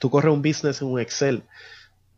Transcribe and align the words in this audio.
tú 0.00 0.10
corres 0.10 0.32
un 0.32 0.42
business 0.42 0.82
en 0.82 0.88
un 0.88 0.98
Excel, 0.98 1.44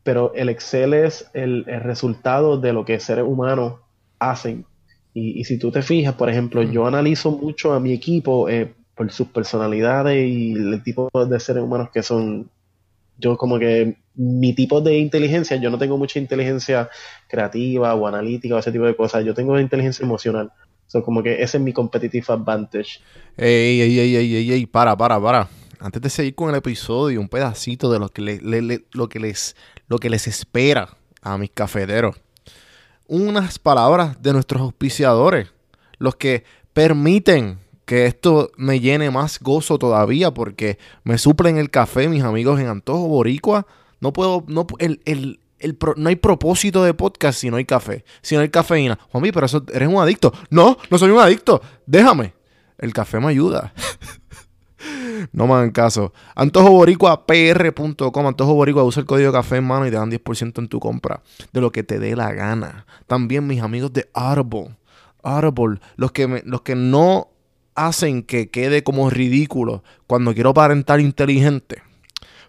pero 0.02 0.32
el 0.34 0.48
Excel 0.48 0.94
es 0.94 1.28
el, 1.34 1.66
resultado 1.66 2.58
de 2.58 2.72
lo 2.72 2.86
que 2.86 2.98
seres 2.98 3.24
humanos 3.26 3.80
hacen. 4.18 4.64
Y, 5.12 5.44
si 5.44 5.58
tú 5.58 5.70
te 5.70 5.82
fijas, 5.82 6.14
por 6.14 6.30
ejemplo, 6.30 6.62
yo 6.62 6.86
analizo 6.86 7.32
mucho 7.32 7.74
a 7.74 7.80
mi 7.80 7.92
equipo 7.92 8.48
eh, 8.48 8.72
por 8.94 9.12
sus 9.12 9.28
personalidades 9.28 10.26
y 10.26 10.52
el 10.52 10.82
tipo 10.82 11.10
de 11.28 11.38
seres 11.38 11.62
humanos 11.62 11.90
que 11.92 12.02
son. 12.02 12.48
Yo 13.18 13.36
como 13.36 13.58
que 13.58 13.98
mi 14.14 14.54
tipo 14.54 14.80
de 14.80 14.98
inteligencia, 14.98 15.56
yo 15.56 15.70
no 15.70 15.78
tengo 15.78 15.98
mucha 15.98 16.18
inteligencia 16.18 16.88
creativa 17.28 17.94
o 17.94 18.06
analítica 18.06 18.56
o 18.56 18.58
ese 18.58 18.72
tipo 18.72 18.84
de 18.84 18.96
cosas, 18.96 19.24
yo 19.24 19.34
tengo 19.34 19.60
inteligencia 19.60 20.02
emocional. 20.02 20.50
So, 20.86 21.02
como 21.02 21.22
que 21.22 21.42
ese 21.42 21.58
es 21.58 21.62
mi 21.62 21.72
competitive 21.72 22.24
advantage. 22.28 23.00
Ey, 23.36 23.80
ey, 23.80 23.98
ey, 23.98 24.16
ey, 24.16 24.52
ey, 24.52 24.66
para, 24.66 24.96
para, 24.96 25.20
para. 25.20 25.48
Antes 25.82 26.00
de 26.00 26.10
seguir 26.10 26.36
con 26.36 26.48
el 26.48 26.54
episodio, 26.54 27.20
un 27.20 27.28
pedacito 27.28 27.90
de 27.90 27.98
lo 27.98 28.08
que, 28.08 28.22
lo 28.92 29.08
que, 29.08 29.18
les, 29.18 29.56
lo 29.88 29.98
que 29.98 30.10
les 30.10 30.28
espera 30.28 30.96
a 31.20 31.36
mis 31.38 31.50
cafeteros. 31.50 32.14
Unas 33.08 33.58
palabras 33.58 34.22
de 34.22 34.32
nuestros 34.32 34.62
auspiciadores, 34.62 35.48
los 35.98 36.14
que 36.14 36.44
permiten 36.72 37.58
que 37.84 38.06
esto 38.06 38.52
me 38.56 38.78
llene 38.78 39.10
más 39.10 39.40
gozo 39.40 39.76
todavía 39.76 40.32
porque 40.32 40.78
me 41.02 41.18
suplen 41.18 41.58
el 41.58 41.68
café 41.68 42.08
mis 42.08 42.22
amigos 42.22 42.60
en 42.60 42.68
Antojo 42.68 43.08
Boricua. 43.08 43.66
No 43.98 44.12
puedo, 44.12 44.44
no, 44.46 44.68
el, 44.78 45.00
el, 45.04 45.40
no 45.96 46.08
hay 46.08 46.16
propósito 46.16 46.84
de 46.84 46.94
podcast 46.94 47.40
si 47.40 47.50
no 47.50 47.56
hay 47.56 47.64
café, 47.64 48.04
si 48.20 48.36
no 48.36 48.42
hay 48.42 48.50
cafeína. 48.50 49.00
Juanmi, 49.10 49.32
pero 49.32 49.46
eso 49.46 49.64
eres 49.74 49.88
un 49.88 50.00
adicto. 50.00 50.32
No, 50.48 50.78
no 50.90 50.98
soy 50.98 51.10
un 51.10 51.18
adicto. 51.18 51.60
Déjame. 51.86 52.34
El 52.78 52.92
café 52.92 53.18
me 53.18 53.26
ayuda. 53.26 53.74
no 55.32 55.46
me 55.46 55.54
hagan 55.54 55.70
caso. 55.70 56.12
AntojoBoricuaPR.com. 56.34 58.26
Antojo 58.26 58.54
Boricua, 58.54 58.84
usa 58.84 59.00
el 59.00 59.06
código 59.06 59.32
café 59.32 59.56
en 59.56 59.64
mano 59.64 59.86
y 59.86 59.90
te 59.90 59.96
dan 59.96 60.10
10% 60.10 60.58
en 60.58 60.68
tu 60.68 60.80
compra. 60.80 61.22
De 61.52 61.60
lo 61.60 61.72
que 61.72 61.82
te 61.82 61.98
dé 61.98 62.16
la 62.16 62.32
gana. 62.32 62.86
También 63.06 63.46
mis 63.46 63.62
amigos 63.62 63.92
de 63.92 64.08
Audible. 64.14 64.76
Audible. 65.22 65.80
Los 65.96 66.12
que, 66.12 66.42
los 66.44 66.62
que 66.62 66.74
no 66.74 67.28
hacen 67.74 68.22
que 68.22 68.50
quede 68.50 68.82
como 68.82 69.08
ridículo 69.10 69.82
cuando 70.06 70.34
quiero 70.34 70.50
aparentar 70.50 71.00
inteligente. 71.00 71.82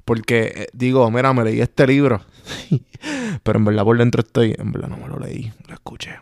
Porque 0.06 0.52
eh, 0.56 0.68
digo, 0.74 1.10
mira, 1.12 1.34
me 1.34 1.44
leí 1.46 1.62
este 1.62 1.88
libro 1.88 2.22
Pero 3.44 3.60
en 3.60 3.66
verdad 3.66 3.84
por 3.84 3.98
dentro 3.98 4.22
estoy, 4.22 4.56
en 4.58 4.72
verdad 4.72 4.90
no 4.90 4.98
me 4.98 5.08
lo 5.08 5.20
leí, 5.20 5.52
lo 5.68 5.74
escuché. 5.74 6.16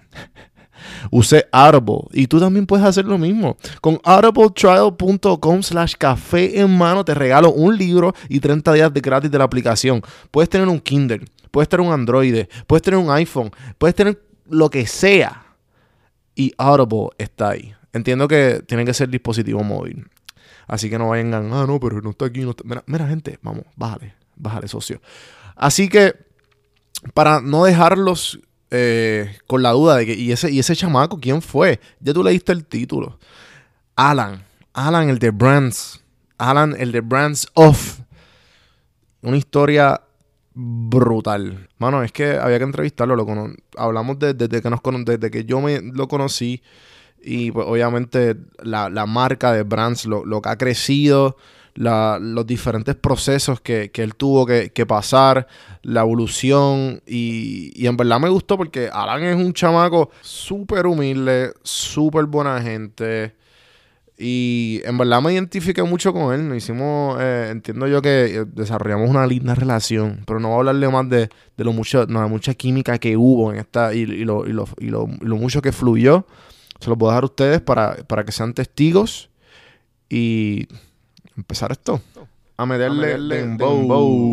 Usé 1.10 1.48
Audible 1.52 2.08
y 2.12 2.28
tú 2.28 2.40
también 2.40 2.66
puedes 2.66 2.86
hacer 2.86 3.06
lo 3.06 3.18
mismo. 3.18 3.58
Con 3.82 4.00
audibletrial.com 4.04 5.64
slash 5.64 5.96
café 5.98 6.60
en 6.60 6.78
mano 6.78 7.04
te 7.06 7.14
regalo 7.14 7.52
un 7.52 7.78
libro 7.78 8.14
y 8.30 8.40
30 8.40 8.73
días 8.73 8.94
de 8.94 9.02
gratis 9.02 9.32
de 9.32 9.38
la 9.38 9.44
aplicación. 9.44 10.02
Puedes 10.30 10.50
tener 10.50 10.68
un 10.68 10.80
Kindle, 10.80 11.26
puedes 11.52 11.70
tener 11.70 11.86
un 11.86 11.94
Android, 11.94 12.46
puedes 12.68 12.82
tener 12.82 13.00
un 13.00 13.12
iPhone, 13.12 13.52
puedes 13.78 13.96
tener 13.96 14.22
lo 14.50 14.70
que 14.70 14.86
sea. 14.88 15.46
Y 16.36 16.54
Audible 16.58 17.10
está 17.18 17.50
ahí. 17.50 17.73
Entiendo 17.94 18.28
que 18.28 18.64
tiene 18.66 18.86
que 18.86 18.94
ser 18.94 19.10
dispositivo 19.10 19.64
móvil. 19.64 20.08
Así 20.68 20.90
que 20.90 20.98
no 20.98 21.10
vengan, 21.10 21.52
ah, 21.54 21.66
no, 21.68 21.80
pero 21.80 22.02
no 22.02 22.12
está 22.12 22.26
aquí. 22.26 22.45
Mira, 22.86 23.08
gente, 23.08 23.38
vamos, 23.42 23.66
bájale, 23.76 24.14
bájale, 24.38 24.68
socio. 24.70 25.02
Así 25.56 25.90
que, 25.90 26.16
para 27.14 27.42
no 27.42 27.66
dejarlos 27.66 28.40
eh, 28.72 29.38
con 29.47 29.61
la 29.61 29.72
duda 29.72 29.97
de 29.97 30.05
que, 30.05 30.14
¿y 30.14 30.31
ese, 30.31 30.50
¿y 30.50 30.59
ese 30.59 30.75
chamaco 30.75 31.19
quién 31.19 31.41
fue? 31.41 31.80
Ya 32.00 32.14
tú 32.14 32.23
leíste 32.23 32.53
el 32.53 32.66
título. 32.66 33.19
Alan, 33.95 34.44
Alan 34.73 35.09
el 35.09 35.19
de 35.19 35.31
Brands, 35.31 36.02
Alan 36.38 36.75
el 36.80 36.94
de 36.94 37.02
Brands 37.02 37.47
Off. 37.53 37.99
Una 39.22 39.38
historia 39.38 40.02
brutal. 40.53 41.69
Mano, 41.77 42.02
es 42.02 42.11
que 42.11 42.38
había 42.38 42.58
que 42.58 42.64
entrevistarlo. 42.64 43.16
Lo 43.16 43.25
hablamos 43.77 44.17
desde 44.19 44.61
que 44.61 44.69
nos 44.69 44.80
desde 45.05 45.30
que 45.30 45.44
yo 45.45 45.59
me 45.61 45.81
lo 45.81 46.08
conocí. 46.08 46.64
Y 47.21 47.52
pues, 47.52 47.67
obviamente 47.67 48.36
la, 48.64 49.05
marca 49.05 49.52
de 49.52 49.64
Brands, 49.64 50.05
lo, 50.05 50.26
lo 50.26 50.42
que 50.42 50.49
ha 50.49 50.58
crecido 50.58 51.37
los 51.76 52.45
diferentes 52.45 52.95
procesos 52.95 53.61
que, 53.61 53.92
él 53.93 54.15
tuvo 54.15 54.45
que, 54.45 54.86
pasar, 54.86 55.48
la 55.82 56.02
evolución. 56.02 57.02
Y, 57.05 57.86
en 57.86 57.98
verdad 57.98 58.20
me 58.20 58.30
gustó 58.30 58.58
porque 58.58 58.89
Alan 58.92 59.23
es 59.23 59.36
un 59.36 59.54
chamaco 59.54 60.10
súper 60.21 60.87
humilde, 60.87 61.54
súper 61.64 62.26
buena 62.26 62.61
gente. 62.61 63.36
Y 64.23 64.81
en 64.86 64.99
verdad 64.99 65.20
me 65.20 65.33
identifiqué 65.33 65.81
mucho 65.81 66.14
con 66.14 66.33
él. 66.33 66.48
Nos 66.48 66.58
hicimos, 66.58 67.17
eh, 67.20 67.48
entiendo 67.49 67.87
yo 67.87 68.04
que 68.04 68.26
eh, 68.26 68.45
desarrollamos 68.45 69.10
una 69.10 69.26
linda 69.26 69.55
relación. 69.55 70.21
Pero 70.27 70.39
no 70.39 70.49
voy 70.49 70.58
a 70.58 70.60
hablarle 70.60 70.89
más 70.89 71.10
de, 71.10 71.30
lo 71.58 71.73
mucho, 71.73 72.05
no, 72.05 72.21
la 72.21 72.27
mucha 72.27 72.54
química 72.54 72.99
que 72.99 73.17
hubo 73.17 73.52
en 73.52 73.60
esta 73.60 73.95
y, 73.95 74.05
lo, 74.05 74.48
y, 74.48 74.54
lo, 74.54 74.67
y, 74.77 74.87
lo, 74.89 75.08
mucho 75.08 75.64
que 75.64 75.71
fluyó. 75.71 76.27
Se 76.80 76.89
lo 76.89 76.98
puedo 76.98 77.11
dejar 77.11 77.23
a 77.23 77.26
ustedes 77.26 77.61
para, 77.61 77.95
para 78.08 78.23
que 78.23 78.31
sean 78.31 78.54
testigos. 78.54 79.31
Y 80.08 80.67
empezar 81.42 81.72
esto. 81.72 82.00
A 82.58 82.66
meterle, 82.66 83.18
dembow. 83.18 84.32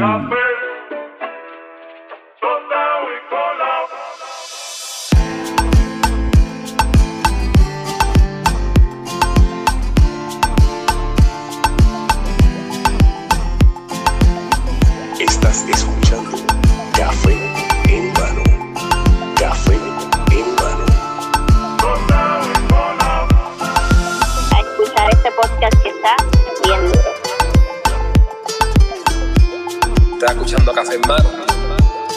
Estás 15.19 15.65
escuchando 15.69 16.37
Café 16.95 17.37
en 17.89 18.13
mano. 18.13 18.43
Café 19.41 19.75
en 19.75 20.47
mano. 20.61 20.85
A 24.55 24.61
escuchar 24.61 25.11
este 25.11 25.31
podcast 25.33 25.88
que 30.19 30.27
está 30.27 30.33
Está 30.33 30.33
escuchando 30.33 30.73
Café 30.73 30.95
en 30.95 31.01
Mano. 31.03 31.31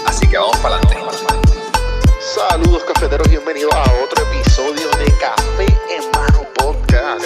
Así 0.08 0.28
que 0.28 0.38
vamos 0.38 0.58
para 0.58 0.76
adelante. 0.76 0.98
Saludos 2.20 2.84
cafeteros, 2.84 3.30
bienvenidos 3.30 3.74
a 3.74 4.04
otro 4.04 4.24
episodio 4.26 4.90
de 4.98 5.06
Café 5.20 5.66
en 5.66 6.12
Mano 6.12 6.48
Podcast. 6.56 7.26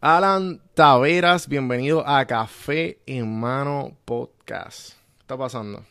Alan 0.00 0.60
Taveras, 0.74 1.48
bienvenido 1.48 2.06
a 2.06 2.26
Café 2.26 2.98
en 3.06 3.40
Mano 3.40 3.96
Podcast. 4.04 4.90
¿Qué 4.90 5.20
está 5.22 5.38
pasando? 5.38 5.82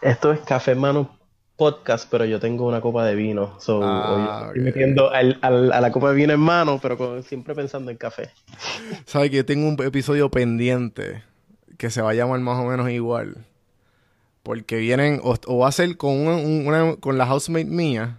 Esto 0.00 0.32
es 0.32 0.40
Café 0.40 0.72
en 0.72 0.78
Mano 0.78 1.23
podcast, 1.56 2.08
pero 2.10 2.24
yo 2.24 2.40
tengo 2.40 2.66
una 2.66 2.80
copa 2.80 3.04
de 3.04 3.14
vino. 3.14 3.58
So, 3.60 3.80
ah, 3.82 4.46
estoy 4.48 4.62
metiendo 4.62 5.10
a 5.12 5.22
la 5.22 5.92
copa 5.92 6.10
de 6.10 6.16
vino 6.16 6.32
en 6.32 6.40
mano, 6.40 6.78
pero 6.82 7.22
siempre 7.22 7.54
pensando 7.54 7.90
en 7.90 7.96
café. 7.96 8.30
¿Sabes 9.06 9.30
que 9.30 9.44
tengo 9.44 9.68
un 9.68 9.76
episodio 9.84 10.30
pendiente 10.30 11.22
que 11.78 11.90
se 11.90 12.02
va 12.02 12.10
a 12.10 12.14
llamar 12.14 12.40
más 12.40 12.58
o 12.58 12.68
menos 12.68 12.90
igual? 12.90 13.46
Porque 14.42 14.76
vienen, 14.76 15.20
o, 15.22 15.58
va 15.58 15.68
a 15.68 15.72
ser 15.72 15.96
con, 15.96 16.26
una, 16.26 16.96
con 16.96 17.16
la 17.16 17.26
housemate 17.26 17.64
mía, 17.64 18.18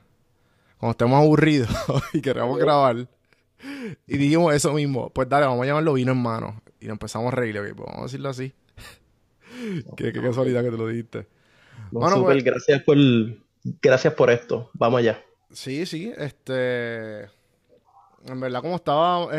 cuando 0.78 0.92
estemos 0.92 1.22
aburridos 1.22 1.70
y 2.14 2.22
queramos 2.22 2.58
grabar. 2.58 3.08
Y 4.08 4.18
dijimos 4.18 4.54
eso 4.54 4.74
mismo, 4.74 5.10
pues 5.10 5.28
dale, 5.30 5.46
vamos 5.46 5.64
a 5.64 5.68
llamarlo 5.68 5.94
vino 5.94 6.14
en 6.14 6.22
mano. 6.22 6.62
Y 6.80 6.90
empezamos 6.90 7.32
a 7.34 7.36
reír, 7.36 7.60
pues 7.60 7.88
vamos 7.88 8.00
a 8.00 8.04
decirlo 8.04 8.30
así. 8.30 8.54
qué, 9.98 10.14
qué 10.14 10.22
casualidad 10.22 10.64
que 10.64 10.72
te 10.72 10.78
lo 10.78 10.88
dijiste 10.88 11.35
bueno, 11.92 12.24
pues, 12.24 12.44
gracias 12.44 12.82
por 12.84 12.98
gracias 13.82 14.14
por 14.14 14.30
esto. 14.30 14.70
Vamos 14.74 15.00
allá. 15.00 15.24
Sí, 15.52 15.86
sí, 15.86 16.12
este 16.18 17.24
en 18.28 18.40
verdad 18.40 18.62
como 18.62 18.76
estaba 18.76 19.30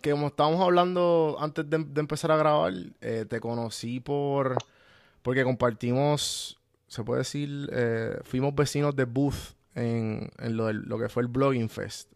que 0.00 0.10
como 0.10 0.28
estábamos 0.28 0.60
hablando 0.60 1.36
antes 1.40 1.68
de, 1.68 1.76
empezar 1.76 2.30
a 2.30 2.36
grabar, 2.36 2.72
eh, 3.00 3.24
te 3.28 3.40
conocí 3.40 4.00
por 4.00 4.56
porque 5.22 5.42
compartimos, 5.42 6.60
se 6.86 7.02
puede 7.02 7.22
decir, 7.22 7.68
eh, 7.72 8.16
fuimos 8.22 8.54
vecinos 8.54 8.94
de 8.94 9.04
booth 9.04 9.56
en, 9.74 10.30
lo, 10.38 10.72
lo, 10.72 10.98
que 11.00 11.08
fue 11.08 11.24
el 11.24 11.28
Blogging 11.28 11.68
Fest. 11.68 12.12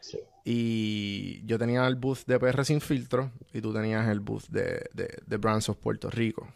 Sí. 0.00 0.18
Y 0.44 1.44
yo 1.44 1.58
tenía 1.58 1.84
el 1.86 1.96
booth 1.96 2.24
de 2.26 2.38
PR 2.38 2.64
sin 2.64 2.80
filtro 2.80 3.32
y 3.52 3.60
tú 3.60 3.74
tenías 3.74 4.08
el 4.08 4.20
booth 4.20 4.44
de, 4.50 4.88
de, 4.94 5.18
de 5.26 5.36
Brands 5.36 5.68
of 5.68 5.78
Puerto 5.78 6.10
Rico. 6.10 6.46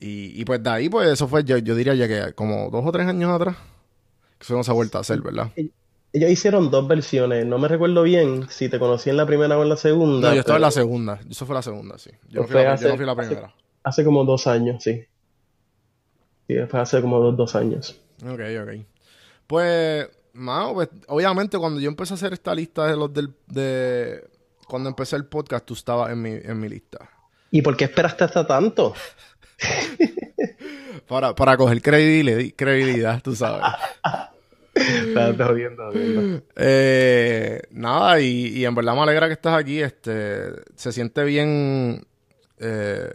Y, 0.00 0.44
pues 0.44 0.62
de 0.62 0.70
ahí, 0.70 0.88
pues 0.88 1.08
eso 1.08 1.26
fue, 1.26 1.42
yo, 1.42 1.56
diría 1.60 1.94
ya 1.94 2.06
que 2.06 2.32
como 2.34 2.70
dos 2.70 2.84
o 2.86 2.92
tres 2.92 3.06
años 3.06 3.30
atrás, 3.30 3.56
que 4.38 4.44
eso 4.44 4.54
no 4.54 4.62
se 4.62 4.70
ha 4.70 4.74
vuelto 4.74 4.98
a 4.98 5.00
hacer, 5.00 5.20
¿verdad? 5.20 5.50
Ellos 6.12 6.30
hicieron 6.30 6.70
dos 6.70 6.86
versiones, 6.86 7.44
no 7.44 7.58
me 7.58 7.66
recuerdo 7.66 8.04
bien 8.04 8.48
si 8.48 8.68
te 8.68 8.78
conocí 8.78 9.10
en 9.10 9.16
la 9.16 9.26
primera 9.26 9.58
o 9.58 9.62
en 9.62 9.68
la 9.68 9.76
segunda. 9.76 10.28
No, 10.28 10.34
yo 10.34 10.40
estaba 10.40 10.56
en 10.56 10.62
la 10.62 10.70
segunda, 10.70 11.20
eso 11.28 11.46
fue 11.46 11.54
la 11.54 11.62
segunda, 11.62 11.98
sí. 11.98 12.10
Yo, 12.28 12.42
no 12.42 12.46
fui, 12.46 12.62
la, 12.62 12.72
hace, 12.74 12.96
la 12.96 13.16
primera. 13.16 13.54
Hace, 13.82 14.04
como 14.04 14.24
dos 14.24 14.46
años, 14.46 14.82
sí. 14.82 15.04
Sí, 16.46 16.54
fue 16.68 16.80
hace 16.80 17.00
como 17.00 17.18
dos, 17.18 17.36
dos 17.36 17.56
años. 17.56 18.00
Ok, 18.22 18.40
ok. 18.62 18.86
Pues 19.48 20.08
Mano, 20.38 20.72
pues, 20.72 20.88
obviamente 21.08 21.58
cuando 21.58 21.80
yo 21.80 21.88
empecé 21.88 22.14
a 22.14 22.16
hacer 22.16 22.32
esta 22.32 22.54
lista 22.54 22.86
de 22.86 22.96
los 22.96 23.12
del... 23.12 23.34
De, 23.48 24.24
cuando 24.68 24.88
empecé 24.88 25.16
el 25.16 25.24
podcast, 25.24 25.64
tú 25.66 25.74
estabas 25.74 26.12
en 26.12 26.22
mi, 26.22 26.30
en 26.30 26.60
mi 26.60 26.68
lista. 26.68 27.10
¿Y 27.50 27.60
por 27.62 27.76
qué 27.76 27.84
esperaste 27.84 28.24
hasta 28.24 28.46
tanto? 28.46 28.94
Para, 31.06 31.34
para 31.34 31.56
coger 31.56 31.80
credibilidad, 31.80 32.54
credibilidad, 32.54 33.22
tú 33.22 33.34
sabes. 33.34 33.64
Estás 34.74 35.36
jodiendo, 35.36 35.86
jodiendo. 35.86 36.42
Eh, 36.54 37.62
nada, 37.70 38.20
y, 38.20 38.48
y 38.48 38.64
en 38.66 38.74
verdad 38.74 38.94
me 38.94 39.00
alegra 39.00 39.26
que 39.26 39.32
estás 39.32 39.58
aquí. 39.58 39.80
Este, 39.80 40.50
se 40.76 40.92
siente 40.92 41.24
bien 41.24 42.06
eh, 42.58 43.10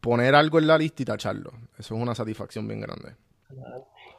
poner 0.00 0.34
algo 0.34 0.58
en 0.58 0.66
la 0.66 0.78
lista 0.78 1.02
y 1.02 1.06
tacharlo. 1.06 1.52
Eso 1.78 1.94
es 1.94 2.00
una 2.00 2.14
satisfacción 2.14 2.66
bien 2.66 2.80
grande. 2.80 3.14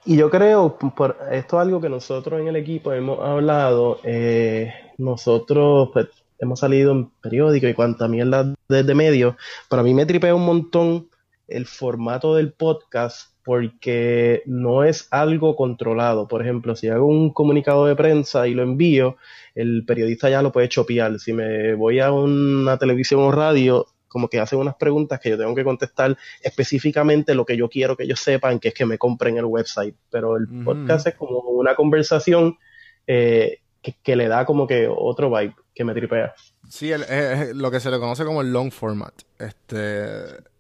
Y 0.05 0.15
yo 0.15 0.29
creo, 0.29 0.77
por, 0.77 1.17
esto 1.31 1.57
es 1.57 1.61
algo 1.61 1.81
que 1.81 1.89
nosotros 1.89 2.39
en 2.39 2.47
el 2.47 2.55
equipo 2.55 2.93
hemos 2.93 3.19
hablado, 3.19 3.99
eh, 4.03 4.73
nosotros 4.97 5.89
pues, 5.91 6.07
hemos 6.39 6.59
salido 6.59 6.93
en 6.93 7.09
periódicos 7.21 7.69
y 7.69 7.73
cuanta 7.73 8.07
mierda 8.07 8.53
desde 8.69 8.95
medios, 8.95 9.35
pero 9.69 9.81
a 9.81 9.83
mí 9.83 9.93
me 9.93 10.05
tripea 10.05 10.33
un 10.33 10.45
montón 10.45 11.09
el 11.47 11.65
formato 11.65 12.35
del 12.35 12.51
podcast 12.53 13.31
porque 13.43 14.43
no 14.45 14.83
es 14.83 15.07
algo 15.11 15.55
controlado. 15.55 16.27
Por 16.27 16.41
ejemplo, 16.41 16.75
si 16.75 16.89
hago 16.89 17.05
un 17.07 17.31
comunicado 17.31 17.85
de 17.85 17.95
prensa 17.95 18.47
y 18.47 18.53
lo 18.53 18.63
envío, 18.63 19.15
el 19.55 19.85
periodista 19.85 20.29
ya 20.29 20.41
lo 20.41 20.51
puede 20.51 20.67
chopear. 20.69 21.17
Si 21.19 21.31
me 21.33 21.73
voy 21.75 21.99
a 22.01 22.11
una 22.11 22.77
televisión 22.77 23.21
o 23.21 23.31
radio, 23.31 23.85
como 24.09 24.27
que 24.27 24.39
hacen 24.39 24.59
unas 24.59 24.75
preguntas 24.75 25.19
que 25.21 25.29
yo 25.29 25.37
tengo 25.37 25.55
que 25.55 25.63
contestar 25.63 26.17
específicamente 26.41 27.35
lo 27.35 27.45
que 27.45 27.55
yo 27.55 27.69
quiero 27.69 27.95
que 27.95 28.03
ellos 28.03 28.19
sepan, 28.19 28.59
que 28.59 28.69
es 28.69 28.73
que 28.73 28.85
me 28.85 28.97
compren 28.97 29.37
el 29.37 29.45
website. 29.45 29.95
Pero 30.09 30.35
el 30.35 30.47
podcast 30.65 31.07
es 31.07 31.15
como 31.15 31.39
una 31.39 31.75
conversación 31.75 32.57
eh, 33.05 33.59
que, 33.81 33.95
que 34.03 34.15
le 34.17 34.27
da 34.27 34.45
como 34.45 34.67
que 34.67 34.89
otro 34.93 35.29
vibe 35.29 35.55
que 35.73 35.85
me 35.85 35.93
tripea. 35.93 36.33
Sí, 36.67 36.91
el- 36.91 37.03
es, 37.03 37.09
es 37.49 37.55
lo 37.55 37.71
que 37.71 37.79
se 37.79 37.89
le 37.91 37.99
conoce 37.99 38.25
como 38.25 38.41
el 38.41 38.51
long 38.51 38.71
format. 38.71 39.13
Este, 39.39 40.15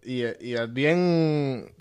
y, 0.07 0.23
y 0.49 0.53
es 0.55 0.73
bien. 0.73 1.73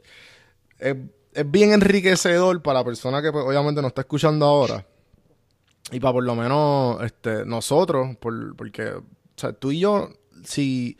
Es, 0.78 0.96
es 1.32 1.50
bien 1.50 1.73
enriquecedor 1.73 2.62
para 2.62 2.81
la 2.81 2.84
persona 2.84 3.23
que 3.23 3.31
pues, 3.32 3.44
obviamente 3.44 3.81
nos 3.82 3.90
está 3.90 4.02
escuchando 4.02 4.44
ahora. 4.46 4.87
Y 5.93 6.00
para 6.00 6.14
por 6.14 6.25
lo 6.25 6.34
menos 6.34 7.02
este, 7.05 7.44
nosotros, 7.46 8.17
por- 8.17 8.56
porque 8.56 8.88
o 8.88 9.02
sea, 9.37 9.52
tú 9.52 9.70
y 9.70 9.81
yo, 9.81 10.11
si 10.44 10.96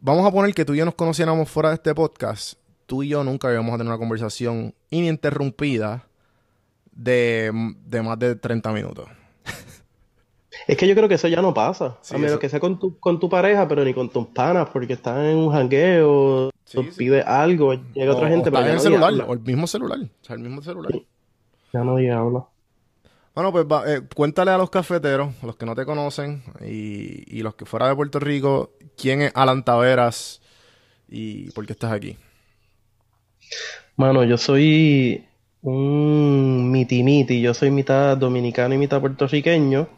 vamos 0.00 0.26
a 0.26 0.30
poner 0.30 0.54
que 0.54 0.64
tú 0.64 0.74
y 0.74 0.78
yo 0.78 0.84
nos 0.84 0.94
conociéramos 0.94 1.48
fuera 1.50 1.68
de 1.70 1.74
este 1.76 1.94
podcast, 1.94 2.54
tú 2.86 3.02
y 3.02 3.08
yo 3.08 3.22
nunca 3.24 3.52
íbamos 3.52 3.74
a 3.74 3.78
tener 3.78 3.88
una 3.90 3.98
conversación 3.98 4.74
ininterrumpida 4.90 6.06
de, 6.92 7.50
de 7.84 8.02
más 8.02 8.18
de 8.18 8.36
30 8.36 8.72
minutos. 8.72 9.08
Es 10.68 10.76
que 10.76 10.86
yo 10.86 10.94
creo 10.94 11.08
que 11.08 11.16
eso 11.16 11.28
ya 11.28 11.42
no 11.42 11.52
pasa. 11.52 11.98
Sí, 12.00 12.14
a 12.14 12.18
menos 12.18 12.32
eso- 12.32 12.38
que 12.38 12.48
sea 12.48 12.60
con 12.60 12.78
tu, 12.78 12.98
con 12.98 13.18
tu 13.20 13.28
pareja, 13.28 13.66
pero 13.68 13.84
ni 13.84 13.92
con 13.92 14.08
tus 14.08 14.28
panas, 14.28 14.68
porque 14.72 14.92
están 14.94 15.24
en 15.24 15.36
un 15.36 15.52
jangueo, 15.52 16.50
Sí, 16.64 16.76
tú 16.78 16.84
sí. 16.84 16.90
pides 16.96 17.24
algo, 17.26 17.74
llega 17.94 18.12
O- 18.12 18.16
otra 18.16 18.28
o 18.28 18.30
gente, 18.30 18.48
está 18.48 18.58
pero 18.58 18.60
en 18.60 18.66
ya 18.66 18.72
el 18.74 18.80
celular, 18.80 19.12
o 19.28 19.32
el 19.34 19.40
mismo 19.40 19.66
celular. 19.66 19.98
O 20.00 20.24
sea, 20.24 20.36
el 20.36 20.42
mismo 20.42 20.62
celular. 20.62 20.92
Ya 21.72 21.84
no 21.84 21.96
diabla. 21.96 22.44
Bueno, 23.34 23.50
pues 23.52 23.66
va- 23.66 23.84
eh, 23.92 24.00
cuéntale 24.14 24.50
a 24.52 24.58
los 24.58 24.70
cafeteros, 24.70 25.34
a 25.42 25.46
los 25.46 25.56
que 25.56 25.66
no 25.66 25.74
te 25.74 25.84
conocen 25.84 26.42
y, 26.60 27.38
y 27.38 27.42
los 27.42 27.54
que 27.56 27.64
fuera 27.66 27.88
de 27.88 27.96
Puerto 27.96 28.20
Rico, 28.20 28.70
quién 28.96 29.22
es 29.22 29.32
Alan 29.34 29.64
Taveras 29.64 30.40
y 31.08 31.50
por 31.50 31.66
qué 31.66 31.72
estás 31.72 31.92
aquí. 31.92 32.16
Mano, 33.96 34.24
yo 34.24 34.36
soy 34.38 35.24
un 35.62 36.70
miti-miti, 36.70 37.40
yo 37.40 37.54
soy 37.54 37.70
mitad 37.70 38.16
dominicano 38.16 38.74
y 38.74 38.78
mitad 38.78 39.00
puertorriqueño. 39.00 39.88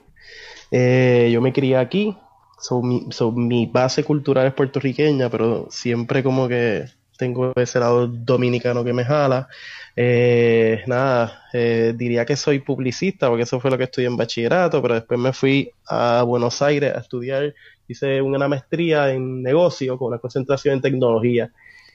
Eh, 0.70 1.30
yo 1.32 1.40
me 1.40 1.52
crié 1.52 1.76
aquí, 1.76 2.16
so, 2.58 2.82
mi, 2.82 3.06
so, 3.10 3.32
mi 3.32 3.66
base 3.66 4.04
cultural 4.04 4.46
es 4.46 4.54
puertorriqueña, 4.54 5.28
pero 5.30 5.66
siempre 5.70 6.22
como 6.22 6.48
que 6.48 6.84
tengo 7.18 7.52
ese 7.56 7.80
lado 7.80 8.06
dominicano 8.06 8.84
que 8.84 8.92
me 8.92 9.04
jala. 9.04 9.48
Eh, 9.94 10.82
nada, 10.86 11.42
eh, 11.52 11.94
diría 11.96 12.26
que 12.26 12.36
soy 12.36 12.58
publicista, 12.60 13.28
porque 13.28 13.44
eso 13.44 13.60
fue 13.60 13.70
lo 13.70 13.78
que 13.78 13.84
estudié 13.84 14.08
en 14.08 14.16
bachillerato, 14.16 14.82
pero 14.82 14.94
después 14.94 15.18
me 15.18 15.32
fui 15.32 15.70
a 15.88 16.22
Buenos 16.22 16.60
Aires 16.60 16.94
a 16.94 17.00
estudiar, 17.00 17.54
hice 17.88 18.20
una 18.20 18.46
maestría 18.48 19.12
en 19.12 19.42
negocio 19.42 19.96
con 19.98 20.08
una 20.08 20.18
concentración 20.18 20.74
en 20.74 20.80
tecnología. 20.82 21.50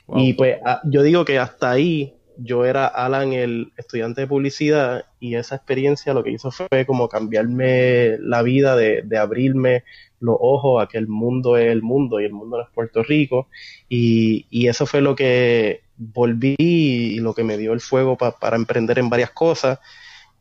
Wow. 0.08 0.20
Y 0.20 0.34
pues 0.34 0.58
a- 0.66 0.82
yo 0.86 1.04
digo 1.04 1.24
que 1.26 1.38
hasta 1.38 1.70
ahí 1.72 2.16
yo 2.44 2.66
era 2.66 2.88
Alan, 2.88 3.34
el 3.34 3.72
estudiante 3.78 4.22
de 4.22 4.28
publicidad, 4.28 5.06
y 5.20 5.36
esa 5.36 5.56
experiencia 5.56 6.14
lo 6.14 6.24
que 6.24 6.32
hizo 6.32 6.52
fue 6.52 6.86
como 6.86 7.08
cambiarme 7.10 8.18
la 8.20 8.42
vida, 8.42 8.76
de, 8.76 9.02
de 9.04 9.18
abrirme 9.18 9.84
los 10.20 10.38
ojos 10.40 10.84
a 10.84 10.88
que 10.88 10.98
el 10.98 11.08
mundo 11.08 11.58
es 11.58 11.72
el 11.72 11.82
mundo 11.82 12.20
y 12.20 12.26
el 12.26 12.34
mundo 12.34 12.58
no 12.58 12.64
es 12.64 12.70
Puerto 12.74 13.04
Rico. 13.04 13.48
Y, 13.90 14.46
y 14.50 14.68
eso 14.68 14.86
fue 14.86 15.02
lo 15.02 15.16
que 15.16 15.82
volví 15.98 16.56
y 16.60 17.20
lo 17.20 17.34
que 17.34 17.44
me 17.44 17.58
dio 17.58 17.74
el 17.74 17.80
fuego 17.82 18.18
pa- 18.18 18.38
para 18.40 18.56
emprender 18.56 19.00
en 19.00 19.10
varias 19.10 19.32
cosas. 19.32 19.80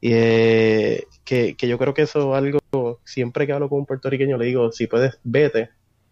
Eh, 0.03 1.05
que, 1.25 1.55
que 1.57 1.69
yo 1.69 1.79
creo 1.79 1.93
que 1.95 2.03
eso 2.03 2.35
es 2.35 2.39
algo, 2.43 3.01
siempre 3.05 3.47
que 3.47 3.53
hablo 3.53 3.69
con 3.69 3.81
un 3.81 3.87
puertorriqueño 3.87 4.39
le 4.39 4.47
digo, 4.47 4.73
si 4.73 4.87
puedes, 4.87 5.19
vete, 5.25 5.71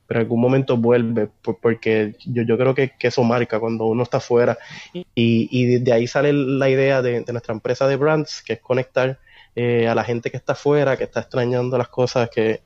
pero 0.09 0.21
en 0.21 0.27
algún 0.27 0.43
momento 0.43 0.79
vuelve, 0.79 1.29
por- 1.43 1.61
porque 1.61 2.17
yo, 2.27 2.43
yo 2.45 2.59
creo 2.59 2.75
que, 2.75 2.93
que 2.99 3.09
eso 3.09 3.25
marca 3.25 3.61
cuando 3.61 3.87
uno 3.87 4.05
está 4.05 4.19
afuera. 4.19 4.59
Y, 5.15 5.49
y 5.53 5.79
de 5.81 5.93
ahí 5.93 6.07
sale 6.09 6.33
la 6.35 6.71
idea 6.71 7.03
de, 7.03 7.23
de 7.23 7.33
nuestra 7.33 7.55
empresa 7.55 7.87
de 7.89 7.97
brands, 7.97 8.43
que 8.43 8.55
es 8.55 8.61
conectar 8.61 9.21
eh, 9.57 9.89
a 9.89 9.95
la 9.95 10.05
gente 10.05 10.31
que 10.31 10.37
está 10.39 10.55
afuera, 10.55 10.97
que 10.97 11.05
está 11.05 11.21
extrañando 11.21 11.79
las 11.79 11.89
cosas 11.89 12.31
que, 12.31 12.63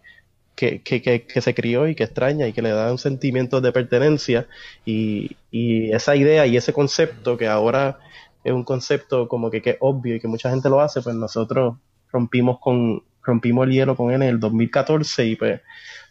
que, 0.55 0.83
que, 0.83 1.03
que, 1.03 1.27
que 1.27 1.41
se 1.41 1.55
crió 1.55 1.89
y 1.89 1.95
que 1.95 2.05
extraña 2.05 2.47
y 2.47 2.53
que 2.53 2.63
le 2.63 2.71
da 2.71 2.91
un 2.93 2.99
sentimiento 2.99 3.61
de 3.61 3.73
pertenencia. 3.73 4.49
Y, 4.85 5.37
y 5.51 5.93
esa 5.93 6.17
idea 6.17 6.47
y 6.47 6.57
ese 6.57 6.73
concepto 6.73 7.37
que 7.39 7.49
ahora 7.49 7.99
es 8.45 8.53
un 8.53 8.65
concepto 8.65 9.29
como 9.29 9.51
que, 9.51 9.63
que 9.63 9.71
es 9.71 9.77
obvio 9.81 10.17
y 10.17 10.21
que 10.21 10.29
mucha 10.29 10.51
gente 10.51 10.69
lo 10.69 10.81
hace, 10.81 11.01
pues 11.03 11.17
nosotros 11.17 11.77
rompimos 12.13 12.59
con 12.61 13.03
rompimos 13.25 13.67
el 13.69 13.73
hielo 13.73 13.97
con 13.97 14.11
él 14.11 14.23
en 14.23 14.29
el 14.31 14.41
2014 14.41 15.25
y 15.27 15.37
pues 15.37 15.61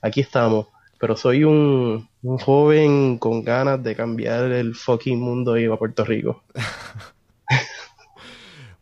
aquí 0.01 0.21
estamos. 0.21 0.67
Pero 1.01 1.17
soy 1.17 1.43
un, 1.43 2.07
un 2.21 2.37
joven 2.37 3.17
con 3.17 3.43
ganas 3.43 3.83
de 3.83 3.95
cambiar 3.95 4.51
el 4.51 4.75
fucking 4.75 5.19
mundo 5.19 5.57
y 5.57 5.63
ir 5.63 5.71
a 5.71 5.77
Puerto 5.77 6.05
Rico. 6.05 6.43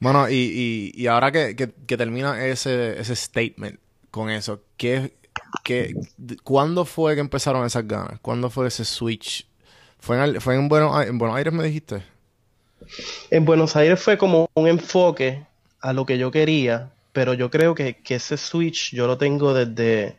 Bueno, 0.01 0.29
y, 0.29 0.33
y, 0.33 0.91
y 0.95 1.07
ahora 1.07 1.29
que, 1.29 1.57
que, 1.57 1.73
que 1.85 1.97
termina 1.97 2.45
ese, 2.45 2.97
ese 3.01 3.17
statement 3.17 3.81
con 4.11 4.29
eso, 4.29 4.61
¿qué, 4.77 5.11
qué, 5.63 5.93
¿cuándo 6.43 6.85
fue 6.85 7.15
que 7.15 7.21
empezaron 7.21 7.65
esas 7.65 7.85
ganas? 7.85 8.17
¿Cuándo 8.21 8.49
fue 8.49 8.67
ese 8.67 8.85
switch? 8.85 9.45
¿Fue 9.99 10.23
en, 10.23 10.39
fue 10.39 10.55
en, 10.55 10.69
Buenos, 10.69 11.05
en 11.05 11.17
Buenos 11.17 11.35
Aires, 11.35 11.53
me 11.53 11.65
dijiste? 11.65 12.01
En 13.29 13.43
Buenos 13.43 13.75
Aires 13.75 13.99
fue 13.99 14.17
como 14.17 14.49
un 14.53 14.69
enfoque 14.69 15.45
a 15.81 15.91
lo 15.91 16.05
que 16.05 16.17
yo 16.17 16.31
quería, 16.31 16.91
pero 17.11 17.33
yo 17.33 17.49
creo 17.49 17.75
que, 17.75 17.97
que 17.97 18.15
ese 18.15 18.37
switch 18.37 18.95
yo 18.95 19.05
lo 19.05 19.17
tengo 19.17 19.53
desde, 19.53 20.15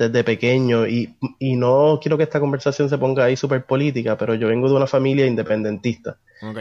desde 0.00 0.24
pequeño 0.24 0.86
y, 0.86 1.14
y 1.38 1.56
no 1.56 1.98
quiero 2.00 2.16
que 2.16 2.22
esta 2.22 2.40
conversación 2.40 2.88
se 2.88 2.96
ponga 2.96 3.24
ahí 3.24 3.36
súper 3.36 3.66
política, 3.66 4.16
pero 4.16 4.34
yo 4.34 4.48
vengo 4.48 4.66
de 4.66 4.74
una 4.74 4.86
familia 4.86 5.26
independentista. 5.26 6.16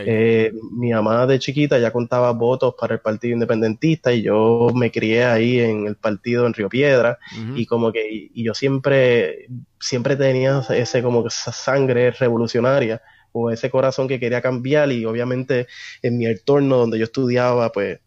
Eh, 0.06 0.52
mi 0.74 0.92
mamá 0.92 1.26
de 1.26 1.40
chiquita 1.40 1.80
ya 1.80 1.94
contaba 1.94 2.34
votos 2.34 2.76
para 2.78 2.96
el 2.96 3.00
Partido 3.00 3.36
Independentista 3.36 4.12
y 4.12 4.24
yo 4.24 4.68
me 4.76 4.92
crié 4.92 5.24
ahí 5.24 5.58
en 5.62 5.88
el 5.88 5.96
partido 5.96 6.46
en 6.46 6.54
Río 6.54 6.68
Piedra 6.68 7.18
y 7.56 7.66
como 7.66 7.94
que 7.94 8.30
y, 8.34 8.44
yo 8.44 8.54
siempre 8.54 9.48
siempre 9.80 10.18
tenía 10.18 10.62
ese 10.72 11.02
como 11.02 11.22
que 11.22 11.30
esa 11.30 11.54
sangre 11.54 12.12
revolucionaria 12.12 13.02
o 13.32 13.52
ese 13.52 13.70
corazón 13.70 14.10
que 14.10 14.20
quería 14.20 14.42
cambiar 14.42 14.92
y 14.92 15.06
obviamente 15.06 15.68
en 16.02 16.18
mi 16.18 16.26
entorno 16.26 16.76
donde 16.76 16.98
yo 16.98 17.06
estudiaba 17.06 17.72
pues 17.72 18.02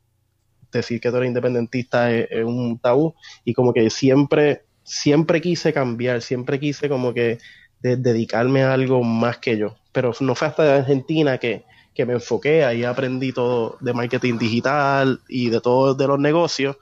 decir 0.70 1.00
que 1.00 1.10
tú 1.10 1.16
eres 1.16 1.28
independentista 1.28 2.12
es, 2.12 2.28
es 2.30 2.44
un 2.44 2.78
tabú 2.78 3.14
y 3.46 3.54
como 3.54 3.72
que 3.72 3.88
siempre 3.88 4.64
siempre 4.84 5.40
quise 5.40 5.72
cambiar 5.72 6.22
siempre 6.22 6.58
quise 6.60 6.88
como 6.88 7.12
que 7.14 7.38
de- 7.80 7.96
dedicarme 7.96 8.62
a 8.62 8.72
algo 8.72 9.02
más 9.02 9.38
que 9.38 9.56
yo 9.56 9.76
pero 9.92 10.12
no 10.20 10.34
fue 10.34 10.48
hasta 10.48 10.76
Argentina 10.76 11.38
que 11.38 11.64
que 11.94 12.06
me 12.06 12.14
enfoqué, 12.14 12.64
ahí 12.64 12.84
aprendí 12.84 13.32
todo 13.32 13.76
de 13.80 13.92
marketing 13.92 14.38
digital 14.38 15.20
y 15.28 15.50
de 15.50 15.60
todo 15.60 15.94
de 15.94 16.06
los 16.06 16.18
negocios, 16.18 16.78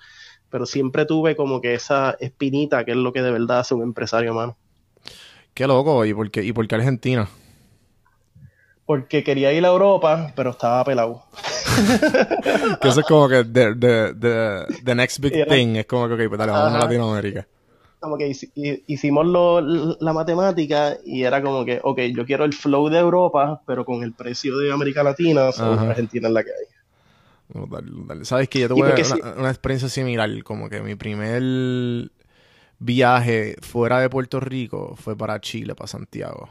pero 0.49 0.66
siempre 0.66 1.04
tuve 1.04 1.35
como 1.35 1.61
que 1.61 1.75
esa 1.75 2.16
espinita 2.21 2.85
que 2.85 2.92
es 2.92 2.97
lo 2.97 3.12
que 3.12 3.21
de 3.21 3.33
verdad 3.33 3.59
hace 3.59 3.75
un 3.75 3.83
empresario, 3.83 4.35
mano. 4.35 4.57
Qué 5.52 5.66
loco, 5.66 6.04
¿y 6.07 6.14
por 6.14 6.30
qué, 6.30 6.45
y 6.45 6.52
por 6.52 6.69
qué 6.69 6.76
Argentina? 6.76 7.28
Porque 8.87 9.25
quería 9.25 9.52
ir 9.52 9.64
a 9.64 9.69
Europa, 9.71 10.33
pero 10.37 10.50
estaba 10.50 10.85
pelado. 10.85 11.25
Que 12.80 12.88
eso 12.88 13.00
es 13.00 13.07
como 13.07 13.28
que 13.28 13.42
the, 13.45 13.75
the, 13.75 14.14
the, 14.14 14.64
the 14.85 14.95
next 14.95 15.19
big 15.19 15.33
Era- 15.35 15.54
thing. 15.57 15.75
Es 15.75 15.87
como 15.87 16.07
que, 16.07 16.14
ok, 16.14 16.28
pues 16.28 16.38
dale, 16.38 16.52
vamos 16.52 16.73
a. 16.73 16.78
Latinoamérica. 16.78 17.47
Como 18.00 18.16
que 18.19 18.28
hici- 18.28 18.50
hi- 18.54 18.83
hicimos 18.87 19.26
lo- 19.26 19.61
la 20.00 20.12
matemática 20.12 20.97
y 21.04 21.23
era 21.25 21.42
como 21.42 21.64
que, 21.64 21.80
ok, 21.83 21.99
yo 22.16 22.25
quiero 22.26 22.45
el 22.45 22.54
flow 22.54 22.88
de 22.88 22.99
Europa, 22.99 23.62
pero 23.66 23.85
con 23.85 24.02
el 24.02 24.14
precio 24.14 24.57
de 24.59 24.73
América 24.73 25.02
Latina, 25.02 25.52
so. 25.52 25.76
Argentina 25.78 26.28
es 26.28 26.35
la 26.35 26.42
que 26.45 26.50
hay. 26.50 26.66
Brutal, 27.49 27.83
brutal. 27.85 28.25
Sabes 28.26 28.49
que 28.49 28.61
yo 28.61 28.69
tuve 28.69 29.04
una, 29.04 29.04
sí- 29.04 29.21
una 29.37 29.50
experiencia 29.50 29.88
similar, 29.88 30.30
como 30.45 30.69
que 30.69 30.80
mi 30.83 30.95
primer 30.95 31.42
viaje 32.78 33.57
fuera 33.62 34.00
de 34.00 34.11
Puerto 34.11 34.40
Rico 34.40 34.97
fue 34.97 35.16
para 35.16 35.40
Chile, 35.40 35.75
para 35.75 35.88
Santiago. 35.88 36.50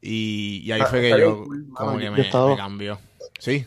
Y, 0.00 0.62
y 0.64 0.72
ahí 0.72 0.84
Ah, 0.84 0.86
fue 0.86 1.00
que 1.00 1.16
bien 1.16 1.18
yo 1.18 1.44
como 1.74 1.98
que 1.98 2.10
me, 2.10 2.36
me 2.42 2.56
cambió. 2.56 3.00
Sí, 3.38 3.66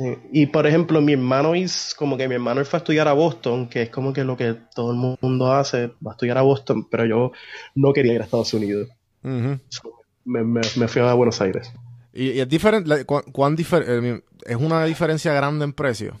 Sí. 0.00 0.16
Y 0.32 0.46
por 0.46 0.66
ejemplo, 0.66 1.02
mi 1.02 1.12
hermano 1.12 1.54
es 1.54 1.94
como 1.94 2.16
que 2.16 2.26
mi 2.26 2.34
hermano 2.36 2.64
fue 2.64 2.78
a 2.78 2.80
estudiar 2.80 3.06
a 3.06 3.12
Boston, 3.12 3.68
que 3.68 3.82
es 3.82 3.90
como 3.90 4.14
que 4.14 4.24
lo 4.24 4.34
que 4.34 4.56
todo 4.74 4.92
el 4.92 4.96
mundo 5.20 5.52
hace, 5.52 5.88
va 6.04 6.12
a 6.12 6.14
estudiar 6.14 6.38
a 6.38 6.42
Boston, 6.42 6.88
pero 6.90 7.04
yo 7.04 7.32
no 7.74 7.92
quería 7.92 8.14
ir 8.14 8.22
a 8.22 8.24
Estados 8.24 8.54
Unidos. 8.54 8.88
Me, 9.22 10.42
me- 10.42 10.60
me 10.76 10.88
fui 10.88 11.02
a 11.02 11.12
Buenos 11.12 11.40
Aires. 11.42 11.70
Y, 12.14 12.30
y 12.30 12.40
es 12.40 12.48
diferente, 12.48 12.88
la- 12.88 13.04
cu- 13.04 13.30
cuán 13.30 13.56
difer- 13.58 13.84
eh, 13.86 14.22
es 14.46 14.56
una 14.56 14.84
diferencia 14.86 15.34
grande 15.34 15.64
en 15.66 15.74
precio. 15.74 16.18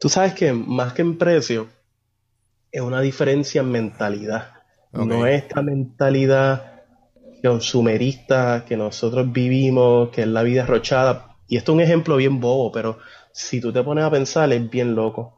Tú 0.00 0.08
sabes 0.08 0.32
que 0.34 0.52
más 0.52 0.92
que 0.94 1.02
en 1.02 1.18
precio, 1.18 1.68
es 2.72 2.80
una 2.80 3.00
diferencia 3.02 3.60
en 3.60 3.70
mentalidad. 3.70 4.52
No 4.92 5.26
es 5.26 5.42
esta 5.44 5.60
mentalidad 5.60 6.82
consumerista 7.42 8.64
que 8.66 8.76
nosotros 8.76 9.30
vivimos, 9.32 10.10
que 10.10 10.22
es 10.22 10.28
la 10.28 10.42
vida 10.42 10.62
arrochada. 10.64 11.27
Y 11.48 11.56
esto 11.56 11.72
es 11.72 11.76
un 11.76 11.80
ejemplo 11.80 12.16
bien 12.16 12.40
bobo, 12.40 12.70
pero 12.70 12.98
si 13.32 13.60
tú 13.60 13.72
te 13.72 13.82
pones 13.82 14.04
a 14.04 14.10
pensar, 14.10 14.52
es 14.52 14.70
bien 14.70 14.94
loco. 14.94 15.34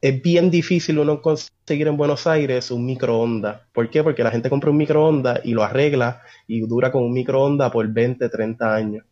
Es 0.00 0.20
bien 0.22 0.50
difícil 0.50 0.98
uno 0.98 1.22
conseguir 1.22 1.88
en 1.88 1.96
Buenos 1.96 2.26
Aires 2.26 2.70
un 2.70 2.84
microondas. 2.84 3.62
¿Por 3.72 3.88
qué? 3.88 4.02
Porque 4.02 4.22
la 4.22 4.30
gente 4.30 4.50
compra 4.50 4.70
un 4.70 4.76
microondas 4.76 5.40
y 5.42 5.52
lo 5.52 5.62
arregla 5.62 6.20
y 6.46 6.60
dura 6.60 6.92
con 6.92 7.02
un 7.02 7.12
microondas 7.14 7.72
por 7.72 7.88
20, 7.88 8.28
30 8.28 8.74
años. 8.74 9.04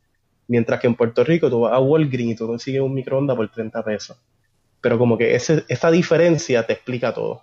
Mientras 0.46 0.78
que 0.78 0.86
en 0.86 0.94
Puerto 0.94 1.24
Rico 1.24 1.48
tú 1.48 1.60
vas 1.60 1.72
a 1.72 1.80
Walgreens 1.80 2.32
y 2.32 2.36
tú 2.36 2.46
consigues 2.46 2.82
un 2.82 2.92
microondas 2.92 3.34
por 3.34 3.50
30 3.50 3.82
pesos. 3.82 4.18
Pero 4.82 4.98
como 4.98 5.16
que 5.16 5.34
ese, 5.34 5.64
esa 5.68 5.90
diferencia 5.90 6.66
te 6.66 6.74
explica 6.74 7.14
todo. 7.14 7.42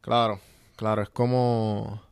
Claro, 0.00 0.40
claro, 0.74 1.02
es 1.02 1.08
como... 1.10 2.07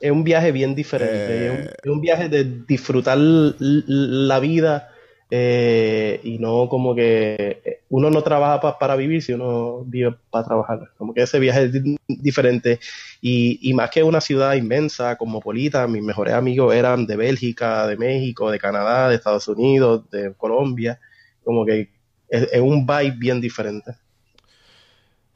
Es 0.00 0.10
un 0.10 0.24
viaje 0.24 0.50
bien 0.52 0.74
diferente. 0.74 1.14
Eh. 1.14 1.46
Es, 1.46 1.50
un, 1.52 1.58
es 1.84 1.90
un 1.90 2.00
viaje 2.00 2.28
de 2.28 2.44
disfrutar 2.66 3.18
la 3.18 4.40
vida 4.40 4.88
eh, 5.30 6.20
y 6.24 6.38
no 6.38 6.68
como 6.68 6.94
que 6.94 7.60
eh, 7.64 7.80
uno 7.90 8.10
no 8.10 8.22
trabaja 8.22 8.60
pa- 8.60 8.78
para 8.78 8.96
vivir, 8.96 9.22
si 9.22 9.32
uno 9.34 9.84
vive 9.84 10.14
para 10.30 10.46
trabajar. 10.46 10.80
Como 10.96 11.12
que 11.14 11.22
ese 11.22 11.38
viaje 11.38 11.64
es 11.64 11.72
di- 11.72 11.96
diferente. 12.08 12.80
Y, 13.20 13.58
y 13.62 13.74
más 13.74 13.90
que 13.90 14.02
una 14.02 14.20
ciudad 14.20 14.54
inmensa, 14.54 15.16
cosmopolita, 15.16 15.86
mis 15.86 16.02
mejores 16.02 16.34
amigos 16.34 16.74
eran 16.74 17.06
de 17.06 17.16
Bélgica, 17.16 17.86
de 17.86 17.96
México, 17.96 18.50
de 18.50 18.58
Canadá, 18.58 19.08
de 19.10 19.16
Estados 19.16 19.46
Unidos, 19.48 20.08
de 20.10 20.32
Colombia. 20.34 20.98
Como 21.44 21.64
que 21.66 21.90
es, 22.28 22.48
es 22.52 22.60
un 22.60 22.86
vibe 22.86 23.16
bien 23.18 23.40
diferente. 23.40 23.92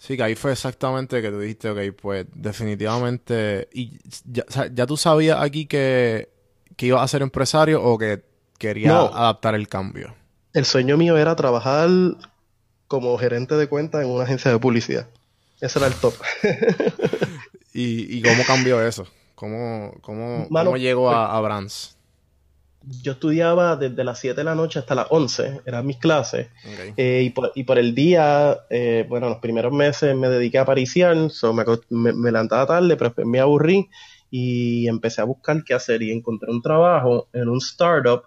Sí, 0.04 0.18
que 0.18 0.23
ahí 0.23 0.34
fue 0.34 0.52
exactamente 0.52 1.23
que 1.23 1.30
tú 1.30 1.40
dijiste, 1.40 1.70
ok, 1.70 1.96
pues 1.96 2.26
definitivamente... 2.34 3.68
Y 3.73 3.99
ya, 4.26 4.44
¿ya 4.70 4.84
tú 4.87 4.99
sabías 4.99 5.40
aquí 5.40 5.64
que, 5.64 6.28
que 6.76 6.87
ibas 6.87 7.00
a 7.02 7.08
ser 7.08 7.23
empresario 7.23 7.82
o 7.82 7.96
que 7.96 8.23
querías 8.58 8.92
No. 8.92 9.06
adaptar 9.14 9.54
el 9.54 9.66
cambio? 9.66 10.14
El 10.52 10.66
sueño 10.66 10.99
mío 10.99 11.16
era 11.16 11.34
trabajar 11.37 11.88
como 12.87 13.16
gerente 13.16 13.54
de 13.56 13.66
cuenta 13.66 14.02
en 14.02 14.11
una 14.11 14.25
agencia 14.25 14.50
de 14.50 14.58
publicidad. 14.58 15.08
Ese 15.62 15.78
era 15.78 15.88
el 15.88 15.94
top. 15.94 16.12
¿Y, 17.73 18.18
y 18.18 18.23
cómo 18.23 18.44
cambió 18.46 18.87
eso? 18.87 19.06
¿Cómo, 19.34 19.94
cómo, 20.02 20.46
Mano, 20.50 20.66
cómo 20.66 20.76
llegó 20.76 21.11
a, 21.11 21.34
a 21.34 21.40
Brands? 21.40 21.93
Yo 23.02 23.12
estudiaba 23.12 23.76
desde 23.76 24.04
las 24.04 24.18
7 24.18 24.36
de 24.36 24.44
la 24.44 24.54
noche 24.54 24.78
hasta 24.78 24.94
las 24.94 25.06
11, 25.10 25.60
eran 25.64 25.86
mis 25.86 25.96
clases. 25.96 26.48
Eh, 26.96 27.22
y, 27.26 27.30
por, 27.30 27.52
y 27.54 27.64
por 27.64 27.78
el 27.78 27.94
día, 27.94 28.60
eh, 28.70 29.06
bueno, 29.08 29.28
los 29.28 29.38
primeros 29.38 29.72
meses 29.72 30.14
me 30.16 30.28
dediqué 30.28 30.58
a 30.58 30.64
pariciar, 30.64 31.30
so 31.30 31.52
me, 31.52 31.64
me, 31.90 32.12
me 32.12 32.32
levantaba 32.32 32.66
tarde, 32.66 32.96
pero 32.96 33.14
me 33.26 33.40
aburrí 33.40 33.88
y 34.30 34.88
empecé 34.88 35.20
a 35.20 35.24
buscar 35.24 35.62
qué 35.64 35.74
hacer 35.74 36.02
y 36.02 36.10
encontré 36.10 36.50
un 36.50 36.60
trabajo 36.60 37.28
en 37.32 37.48
un 37.48 37.58
startup 37.58 38.24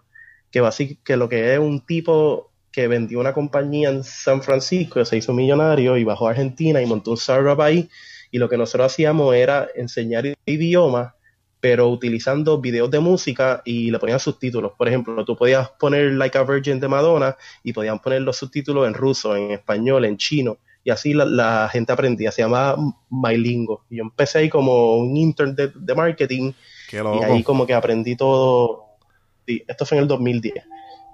que, 0.51 0.61
basic, 0.61 1.03
que 1.03 1.17
lo 1.17 1.27
que 1.27 1.53
es 1.53 1.59
un 1.59 1.85
tipo 1.85 2.51
que 2.71 2.87
vendió 2.87 3.19
una 3.19 3.33
compañía 3.33 3.89
en 3.89 4.03
San 4.03 4.41
Francisco, 4.41 5.03
se 5.03 5.17
hizo 5.17 5.33
millonario 5.33 5.97
y 5.97 6.03
bajó 6.03 6.27
a 6.27 6.31
Argentina 6.31 6.81
y 6.81 6.85
montó 6.85 7.11
un 7.11 7.17
startup 7.17 7.59
ahí 7.61 7.89
y 8.31 8.37
lo 8.37 8.49
que 8.49 8.57
nosotros 8.57 8.91
hacíamos 8.91 9.35
era 9.35 9.67
enseñar 9.75 10.25
idiomas 10.45 11.13
pero 11.59 11.89
utilizando 11.89 12.59
videos 12.61 12.91
de 12.91 12.99
música 12.99 13.61
y 13.65 13.89
le 13.91 13.99
ponían 13.99 14.19
subtítulos. 14.19 14.73
Por 14.77 14.87
ejemplo, 14.87 15.25
tú 15.25 15.35
podías 15.35 15.69
poner 15.71 16.13
Like 16.13 16.37
a 16.37 16.43
Virgin 16.43 16.79
de 16.79 16.87
Madonna 16.87 17.35
y 17.63 17.73
podían 17.73 17.99
poner 17.99 18.21
los 18.21 18.37
subtítulos 18.37 18.87
en 18.87 18.93
ruso, 18.93 19.35
en 19.35 19.51
español, 19.51 20.05
en 20.05 20.17
chino. 20.17 20.57
Y 20.83 20.91
así 20.91 21.13
la, 21.13 21.25
la 21.25 21.69
gente 21.71 21.91
aprendía. 21.91 22.31
Se 22.31 22.43
llamaba 22.43 22.77
MyLingo. 23.09 23.85
Y 23.89 23.97
yo 23.97 24.03
empecé 24.03 24.39
ahí 24.39 24.49
como 24.49 24.97
un 24.97 25.17
intern 25.17 25.55
de, 25.55 25.71
de 25.75 25.95
marketing 25.95 26.53
Qué 26.89 26.97
y 26.97 27.23
ahí 27.23 27.43
como 27.43 27.65
que 27.67 27.73
aprendí 27.73 28.15
todo. 28.15 28.97
sí, 29.45 29.63
esto 29.67 29.85
fue 29.85 29.97
en 29.97 30.03
el 30.03 30.07
2010. 30.07 30.63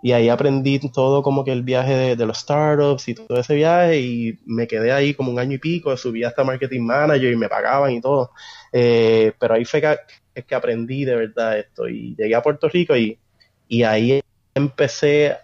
Y 0.03 0.11
ahí 0.11 0.27
aprendí 0.27 0.79
todo 0.91 1.23
como 1.23 1.45
que 1.45 1.53
el 1.53 1.63
viaje 1.63 2.17
de, 2.17 2.25
los 2.25 2.39
startups 2.39 3.07
y 3.07 3.15
todo 3.15 3.39
ese 3.39 3.55
viaje 3.55 4.01
y 4.01 4.37
me 4.45 4.67
quedé 4.67 4.91
ahí 4.91 5.13
como 5.13 5.31
un 5.31 5.39
año 5.39 5.53
y 5.53 5.59
pico, 5.59 5.95
subí 5.95 6.25
hasta 6.25 6.43
marketing 6.43 6.81
manager 6.81 7.31
y 7.31 7.37
me 7.37 7.47
pagaban 7.47 7.93
y 7.93 8.01
todo. 8.01 8.31
Eh, 8.73 9.31
pero 9.39 9.53
ahí 9.53 9.63
fue 9.63 9.79
que, 9.79 9.95
es 10.35 10.43
que 10.43 10.55
aprendí 10.55 11.05
de 11.05 11.15
verdad 11.15 11.57
esto 11.57 11.87
y 11.87 12.15
llegué 12.17 12.35
a 12.35 12.41
Puerto 12.43 12.67
Rico 12.67 12.97
y, 12.97 13.17
y 13.69 13.83
ahí 13.83 14.21
empecé, 14.53 15.37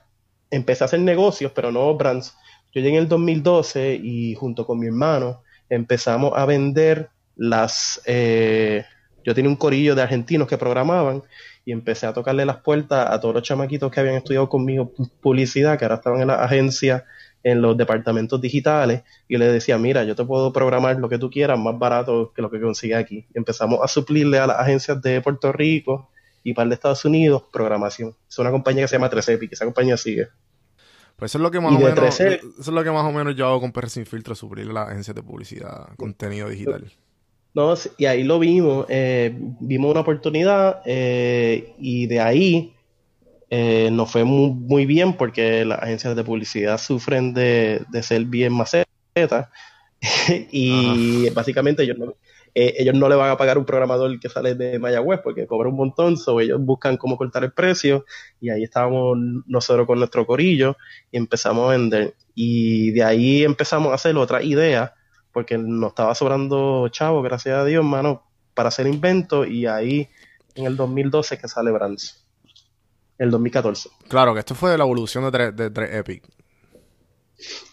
empecé 0.51 0.83
a 0.83 0.87
hacer 0.87 0.99
negocios, 0.99 1.53
pero 1.55 1.71
no 1.71 1.95
brands. 1.95 2.35
Yo 2.73 2.81
llegué 2.81 2.97
en 2.97 3.03
el 3.03 3.07
2012 3.07 3.95
y 3.95 4.35
junto 4.35 4.65
con 4.65 4.77
mi 4.77 4.87
hermano 4.87 5.41
empezamos 5.69 6.33
a 6.35 6.45
vender 6.45 7.09
las... 7.37 8.01
eh, 8.05 8.83
yo 9.23 9.35
tenía 9.35 9.49
un 9.49 9.55
corillo 9.55 9.95
de 9.95 10.01
argentinos 10.01 10.47
que 10.47 10.57
programaban 10.57 11.23
y 11.65 11.71
empecé 11.71 12.07
a 12.07 12.13
tocarle 12.13 12.45
las 12.45 12.57
puertas 12.57 13.09
a 13.09 13.19
todos 13.19 13.35
los 13.35 13.43
chamaquitos 13.43 13.91
que 13.91 13.99
habían 13.99 14.15
estudiado 14.15 14.49
conmigo 14.49 14.91
publicidad, 15.21 15.77
que 15.77 15.85
ahora 15.85 15.95
estaban 15.95 16.21
en 16.21 16.27
la 16.27 16.43
agencia, 16.43 17.05
en 17.43 17.61
los 17.61 17.77
departamentos 17.77 18.41
digitales, 18.41 19.03
y 19.27 19.37
les 19.37 19.53
decía, 19.53 19.77
mira, 19.77 20.03
yo 20.03 20.15
te 20.15 20.25
puedo 20.25 20.51
programar 20.51 20.97
lo 20.97 21.07
que 21.07 21.17
tú 21.17 21.29
quieras 21.29 21.59
más 21.59 21.77
barato 21.77 22.33
que 22.35 22.41
lo 22.41 22.49
que 22.49 22.59
consigues 22.59 22.97
aquí. 22.97 23.25
Y 23.33 23.37
empezamos 23.37 23.79
a 23.83 23.87
suplirle 23.87 24.39
a 24.39 24.47
las 24.47 24.59
agencias 24.59 25.01
de 25.01 25.21
Puerto 25.21 25.51
Rico 25.51 26.09
y 26.43 26.53
para 26.53 26.63
el 26.63 26.69
de 26.69 26.75
Estados 26.75 27.05
Unidos 27.05 27.43
programación. 27.51 28.15
Es 28.27 28.39
una 28.39 28.51
compañía 28.51 28.83
que 28.83 28.87
se 28.87 28.95
llama 28.95 29.09
3 29.09 29.29
Epic, 29.29 29.53
esa 29.53 29.65
compañía 29.65 29.97
sigue. 29.97 30.29
Pues 31.15 31.31
eso 31.31 31.37
es 31.37 31.41
lo 31.41 31.51
que 31.51 31.59
más 31.59 31.73
o 31.73 31.79
menos, 31.79 31.95
13 31.95 32.33
eso 32.35 32.43
es 32.59 32.67
lo 32.67 32.83
que 32.83 32.91
más 32.91 33.03
o 33.03 33.11
menos 33.11 33.35
yo 33.35 33.45
hago 33.45 33.59
con 33.59 33.73
PR 33.73 33.89
Sin 33.89 34.05
Filtro, 34.05 34.35
suplirle 34.35 34.71
a 34.71 34.75
las 34.75 34.87
agencias 34.87 35.13
de 35.13 35.21
publicidad, 35.21 35.89
contenido 35.97 36.47
digital. 36.47 36.89
No, 37.53 37.73
y 37.97 38.05
ahí 38.05 38.23
lo 38.23 38.39
vimos, 38.39 38.85
eh, 38.89 39.35
vimos 39.59 39.91
una 39.91 40.01
oportunidad 40.01 40.81
eh, 40.85 41.73
y 41.79 42.05
de 42.05 42.19
ahí 42.19 42.73
eh, 43.49 43.89
nos 43.91 44.11
fue 44.11 44.23
muy, 44.23 44.51
muy 44.51 44.85
bien 44.85 45.13
porque 45.13 45.65
las 45.65 45.81
agencias 45.81 46.15
de 46.15 46.23
publicidad 46.23 46.77
sufren 46.77 47.33
de, 47.33 47.81
de 47.89 48.03
ser 48.03 48.25
bien 48.25 48.53
macetas 48.53 49.47
y 50.51 51.29
básicamente 51.31 51.83
ellos 51.83 51.97
no, 51.97 52.15
eh, 52.55 52.75
ellos 52.79 52.95
no 52.95 53.09
le 53.09 53.15
van 53.15 53.29
a 53.29 53.37
pagar 53.37 53.57
un 53.57 53.65
programador 53.65 54.19
que 54.19 54.29
sale 54.29 54.55
de 54.55 54.79
Mayagüez 54.79 55.19
porque 55.23 55.45
cobra 55.45 55.69
un 55.69 55.75
montón, 55.75 56.17
so 56.17 56.39
ellos 56.39 56.59
buscan 56.61 56.97
cómo 56.97 57.17
cortar 57.17 57.43
el 57.43 57.51
precio 57.51 58.05
y 58.41 58.49
ahí 58.49 58.63
estábamos 58.63 59.17
nosotros 59.45 59.85
con 59.85 59.99
nuestro 59.99 60.25
corillo 60.25 60.75
y 61.11 61.17
empezamos 61.17 61.67
a 61.67 61.71
vender. 61.71 62.15
Y 62.35 62.91
de 62.91 63.03
ahí 63.03 63.43
empezamos 63.43 63.91
a 63.91 63.95
hacer 63.95 64.15
otra 64.17 64.41
idea 64.43 64.93
porque 65.33 65.57
nos 65.57 65.89
estaba 65.89 66.15
sobrando 66.15 66.87
chavo, 66.89 67.21
gracias 67.21 67.55
a 67.57 67.65
Dios, 67.65 67.83
mano, 67.85 68.23
para 68.53 68.69
hacer 68.69 68.87
inventos 68.87 69.47
y 69.47 69.65
ahí 69.65 70.07
en 70.55 70.65
el 70.65 70.75
2012 70.75 71.37
que 71.37 71.47
sale 71.47 71.71
Brands. 71.71 72.25
El 73.17 73.31
2014. 73.31 73.89
Claro, 74.07 74.33
que 74.33 74.39
esto 74.39 74.55
fue 74.55 74.77
la 74.77 74.83
evolución 74.85 75.25
de 75.25 75.31
3 75.31 75.55
de 75.55 75.69
3 75.69 75.95
Epic. 75.95 76.23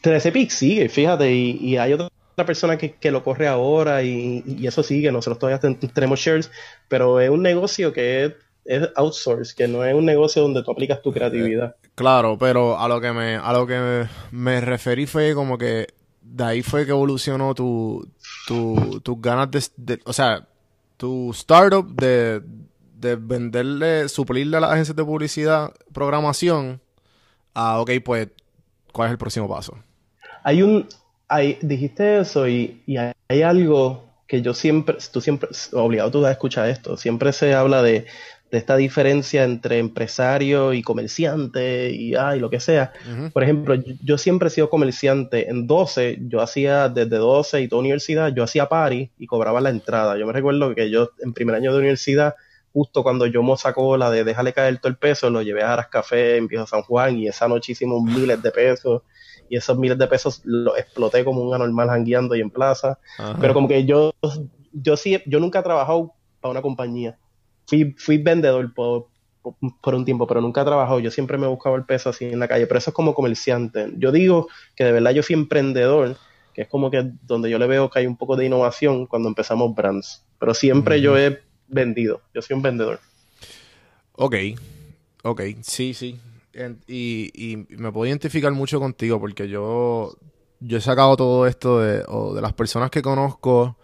13 0.01 0.33
Pic 0.33 0.51
sigue, 0.51 0.89
fíjate, 0.89 1.33
y, 1.33 1.59
y 1.61 1.77
hay 1.77 1.93
otra 1.93 2.09
persona 2.47 2.77
que, 2.77 2.95
que 2.95 3.11
lo 3.11 3.25
corre 3.25 3.49
ahora 3.49 4.03
y, 4.03 4.43
y 4.47 4.67
eso 4.67 4.83
sigue, 4.83 5.11
nosotros 5.11 5.39
todavía 5.39 5.59
ten- 5.59 5.79
tenemos 5.79 6.21
shares, 6.21 6.51
pero 6.89 7.21
es 7.21 7.31
un 7.31 7.43
negocio 7.43 7.93
que 7.93 8.25
es, 8.27 8.33
es 8.65 8.89
outsource, 8.97 9.55
que 9.57 9.67
no 9.67 9.85
es 9.85 9.95
un 9.95 10.05
negocio 10.05 10.43
donde 10.43 10.63
tú 10.63 10.71
aplicas 10.71 11.03
tu 11.03 11.13
creatividad. 11.13 11.75
Claro, 11.97 12.37
pero 12.39 12.79
a 12.79 12.87
lo 12.89 13.01
que 13.01 13.13
me, 13.13 13.37
a 13.37 13.53
lo 13.53 13.67
que 13.67 13.79
me, 13.79 14.09
me 14.31 14.61
referí 14.61 15.07
fue 15.07 15.35
como 15.35 15.59
que 15.59 15.89
de 16.33 16.45
ahí 16.45 16.62
fue 16.62 16.85
que 16.85 16.90
evolucionó 16.90 17.54
tu, 17.54 18.09
tu, 18.47 19.00
tus 19.02 19.21
ganas 19.21 19.49
de, 19.76 20.00
o 20.04 20.12
sea, 20.12 20.47
tu 20.97 21.30
startup 21.30 21.87
de, 21.95 22.42
de 22.99 23.16
venderle, 23.16 24.09
suplirle 24.09 24.56
a 24.56 24.61
las 24.61 24.73
agencias 24.73 24.97
de 24.97 25.04
publicidad 25.04 25.73
programación 25.92 26.80
a, 27.54 27.80
ok, 27.80 27.90
pues, 28.04 28.28
¿cuál 28.92 29.09
es 29.09 29.12
el 29.12 29.18
próximo 29.18 29.49
paso? 29.49 29.78
Hay 30.42 30.62
un, 30.62 30.87
hay, 31.28 31.59
dijiste 31.62 32.18
eso 32.21 32.49
y, 32.49 32.83
y 32.87 32.97
hay, 32.97 33.12
hay 33.28 33.42
algo 33.42 34.04
que 34.26 34.42
yo 34.42 34.54
siempre, 34.54 34.97
tú 35.12 35.21
siempre, 35.21 35.49
obligado 35.73 36.11
tú 36.11 36.26
a 36.26 36.33
escuchar 36.33 36.68
esto, 36.68 36.97
siempre 36.97 37.33
se 37.33 37.54
habla 37.54 37.83
de, 37.83 38.06
de 38.50 38.59
esta 38.59 38.76
diferencia 38.76 39.43
entre 39.45 39.79
empresario 39.79 40.73
y 40.73 40.83
comerciante 40.83 41.91
y, 41.91 42.15
ah, 42.15 42.37
y 42.37 42.41
lo 42.41 42.49
que 42.49 42.61
sea. 42.61 42.93
Por 43.33 43.43
ejemplo, 43.43 43.75
yo, 43.75 43.95
yo 44.05 44.19
siempre 44.19 44.49
he 44.49 44.50
sido 44.50 44.71
comerciante. 44.71 45.50
En 45.50 45.67
12, 45.67 46.19
yo 46.29 46.41
hacía 46.41 46.88
desde 46.88 47.17
12 47.17 47.62
y 47.62 47.69
toda 47.69 47.81
universidad, 47.81 48.33
yo 48.33 48.45
hacía 48.45 48.69
party 48.69 49.11
y 49.19 49.26
cobraba 49.26 49.61
la 49.61 49.71
entrada. 49.71 50.17
Yo 50.17 50.26
me 50.26 50.33
recuerdo 50.33 50.75
que 50.75 50.91
yo 50.91 51.11
en 51.21 51.33
primer 51.33 51.57
año 51.57 51.73
de 51.73 51.79
universidad, 51.79 52.37
justo 52.73 53.03
cuando 53.03 53.26
yo 53.26 53.43
me 53.43 53.57
sacó 53.57 53.97
la 53.97 54.11
de 54.11 54.23
déjale 54.23 54.53
caer 54.53 54.79
todo 54.79 54.91
el 54.91 54.97
peso, 54.97 55.29
lo 55.29 55.43
llevé 55.43 55.62
a 55.62 55.73
Aras 55.73 55.88
Café 55.88 56.37
en 56.37 56.47
Viejo 56.47 56.67
San 56.67 56.83
Juan 56.83 57.19
y 57.19 57.26
esa 57.26 57.49
noche 57.49 57.73
hicimos 57.73 58.03
miles 58.03 58.41
de 58.43 58.50
pesos. 58.53 59.03
Y 59.49 59.57
esos 59.57 59.79
miles 59.79 59.97
de 59.97 60.09
pesos 60.09 60.41
los 60.45 60.76
exploté 60.76 61.25
como 61.25 61.41
un 61.41 61.55
anormal 61.55 61.88
jangueando 61.88 62.35
y 62.35 62.41
en 62.41 62.50
plaza. 62.50 62.99
Pero 63.41 63.55
como 63.55 63.69
que 63.69 63.85
yo, 63.85 64.12
yo 64.73 64.97
sí, 64.97 65.23
yo 65.25 65.38
nunca 65.38 65.61
he 65.61 65.62
trabajado 65.62 66.15
para 66.41 66.50
una 66.50 66.62
compañía. 66.62 67.17
Fui, 67.67 67.95
fui 67.99 68.19
vendedor 68.19 68.73
por, 68.75 69.09
por, 69.83 69.95
un 69.95 70.05
tiempo, 70.05 70.27
pero 70.27 70.41
nunca 70.41 70.63
he 70.63 70.65
trabajado. 70.65 71.01
Yo 71.01 71.11
siempre 71.11 71.39
me 71.39 71.47
he 71.47 71.51
buscado 71.51 71.77
el 71.77 71.85
peso 71.85 72.11
así 72.11 72.25
en 72.25 72.39
la 72.39 72.49
calle, 72.49 72.67
pero 72.67 72.79
eso 72.79 72.91
es 72.91 72.95
como 72.95 73.15
comerciante. 73.15 73.93
Yo 73.97 74.13
digo 74.13 74.49
que 74.75 74.85
de 74.85 74.93
verdad 74.93 75.13
yo 75.13 75.23
fui 75.23 75.35
emprendedor, 75.35 76.17
que 76.55 76.63
es 76.63 76.69
como 76.69 76.91
que 76.91 77.11
donde 77.23 77.51
yo 77.51 77.59
le 77.59 77.67
veo 77.67 77.91
que 77.91 78.01
hay 78.01 78.07
un 78.07 78.17
poco 78.17 78.37
de 78.37 78.47
innovación 78.47 79.07
cuando 79.07 79.29
empezamos 79.29 79.75
brands. 79.75 80.25
Pero 80.39 80.55
siempre 80.55 81.01
yo 81.01 81.19
he 81.19 81.41
vendido, 81.69 82.23
yo 82.35 82.43
soy 82.43 82.57
un 82.57 82.63
vendedor. 82.63 83.01
Ok, 84.13 84.35
ok, 85.23 85.43
sí, 85.63 85.95
sí. 85.95 86.19
En- 86.53 86.81
y, 86.87 87.31
y 87.35 87.57
me 87.77 87.93
puedo 87.93 88.07
identificar 88.07 88.53
mucho 88.53 88.81
contigo 88.81 89.21
porque 89.21 89.49
yo, 89.49 90.17
yo 90.61 90.79
he 90.79 90.81
sacado 90.81 91.17
todo 91.17 91.47
esto 91.47 91.81
de, 91.81 92.03
o 92.09 92.35
de 92.35 92.41
las 92.41 92.55
personas 92.55 92.91
que 92.91 93.03
conozco 93.03 93.77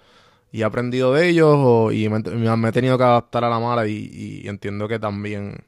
y 0.52 0.60
he 0.60 0.64
aprendido 0.64 1.12
de 1.14 1.28
ellos 1.28 1.48
o- 1.58 1.90
y 1.92 2.08
me, 2.08 2.18
he 2.68 2.72
tenido 2.72 2.96
que 2.98 3.04
adaptar 3.04 3.44
a 3.44 3.50
la 3.50 3.58
mala 3.58 3.86
y, 3.88 4.42
y 4.44 4.48
entiendo 4.48 4.86
que 4.86 4.98
también 4.98 5.64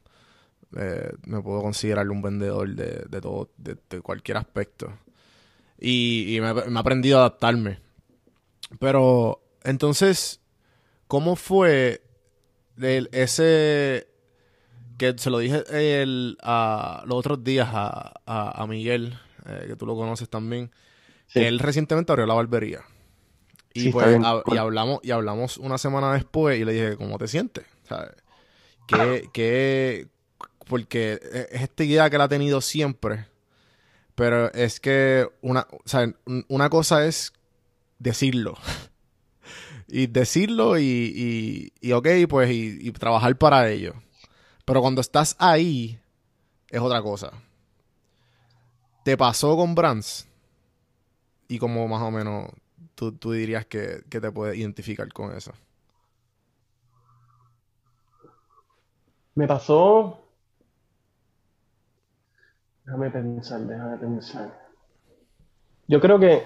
eh, 0.77 1.11
me 1.25 1.41
puedo 1.41 1.61
considerar 1.61 2.09
un 2.09 2.21
vendedor 2.21 2.69
de, 2.75 3.05
de 3.09 3.21
todo, 3.21 3.49
de, 3.57 3.75
de 3.89 4.01
cualquier 4.01 4.37
aspecto. 4.37 4.93
Y, 5.79 6.35
y 6.35 6.41
me, 6.41 6.53
me 6.53 6.75
he 6.75 6.79
aprendido 6.79 7.17
a 7.17 7.21
adaptarme. 7.21 7.79
Pero 8.79 9.41
entonces, 9.63 10.39
¿cómo 11.07 11.35
fue 11.35 12.01
el- 12.81 13.09
ese 13.11 14.07
que 14.97 15.13
se 15.17 15.29
lo 15.29 15.39
dije 15.39 15.63
el, 15.71 16.37
a, 16.41 17.03
los 17.05 17.17
otros 17.17 17.43
días 17.43 17.67
a, 17.71 18.13
a- 18.25 18.61
a 18.63 18.67
Miguel, 18.67 19.17
eh, 19.45 19.65
que 19.67 19.75
tú 19.75 19.85
lo 19.85 19.95
conoces 19.95 20.29
también, 20.29 20.71
Sí. 21.27 21.39
que 21.39 21.47
él 21.47 21.59
recientemente 21.59 22.11
abrió 22.11 22.25
la 22.27 22.35
barbería. 22.35 22.81
Y 23.75 23.81
Sí, 23.81 23.89
pues 23.89 24.17
y 24.47 24.57
hablamos, 24.57 25.01
y 25.03 25.11
hablamos 25.11 25.57
una 25.57 25.77
semana 25.77 26.13
después 26.13 26.57
y 26.57 26.63
le 26.63 26.71
dije, 26.71 26.95
¿cómo 26.95 27.17
te 27.17 27.27
sientes? 27.27 27.65
¿Sabes? 27.83 28.11
Que, 28.87 29.29
que, 29.33 30.07
porque 30.65 31.19
es 31.51 31.61
esta 31.61 31.83
idea 31.83 32.09
que 32.09 32.15
él 32.15 32.21
ha 32.21 32.29
tenido 32.29 32.61
siempre, 32.61 33.27
pero 34.15 34.49
es 34.53 34.79
que 34.79 35.27
una, 35.41 35.67
una 36.47 36.69
cosa 36.69 37.05
es 37.05 37.33
decirlo. 37.99 38.57
y 39.89 40.07
decirlo 40.07 40.79
y, 40.79 40.81
y, 40.81 41.73
y 41.81 41.91
ok, 41.91 42.07
pues, 42.29 42.49
y, 42.51 42.77
y 42.79 42.91
trabajar 42.93 43.37
para 43.37 43.69
ello. 43.69 43.93
Pero 44.63 44.79
cuando 44.79 45.01
estás 45.01 45.35
ahí, 45.37 45.99
es 46.69 46.79
otra 46.79 47.01
cosa. 47.01 47.33
¿Te 49.03 49.17
pasó 49.17 49.57
con 49.57 49.75
Brands? 49.75 50.29
Y 51.49 51.59
como 51.59 51.89
más 51.89 52.01
o 52.01 52.09
menos 52.09 52.49
tú, 52.95 53.13
tú 53.13 53.31
dirías 53.33 53.65
que, 53.67 54.03
que 54.09 54.21
te 54.21 54.31
puedes 54.31 54.57
identificar 54.57 55.11
con 55.13 55.35
eso. 55.35 55.53
Me 59.35 59.47
pasó. 59.47 60.17
Déjame 62.85 63.11
pensar, 63.11 63.61
déjame 63.67 63.97
pensar. 63.97 64.49
Yo 65.87 65.99
creo 66.01 66.19
que, 66.19 66.43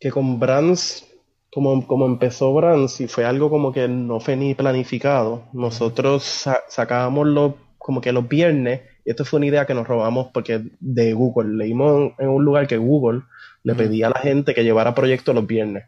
que 0.00 0.10
con 0.12 0.40
Brands, 0.40 1.06
como, 1.52 1.86
como 1.86 2.06
empezó 2.06 2.54
Brands, 2.54 3.00
y 3.02 3.08
fue 3.08 3.24
algo 3.26 3.50
como 3.50 3.72
que 3.72 3.88
no 3.88 4.20
fue 4.20 4.36
ni 4.36 4.54
planificado, 4.54 5.44
nosotros 5.54 6.24
sa- 6.24 6.62
sacábamos 6.68 7.28
los, 7.28 7.54
como 7.78 8.00
que 8.02 8.12
los 8.12 8.28
viernes, 8.28 8.82
y 9.04 9.10
esto 9.10 9.24
fue 9.24 9.38
una 9.38 9.46
idea 9.46 9.66
que 9.66 9.74
nos 9.74 9.86
robamos 9.86 10.28
porque 10.32 10.62
de 10.80 11.12
Google, 11.12 11.56
leímos 11.56 12.12
en 12.18 12.28
un 12.28 12.44
lugar 12.44 12.66
que 12.66 12.76
Google 12.76 13.22
le 13.64 13.74
pedía 13.74 14.06
a 14.06 14.10
la 14.10 14.20
gente 14.20 14.54
que 14.54 14.64
llevara 14.64 14.94
proyectos 14.94 15.34
los 15.34 15.46
viernes, 15.46 15.84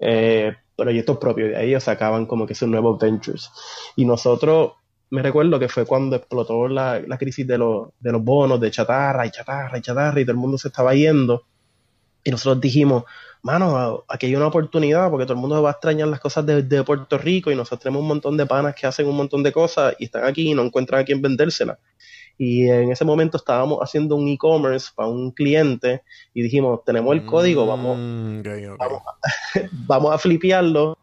eh, 0.00 0.54
proyectos 0.76 1.18
propios, 1.18 1.50
de 1.50 1.56
ahí 1.56 1.68
ellos 1.68 1.84
sacaban 1.84 2.26
como 2.26 2.46
que 2.46 2.54
sus 2.54 2.68
nuevos 2.68 2.98
ventures. 2.98 3.50
Y 3.96 4.04
nosotros, 4.04 4.72
me 5.10 5.22
recuerdo 5.22 5.58
que 5.58 5.68
fue 5.68 5.86
cuando 5.86 6.16
explotó 6.16 6.68
la, 6.68 7.00
la 7.00 7.18
crisis 7.18 7.46
de 7.46 7.58
los, 7.58 7.88
de 7.98 8.12
los 8.12 8.22
bonos, 8.22 8.60
de 8.60 8.70
chatarra 8.70 9.26
y 9.26 9.30
chatarra 9.30 9.78
y 9.78 9.82
chatarra, 9.82 10.20
y 10.20 10.24
todo 10.24 10.32
el 10.32 10.38
mundo 10.38 10.58
se 10.58 10.68
estaba 10.68 10.94
yendo. 10.94 11.44
Y 12.22 12.30
nosotros 12.30 12.60
dijimos, 12.60 13.04
mano, 13.42 14.04
aquí 14.08 14.26
hay 14.26 14.36
una 14.36 14.48
oportunidad 14.48 15.10
porque 15.10 15.24
todo 15.24 15.34
el 15.34 15.40
mundo 15.40 15.62
va 15.62 15.70
a 15.70 15.72
extrañar 15.72 16.08
las 16.08 16.20
cosas 16.20 16.44
de, 16.44 16.62
de 16.62 16.82
Puerto 16.82 17.16
Rico 17.16 17.50
y 17.50 17.54
nosotros 17.54 17.80
tenemos 17.80 18.02
un 18.02 18.08
montón 18.08 18.36
de 18.36 18.44
panas 18.44 18.74
que 18.74 18.86
hacen 18.86 19.06
un 19.06 19.16
montón 19.16 19.42
de 19.42 19.52
cosas 19.52 19.94
y 19.98 20.04
están 20.04 20.24
aquí 20.24 20.50
y 20.50 20.54
no 20.54 20.62
encuentran 20.62 21.00
a 21.00 21.04
quién 21.04 21.22
vendérselas. 21.22 21.78
Y 22.42 22.70
en 22.70 22.90
ese 22.90 23.04
momento 23.04 23.36
estábamos 23.36 23.80
haciendo 23.80 24.16
un 24.16 24.26
e-commerce 24.26 24.88
para 24.94 25.10
un 25.10 25.30
cliente 25.30 26.00
y 26.32 26.40
dijimos, 26.40 26.82
tenemos 26.86 27.14
el 27.14 27.26
código, 27.26 27.66
vamos, 27.66 27.98
Mm, 27.98 28.40
ok, 28.40 28.46
ok. 28.72 28.78
vamos, 28.78 29.02
vamos 29.86 30.14
a 30.14 30.16
flipearlo 30.18 30.96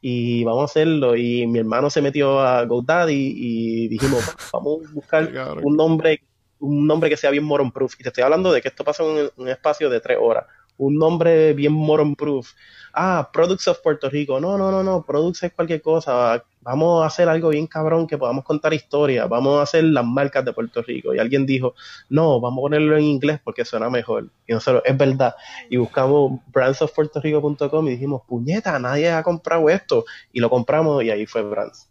y 0.00 0.42
vamos 0.42 0.62
a 0.62 0.64
hacerlo. 0.64 1.14
Y 1.14 1.46
mi 1.46 1.60
hermano 1.60 1.88
se 1.88 2.02
metió 2.02 2.40
a 2.40 2.64
GoDaddy 2.64 3.14
y 3.14 3.86
dijimos, 3.86 4.22
vamos 4.52 4.80
a 4.84 4.92
buscar 4.92 5.30
un 5.62 5.76
nombre, 5.76 6.20
un 6.58 6.84
nombre 6.84 7.08
que 7.08 7.16
sea 7.16 7.30
bien 7.30 7.44
moron 7.44 7.70
proof. 7.70 7.94
Y 8.00 8.02
te 8.02 8.08
estoy 8.08 8.24
hablando 8.24 8.50
de 8.50 8.60
que 8.60 8.66
esto 8.66 8.82
pasa 8.82 9.04
en 9.04 9.30
un 9.36 9.48
espacio 9.48 9.88
de 9.88 10.00
tres 10.00 10.18
horas. 10.20 10.46
Un 10.78 10.96
nombre 10.98 11.52
bien 11.52 11.74
moron 11.74 12.16
proof. 12.16 12.50
Ah, 12.92 13.30
Products 13.32 13.68
of 13.68 13.78
Puerto 13.84 14.10
Rico. 14.10 14.40
No, 14.40 14.58
no, 14.58 14.72
no, 14.72 14.82
no. 14.82 15.04
Products 15.04 15.44
es 15.44 15.52
cualquier 15.52 15.80
cosa. 15.80 16.42
Vamos 16.64 17.02
a 17.02 17.06
hacer 17.06 17.28
algo 17.28 17.48
bien 17.48 17.66
cabrón 17.66 18.06
que 18.06 18.16
podamos 18.18 18.44
contar 18.44 18.72
historias. 18.72 19.28
Vamos 19.28 19.58
a 19.58 19.62
hacer 19.62 19.84
las 19.84 20.04
marcas 20.04 20.44
de 20.44 20.52
Puerto 20.52 20.80
Rico. 20.82 21.12
Y 21.14 21.18
alguien 21.18 21.44
dijo, 21.44 21.74
no, 22.08 22.40
vamos 22.40 22.58
a 22.58 22.62
ponerlo 22.62 22.96
en 22.96 23.04
inglés 23.04 23.40
porque 23.42 23.64
suena 23.64 23.90
mejor. 23.90 24.30
Y 24.46 24.52
nosotros, 24.52 24.82
es 24.86 24.96
verdad. 24.96 25.34
Y 25.68 25.76
buscamos 25.76 26.40
brandsofpuertorico.com 26.52 27.86
y 27.88 27.90
dijimos, 27.90 28.22
puñeta, 28.26 28.78
nadie 28.78 29.10
ha 29.10 29.22
comprado 29.22 29.68
esto. 29.68 30.04
Y 30.32 30.40
lo 30.40 30.48
compramos 30.50 31.02
y 31.04 31.10
ahí 31.10 31.26
fue 31.26 31.42
Brands. 31.42 31.88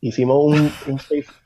Hicimos 0.00 0.36
un, 0.44 0.72
un 0.86 1.00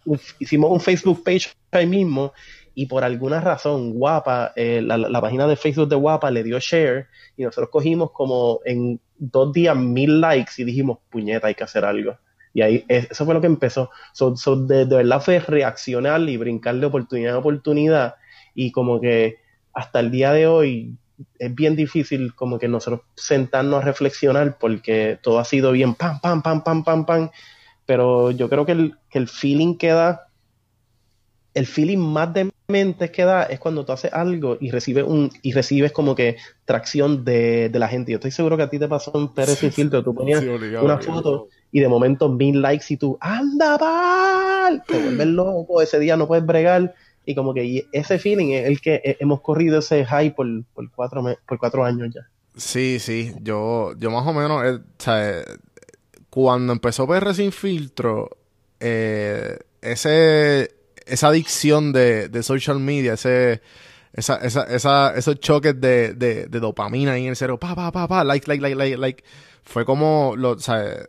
un- 0.05 0.21
hicimos 0.39 0.71
un 0.71 0.81
Facebook 0.81 1.23
page 1.23 1.51
ahí 1.71 1.87
mismo 1.87 2.33
y 2.75 2.87
por 2.87 3.05
alguna 3.05 3.41
razón 3.41 3.93
Guapa, 3.93 4.53
eh, 4.57 4.81
la, 4.83 4.97
la 4.97 5.21
página 5.21 5.47
de 5.47 5.57
Facebook 5.57 5.89
de 5.89 5.97
Guapa 5.97 6.31
le 6.31 6.43
dio 6.43 6.59
share 6.59 7.07
y 7.37 7.43
nosotros 7.45 7.71
cogimos 7.71 8.11
como 8.13 8.61
en 8.65 9.01
dos 9.17 9.53
días 9.53 9.77
mil 9.77 10.21
likes 10.21 10.53
y 10.59 10.65
dijimos, 10.65 10.99
puñeta, 11.11 11.49
hay 11.49 11.55
que 11.55 11.65
hacer 11.65 11.85
algo. 11.85 12.17
Y 12.55 12.63
ahí, 12.63 12.85
es- 12.89 13.11
eso 13.11 13.25
fue 13.25 13.35
lo 13.35 13.41
que 13.41 13.47
empezó. 13.47 13.91
So, 14.13 14.37
so, 14.37 14.57
de, 14.57 14.87
de 14.87 14.97
verdad 14.97 15.21
fue 15.23 15.39
reaccionar 15.41 16.21
y 16.29 16.37
brincar 16.37 16.77
de 16.77 16.87
oportunidad 16.87 17.35
a 17.35 17.39
oportunidad 17.39 18.15
y 18.55 18.73
como 18.73 19.01
que 19.01 19.37
hasta 19.73 20.01
el 20.01 20.11
día 20.11 20.33
de 20.33 20.47
hoy 20.47 20.99
es 21.39 21.55
bien 21.55 21.77
difícil 21.77 22.35
como 22.35 22.59
que 22.59 22.69
nosotros 22.69 23.03
sentarnos 23.17 23.83
a 23.83 23.87
reflexionar 23.87 24.57
porque 24.59 25.19
todo 25.23 25.39
ha 25.39 25.45
sido 25.45 25.73
bien 25.73 25.95
pam, 25.95 26.21
pam, 26.21 26.43
pam, 26.43 26.63
pam, 26.65 26.85
pam, 26.85 27.07
pam. 27.07 27.31
Pero 27.87 28.31
yo 28.33 28.49
creo 28.49 28.67
que 28.67 28.73
el, 28.73 28.95
que 29.11 29.19
el 29.19 29.29
feeling 29.29 29.77
que 29.79 29.89
da, 29.89 30.29
el 31.55 31.67
feeling 31.67 31.99
más 31.99 32.31
demente 32.35 33.11
que 33.11 33.25
da 33.25 33.43
es 33.45 33.59
cuando 33.59 33.85
tú 33.85 33.93
haces 33.93 34.13
algo 34.13 34.57
y 34.61 34.71
recibes 34.71 35.05
un, 35.05 35.31
y 35.43 35.53
recibes 35.53 35.93
como 35.93 36.15
que 36.15 36.37
tracción 36.65 37.25
de, 37.25 37.69
de 37.69 37.79
la 37.79 37.89
gente. 37.89 38.13
Yo 38.13 38.17
estoy 38.19 38.31
seguro 38.31 38.57
que 38.57 38.63
a 38.65 38.71
ti 38.71 38.79
te 38.79 38.89
pasó 38.89 39.13
en 39.15 39.29
Pérez 39.35 39.63
y 39.63 39.71
Filtro, 39.71 40.05
tú 40.05 40.15
ponías 40.15 40.41
Sí, 40.41 40.47
obligado, 40.49 40.85
una 40.85 40.95
obligado. 40.97 41.23
foto 41.23 41.49
y 41.73 41.81
de 41.81 41.89
momento 41.89 42.29
mil 42.29 42.63
likes 42.63 42.87
y 42.89 42.97
tú, 42.97 43.19
anda 43.21 43.79
pal, 43.79 44.83
te 44.87 44.99
vuelves 44.99 45.27
loco, 45.27 45.83
ese 45.83 45.99
día 45.99 46.17
no 46.17 46.27
puedes 46.27 46.45
bregar. 46.47 46.95
Y 47.25 47.35
como 47.35 47.53
que 47.53 47.65
y 47.65 47.85
ese 47.93 48.19
feeling 48.19 48.53
es 48.53 48.67
el 48.67 48.81
que 48.81 49.03
he- 49.05 49.17
hemos 49.21 49.43
corrido 49.43 49.81
ese 49.81 50.05
high 50.05 50.35
por, 50.35 50.47
por, 50.75 50.91
cuatro, 50.93 51.23
por 51.47 51.59
cuatro 51.59 51.85
años 51.85 52.09
ya. 52.15 52.23
Sí, 52.57 52.99
sí, 52.99 53.35
yo, 53.43 53.93
yo 53.99 54.11
más 54.11 54.27
o 54.27 54.33
menos, 54.33 54.65
eh, 54.65 54.81
eh, 55.09 55.45
cuando 56.31 56.73
empezó 56.73 57.07
PR 57.07 57.35
Sin 57.35 57.53
Filtro, 57.53 58.31
eh, 58.81 59.59
ese, 59.83 60.75
esa 61.07 61.29
adicción 61.29 61.93
de, 61.93 62.29
de 62.29 62.43
social 62.43 62.81
media, 62.81 63.15
ese, 63.15 63.61
esa, 64.13 64.37
esa, 64.37 64.65
esa, 64.65 65.15
esos 65.17 65.39
choques 65.41 65.81
de, 65.81 66.15
de, 66.15 66.47
de 66.47 66.61
dopamina 66.61 67.13
ahí 67.13 67.25
en 67.25 67.31
el 67.31 67.37
cerebro, 67.37 67.59
pa, 67.59 67.75
pa, 67.75 67.93
pa, 67.93 68.09
pa, 68.09 68.25
like, 68.25 68.47
like, 68.49 68.63
like, 68.63 68.77
like, 68.77 68.97
like, 68.97 69.25
fue 69.63 69.85
como, 69.85 70.35
lo, 70.37 70.53
o 70.53 70.59
sea, 70.59 71.05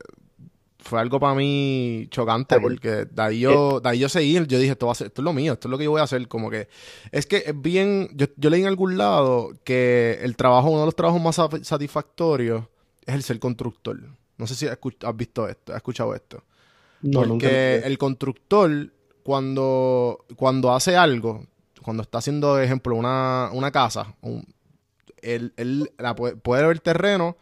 fue 0.89 0.99
algo 0.99 1.19
para 1.19 1.35
mí 1.35 2.07
chocante 2.11 2.55
Ay, 2.55 2.61
porque 2.61 2.89
de 3.05 3.21
ahí 3.21 3.39
yo, 3.39 3.79
de 3.79 3.89
ahí 3.89 3.99
yo 3.99 4.09
seguí, 4.09 4.33
yo 4.33 4.57
dije, 4.59 4.71
esto 4.71 4.87
va 4.87 4.91
a 4.91 4.95
ser, 4.95 5.07
esto 5.07 5.21
es 5.21 5.23
lo 5.23 5.33
mío, 5.33 5.53
esto 5.53 5.67
es 5.67 5.71
lo 5.71 5.77
que 5.77 5.83
yo 5.85 5.91
voy 5.91 6.01
a 6.01 6.03
hacer, 6.03 6.27
como 6.27 6.49
que, 6.49 6.67
es 7.11 7.25
que 7.25 7.43
es 7.45 7.61
bien, 7.61 8.09
yo, 8.15 8.25
yo 8.35 8.49
leí 8.49 8.61
en 8.61 8.67
algún 8.67 8.97
lado 8.97 9.51
que 9.63 10.19
el 10.21 10.35
trabajo, 10.35 10.69
uno 10.69 10.79
de 10.81 10.85
los 10.87 10.95
trabajos 10.95 11.21
más 11.21 11.37
sat- 11.37 11.63
satisfactorios 11.63 12.63
es 13.05 13.15
el 13.15 13.23
ser 13.23 13.39
constructor. 13.39 13.99
No 14.37 14.47
sé 14.47 14.55
si 14.55 14.67
has, 14.67 14.77
visto 15.15 15.47
esto, 15.49 15.73
has 15.73 15.77
escuchado 15.77 16.15
esto. 16.15 16.43
No, 17.01 17.21
Porque 17.27 17.77
el 17.85 17.97
constructor, 17.97 18.91
cuando, 19.23 20.25
cuando 20.35 20.73
hace 20.73 20.95
algo, 20.97 21.45
cuando 21.81 22.03
está 22.03 22.17
haciendo, 22.19 22.59
ejemplo, 22.59 22.95
una, 22.95 23.49
una 23.53 23.71
casa, 23.71 24.15
un- 24.21 24.45
él, 25.21 25.53
él 25.57 25.91
la 25.97 26.15
puede, 26.15 26.35
puede 26.35 26.63
ver 26.63 26.71
el 26.71 26.81
terreno, 26.81 27.35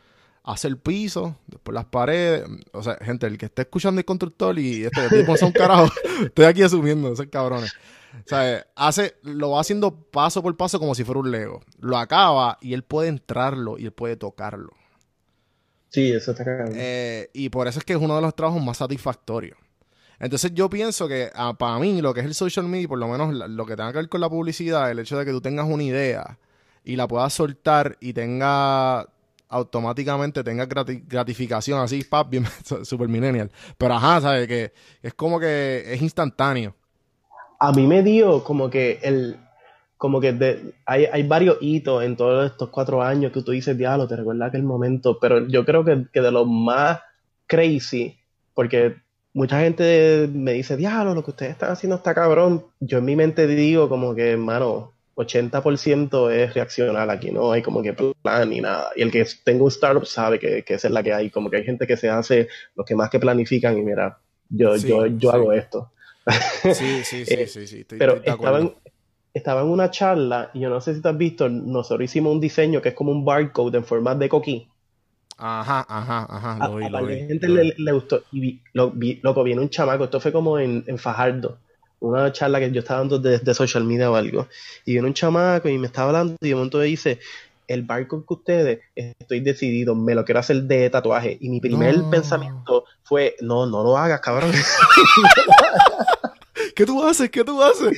hace 0.47 0.67
el 0.67 0.77
piso, 0.77 1.37
después 1.47 1.73
las 1.75 1.85
paredes. 1.85 2.45
O 2.71 2.81
sea, 2.81 2.95
gente, 3.01 3.27
el 3.27 3.37
que 3.37 3.45
esté 3.47 3.63
escuchando 3.63 3.99
el 3.99 4.05
constructor 4.05 4.57
y 4.57 4.85
este 4.85 5.09
tipo 5.09 5.31
no 5.33 5.37
son 5.37 5.51
carajo, 5.51 5.87
estoy 6.23 6.45
aquí 6.45 6.63
asumiendo, 6.63 7.11
esos 7.13 7.27
cabrones. 7.27 7.73
O 8.25 8.27
sea, 8.27 8.65
hace, 8.75 9.15
lo 9.21 9.51
va 9.51 9.59
haciendo 9.61 9.91
paso 9.93 10.41
por 10.41 10.55
paso 10.57 10.79
como 10.79 10.95
si 10.95 11.03
fuera 11.03 11.19
un 11.19 11.29
Lego. 11.29 11.61
Lo 11.79 11.97
acaba 11.97 12.57
y 12.61 12.73
él 12.73 12.83
puede 12.83 13.09
entrarlo 13.09 13.77
y 13.77 13.85
él 13.85 13.91
puede 13.91 14.15
tocarlo. 14.15 14.71
Sí, 15.89 16.11
eso 16.11 16.31
está 16.31 16.43
cagado. 16.43 16.71
Eh, 16.75 17.29
y 17.33 17.49
por 17.49 17.67
eso 17.67 17.79
es 17.79 17.85
que 17.85 17.93
es 17.93 17.99
uno 17.99 18.15
de 18.15 18.21
los 18.21 18.35
trabajos 18.35 18.63
más 18.63 18.77
satisfactorios. 18.77 19.57
Entonces 20.19 20.51
yo 20.53 20.69
pienso 20.69 21.07
que 21.07 21.29
ah, 21.35 21.53
para 21.57 21.77
mí 21.77 22.01
lo 22.01 22.13
que 22.13 22.21
es 22.21 22.25
el 22.25 22.33
social 22.33 22.67
media, 22.67 22.87
por 22.87 22.97
lo 22.97 23.07
menos 23.07 23.33
la- 23.33 23.47
lo 23.47 23.65
que 23.65 23.75
tenga 23.75 23.91
que 23.91 23.99
ver 23.99 24.09
con 24.09 24.19
la 24.21 24.29
publicidad, 24.29 24.89
el 24.89 24.99
hecho 24.99 25.17
de 25.17 25.25
que 25.25 25.31
tú 25.31 25.41
tengas 25.41 25.67
una 25.67 25.83
idea 25.83 26.39
y 26.83 26.95
la 26.95 27.07
puedas 27.07 27.33
soltar 27.33 27.97
y 28.01 28.13
tenga 28.13 29.07
automáticamente 29.49 30.43
tenga 30.43 30.67
grati- 30.67 31.03
gratificación 31.07 31.79
así, 31.79 32.03
pap, 32.03 32.29
bien 32.29 32.45
super 32.83 33.07
millennial. 33.07 33.51
Pero 33.77 33.93
ajá, 33.93 34.21
¿sabes? 34.21 34.47
Que 34.47 34.73
es 35.01 35.13
como 35.13 35.39
que 35.39 35.83
es 35.93 36.01
instantáneo. 36.01 36.75
A 37.59 37.71
mí 37.71 37.87
me 37.87 38.03
dio 38.03 38.43
como 38.43 38.69
que 38.69 38.99
el, 39.01 39.37
como 39.97 40.21
que 40.21 40.73
hay, 40.85 41.05
hay 41.05 41.23
varios 41.23 41.57
hitos 41.59 42.03
en 42.03 42.15
todos 42.15 42.51
estos 42.51 42.69
cuatro 42.69 43.01
años 43.01 43.31
que 43.31 43.41
tú 43.41 43.51
dices, 43.51 43.77
diablo, 43.77 44.07
te 44.07 44.15
recuerda 44.15 44.45
aquel 44.45 44.63
momento, 44.63 45.19
pero 45.19 45.47
yo 45.47 45.65
creo 45.65 45.83
que, 45.83 46.05
que 46.13 46.21
de 46.21 46.31
lo 46.31 46.45
más 46.45 46.99
crazy, 47.47 48.17
porque 48.53 48.95
mucha 49.33 49.59
gente 49.61 50.29
me 50.31 50.53
dice, 50.53 50.77
diablo, 50.77 51.15
lo 51.15 51.23
que 51.23 51.31
ustedes 51.31 51.53
están 51.53 51.71
haciendo 51.71 51.95
está 51.95 52.13
cabrón. 52.13 52.65
Yo 52.79 52.99
en 52.99 53.05
mi 53.05 53.15
mente 53.15 53.47
digo 53.47 53.89
como 53.89 54.13
que, 54.13 54.31
hermano, 54.31 54.93
80% 55.17 56.29
es 56.29 56.53
reaccionar 56.53 57.09
aquí, 57.09 57.31
no 57.31 57.51
hay 57.51 57.61
como 57.63 57.81
que 57.83 57.93
plan 57.93 58.49
ni 58.49 58.61
nada. 58.61 58.91
Y 58.95 59.01
el 59.01 59.11
que 59.11 59.25
tenga 59.43 59.63
un 59.63 59.69
startup 59.69 60.05
sabe 60.05 60.39
que, 60.39 60.63
que 60.63 60.75
esa 60.75 60.87
es 60.87 60.93
la 60.93 61.03
que 61.03 61.13
hay, 61.13 61.29
como 61.31 61.49
que 61.49 61.57
hay 61.57 61.63
gente 61.65 61.87
que 61.87 61.97
se 61.97 62.09
hace 62.09 62.47
los 62.75 62.85
que 62.85 62.95
más 62.95 63.09
que 63.09 63.19
planifican 63.19 63.77
y 63.77 63.81
mira, 63.83 64.19
yo, 64.49 64.77
Sí, 64.81 64.85
yo, 64.85 65.07
yo 65.07 65.31
sí. 65.31 65.31
hago 65.31 65.53
esto. 65.53 65.91
Sí, 66.69 67.03
sí, 67.03 67.25
sí, 67.25 67.47
Eh, 67.47 67.47
sí, 67.47 67.67
sí. 67.67 67.79
Estoy, 67.81 67.97
Pero 67.97 68.23
estaba 68.23 68.59
en, 68.59 68.73
estaba 69.33 69.61
en 69.61 69.67
una 69.67 69.91
charla 69.91 70.51
y 70.53 70.61
yo 70.61 70.69
no 70.69 70.81
sé 70.81 70.95
si 70.95 71.01
te 71.01 71.09
has 71.09 71.17
visto, 71.17 71.49
nosotros 71.49 72.05
hicimos 72.05 72.33
un 72.33 72.39
diseño 72.41 72.81
que 72.81 72.89
es 72.89 72.95
como 72.95 73.11
un 73.11 73.25
barcode 73.25 73.77
en 73.77 73.85
formato 73.85 74.19
de 74.19 74.29
coquí. 74.29 74.73
Ajá, 75.39 75.83
ajá, 75.89 76.25
ajá. 76.29 76.53
Lo 76.65 76.75
vi, 76.75 76.89
a 76.89 76.89
lo 76.89 77.05
vi. 77.05 77.25
gente 77.27 77.47
lo 77.47 77.55
le, 77.55 77.63
vi. 77.63 77.73
le 77.77 77.91
gustó. 77.91 78.23
Y 78.31 78.39
vi, 78.39 78.63
lo, 78.73 78.91
vi- 78.91 79.19
loco, 79.23 79.43
viene 79.43 79.61
un 79.61 79.69
chamaco, 79.69 80.05
esto 80.05 80.19
fue 80.19 80.31
como 80.31 80.59
en, 80.59 80.83
en 80.87 80.97
Fajardo, 80.97 81.61
una 81.99 82.31
charla 82.31 82.59
que 82.59 82.71
yo 82.71 82.79
estaba 82.81 82.99
dando 82.99 83.19
de, 83.19 83.39
de 83.39 83.53
social 83.53 83.83
media 83.83 84.11
o 84.11 84.15
algo. 84.15 84.47
Y 84.85 84.93
viene 84.93 85.07
un 85.07 85.13
chamaco 85.13 85.69
y 85.69 85.77
me 85.77 85.87
estaba 85.87 86.09
hablando 86.09 86.35
y 86.41 86.49
de 86.49 86.55
momento 86.55 86.79
dice, 86.79 87.19
el 87.67 87.83
barcode 87.83 88.23
que 88.27 88.33
ustedes, 88.33 88.79
estoy 88.95 89.39
decidido, 89.41 89.95
me 89.95 90.15
lo 90.15 90.23
quiero 90.23 90.39
hacer 90.39 90.63
de 90.63 90.89
tatuaje. 90.89 91.37
Y 91.41 91.49
mi 91.49 91.59
primer 91.59 91.97
No. 91.97 92.09
pensamiento 92.09 92.85
fue, 93.03 93.35
no, 93.41 93.65
no 93.65 93.83
lo 93.83 93.97
hagas, 93.97 94.21
cabrón. 94.21 94.51
¿Qué 96.75 96.85
tú 96.85 97.03
haces? 97.03 97.29
¿Qué 97.29 97.43
tú 97.43 97.61
haces? 97.61 97.97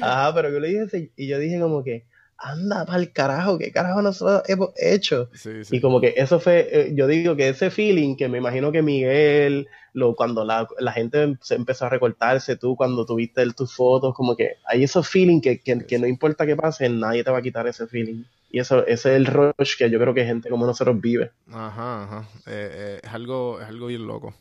Ajá, 0.00 0.34
pero 0.34 0.50
yo 0.50 0.58
le 0.58 0.68
dije, 0.68 1.10
y 1.16 1.26
yo 1.28 1.38
dije 1.38 1.60
como 1.60 1.84
que, 1.84 2.04
anda 2.38 2.84
pa'l 2.84 3.12
carajo, 3.12 3.58
¿qué 3.58 3.72
carajo 3.72 4.02
nosotros 4.02 4.42
hemos 4.48 4.70
hecho? 4.76 5.30
Sí, 5.34 5.64
sí. 5.64 5.76
Y 5.76 5.80
como 5.80 6.00
que 6.00 6.14
eso 6.16 6.38
fue, 6.40 6.68
eh, 6.70 6.92
yo 6.94 7.06
digo 7.06 7.34
que 7.36 7.48
ese 7.48 7.70
feeling 7.70 8.16
que 8.16 8.28
me 8.28 8.38
imagino 8.38 8.70
que 8.72 8.82
Miguel, 8.82 9.68
lo, 9.94 10.14
cuando 10.14 10.44
la, 10.44 10.68
la 10.78 10.92
gente 10.92 11.36
se 11.40 11.54
empezó 11.54 11.86
a 11.86 11.88
recortarse, 11.88 12.56
tú 12.56 12.76
cuando 12.76 13.06
tuviste 13.06 13.42
el- 13.42 13.54
tus 13.54 13.74
fotos, 13.74 14.14
como 14.14 14.36
que 14.36 14.56
hay 14.66 14.84
esos 14.84 15.08
feeling 15.08 15.40
que, 15.40 15.60
que, 15.60 15.78
que 15.86 15.98
no 15.98 16.06
importa 16.06 16.44
qué 16.46 16.54
pase, 16.56 16.88
nadie 16.88 17.24
te 17.24 17.30
va 17.30 17.38
a 17.38 17.42
quitar 17.42 17.66
ese 17.66 17.86
feeling. 17.86 18.24
Y 18.50 18.60
eso, 18.60 18.86
ese 18.86 19.10
es 19.10 19.16
el 19.16 19.26
rush 19.26 19.76
que 19.76 19.90
yo 19.90 19.98
creo 19.98 20.14
que 20.14 20.24
gente 20.24 20.48
como 20.50 20.66
nosotros 20.66 21.00
vive. 21.00 21.30
Ajá, 21.50 22.04
ajá. 22.04 22.28
Eh, 22.46 22.70
eh, 22.72 23.00
es 23.02 23.12
algo, 23.12 23.60
es 23.60 23.66
algo 23.66 23.86
bien 23.86 24.06
loco. 24.06 24.34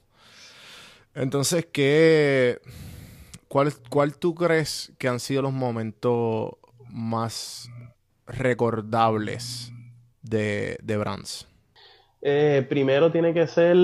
Entonces, 1.13 1.65
¿qué, 1.71 2.59
cuál, 3.47 3.73
cuál 3.89 4.17
tú 4.17 4.35
crees 4.35 4.91
que 4.97 5.07
han 5.07 5.19
sido 5.19 5.41
los 5.43 5.53
momentos 5.53 6.51
más 6.89 7.69
recordables 8.27 9.71
de, 10.21 10.77
de 10.83 10.97
Brands? 10.97 11.47
Eh, 12.21 12.65
primero 12.67 13.11
tiene 13.11 13.33
que 13.33 13.47
ser 13.47 13.77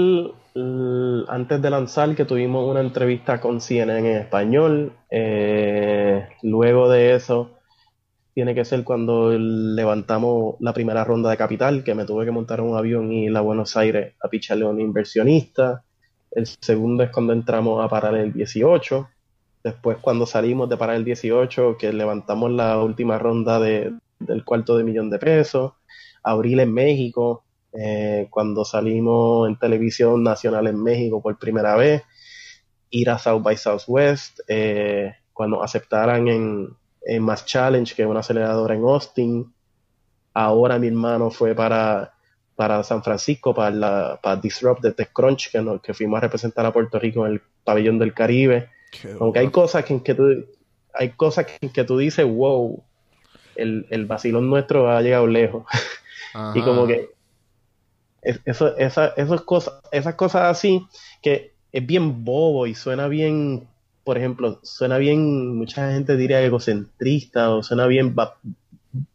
antes 1.28 1.62
de 1.62 1.70
lanzar 1.70 2.16
que 2.16 2.26
tuvimos 2.26 2.68
una 2.70 2.82
entrevista 2.82 3.40
con 3.40 3.62
CNN 3.62 4.00
en 4.00 4.18
español. 4.22 4.94
Eh, 5.10 6.28
luego 6.42 6.90
de 6.90 7.16
eso 7.16 7.52
tiene 8.34 8.56
que 8.56 8.66
ser 8.66 8.84
cuando 8.84 9.32
levantamos 9.38 10.56
la 10.60 10.74
primera 10.74 11.04
ronda 11.04 11.30
de 11.30 11.38
capital, 11.38 11.84
que 11.84 11.96
me 11.96 12.06
tuve 12.06 12.26
que 12.26 12.32
montar 12.32 12.62
un 12.62 12.78
avión 12.78 13.12
y 13.12 13.26
ir 13.26 13.38
a 13.38 13.42
Buenos 13.42 13.78
Aires 13.78 14.16
a 14.22 14.30
picharle 14.30 14.66
a 14.66 14.70
un 14.70 14.82
inversionista. 14.82 15.84
El 16.32 16.48
segundo 16.48 17.04
es 17.04 17.12
cuando 17.12 17.34
entramos 17.34 17.84
a 17.84 17.90
parar 17.90 18.16
el 18.16 18.34
18. 18.34 19.10
Después 19.64 19.98
cuando 20.02 20.26
salimos 20.26 20.70
de 20.70 20.78
parar 20.78 20.96
el 20.98 21.06
18, 21.06 21.78
que 21.78 21.94
levantamos 21.94 22.52
la 22.52 22.80
última 22.82 23.20
ronda 23.20 23.60
de- 23.60 23.94
del 24.26 24.44
cuarto 24.46 24.78
de 24.78 24.84
millón 24.84 25.10
de 25.10 25.20
pesos. 25.20 25.74
Abril 26.24 26.60
en 26.60 26.74
México, 26.74 27.44
eh, 27.74 28.28
cuando 28.30 28.64
salimos 28.66 29.48
en 29.48 29.58
televisión 29.58 30.24
nacional 30.24 30.68
en 30.68 30.82
México 30.82 31.22
por 31.22 31.38
primera 31.40 31.76
vez, 31.76 32.04
ir 32.90 33.10
a 33.10 33.18
South 33.18 33.42
by 33.42 33.58
Southwest, 33.58 34.40
eh, 34.48 35.14
cuando 35.34 35.64
aceptaran 35.64 36.28
en, 36.28 36.68
en 37.04 37.24
Mass 37.24 37.46
Challenge, 37.46 37.96
que 37.96 38.02
es 38.04 38.08
una 38.08 38.20
aceleradora 38.20 38.76
en 38.76 38.82
Austin. 38.84 39.54
Ahora 40.34 40.78
mi 40.80 40.88
hermano 40.88 41.30
fue 41.32 41.56
para, 41.56 42.14
para 42.56 42.84
San 42.84 43.04
Francisco, 43.04 43.54
para, 43.54 43.72
la, 43.76 44.20
para 44.22 44.36
Disrupt 44.40 44.82
de 44.82 44.94
TechCrunch, 44.94 45.52
que, 45.52 45.62
nos- 45.62 45.82
que 45.82 45.94
fuimos 45.94 46.18
a 46.18 46.22
representar 46.22 46.66
a 46.66 46.72
Puerto 46.74 47.00
Rico 47.00 47.26
en 47.26 47.34
el 47.34 47.42
pabellón 47.64 47.98
del 48.00 48.14
Caribe. 48.14 48.70
Qué 48.92 49.16
Aunque 49.20 49.40
hay 49.40 49.50
cosas 49.50 49.86
que, 49.86 49.94
en 49.94 50.00
que 50.02 50.14
tú, 50.14 50.24
hay 50.94 51.10
cosas 51.12 51.46
que, 51.46 51.54
en 51.62 51.70
que 51.72 51.84
tú 51.84 51.98
dices, 51.98 52.26
wow, 52.26 52.84
el, 53.62 53.88
el 53.90 54.06
vacilón 54.06 54.50
nuestro 54.50 54.90
ha 54.90 55.02
llegado 55.02 55.28
lejos. 55.28 55.66
Ajá, 56.34 56.58
Y 56.58 56.64
como 56.64 56.88
que 56.88 57.10
es- 58.22 58.40
eso, 58.46 58.76
esa, 58.78 59.08
esas 59.18 59.42
cosas, 59.42 59.76
esas 59.92 60.16
cosas 60.16 60.44
así 60.44 60.86
que 61.22 61.54
es 61.72 61.86
bien 61.86 62.24
bobo 62.24 62.68
y 62.68 62.76
suena 62.76 63.08
bien, 63.08 63.68
por 64.04 64.18
ejemplo, 64.18 64.60
suena 64.64 64.98
bien, 64.98 65.56
mucha 65.56 65.92
gente 65.94 66.18
diría 66.18 66.42
egocentrista 66.42 67.50
o 67.52 67.64
suena 67.64 67.88
bien 67.88 68.16
va- 68.18 68.38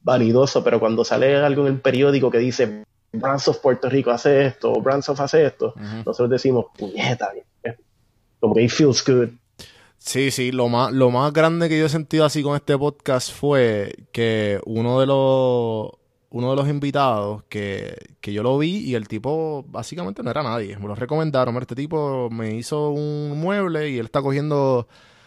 vanidoso, 0.02 0.64
pero 0.64 0.80
cuando 0.80 1.04
sale 1.04 1.36
algo 1.36 1.66
en 1.66 1.74
el 1.74 1.80
periódico 1.80 2.30
que 2.30 2.38
dice 2.38 2.84
Brands 3.12 3.48
of 3.48 3.58
Puerto 3.60 3.88
Rico 3.88 4.10
hace 4.10 4.46
esto, 4.46 4.72
o 4.72 4.80
Brands 4.80 5.08
of 5.08 5.20
hace 5.20 5.44
esto, 5.46 5.74
nosotros 6.04 6.30
decimos, 6.30 6.66
puñeta, 6.76 7.32
como 8.40 8.54
que 8.54 8.62
it 8.64 8.70
feels 8.70 9.04
good. 9.04 9.28
Sí, 10.06 10.30
sí, 10.30 10.52
lo 10.52 10.68
más, 10.68 10.92
lo 10.92 11.10
más 11.10 11.32
grande 11.32 11.68
que 11.68 11.78
yo 11.80 11.86
he 11.86 11.88
sentido 11.88 12.24
así 12.24 12.40
con 12.40 12.54
este 12.54 12.78
podcast 12.78 13.32
fue 13.32 13.92
que 14.12 14.60
uno 14.64 15.00
de 15.00 15.06
los, 15.06 15.90
uno 16.30 16.50
de 16.50 16.56
los 16.56 16.68
invitados 16.68 17.42
que, 17.48 17.96
que 18.20 18.32
yo 18.32 18.44
lo 18.44 18.56
vi 18.56 18.76
y 18.76 18.94
el 18.94 19.08
tipo 19.08 19.64
básicamente 19.68 20.22
no 20.22 20.30
era 20.30 20.44
nadie. 20.44 20.78
Me 20.78 20.86
lo 20.86 20.94
recomendaron. 20.94 21.56
Este 21.56 21.74
tipo 21.74 22.30
me 22.30 22.54
hizo 22.54 22.90
un 22.90 23.40
mueble 23.40 23.90
y 23.90 23.98
él 23.98 24.06
está 24.06 24.22
cogiendo 24.22 24.86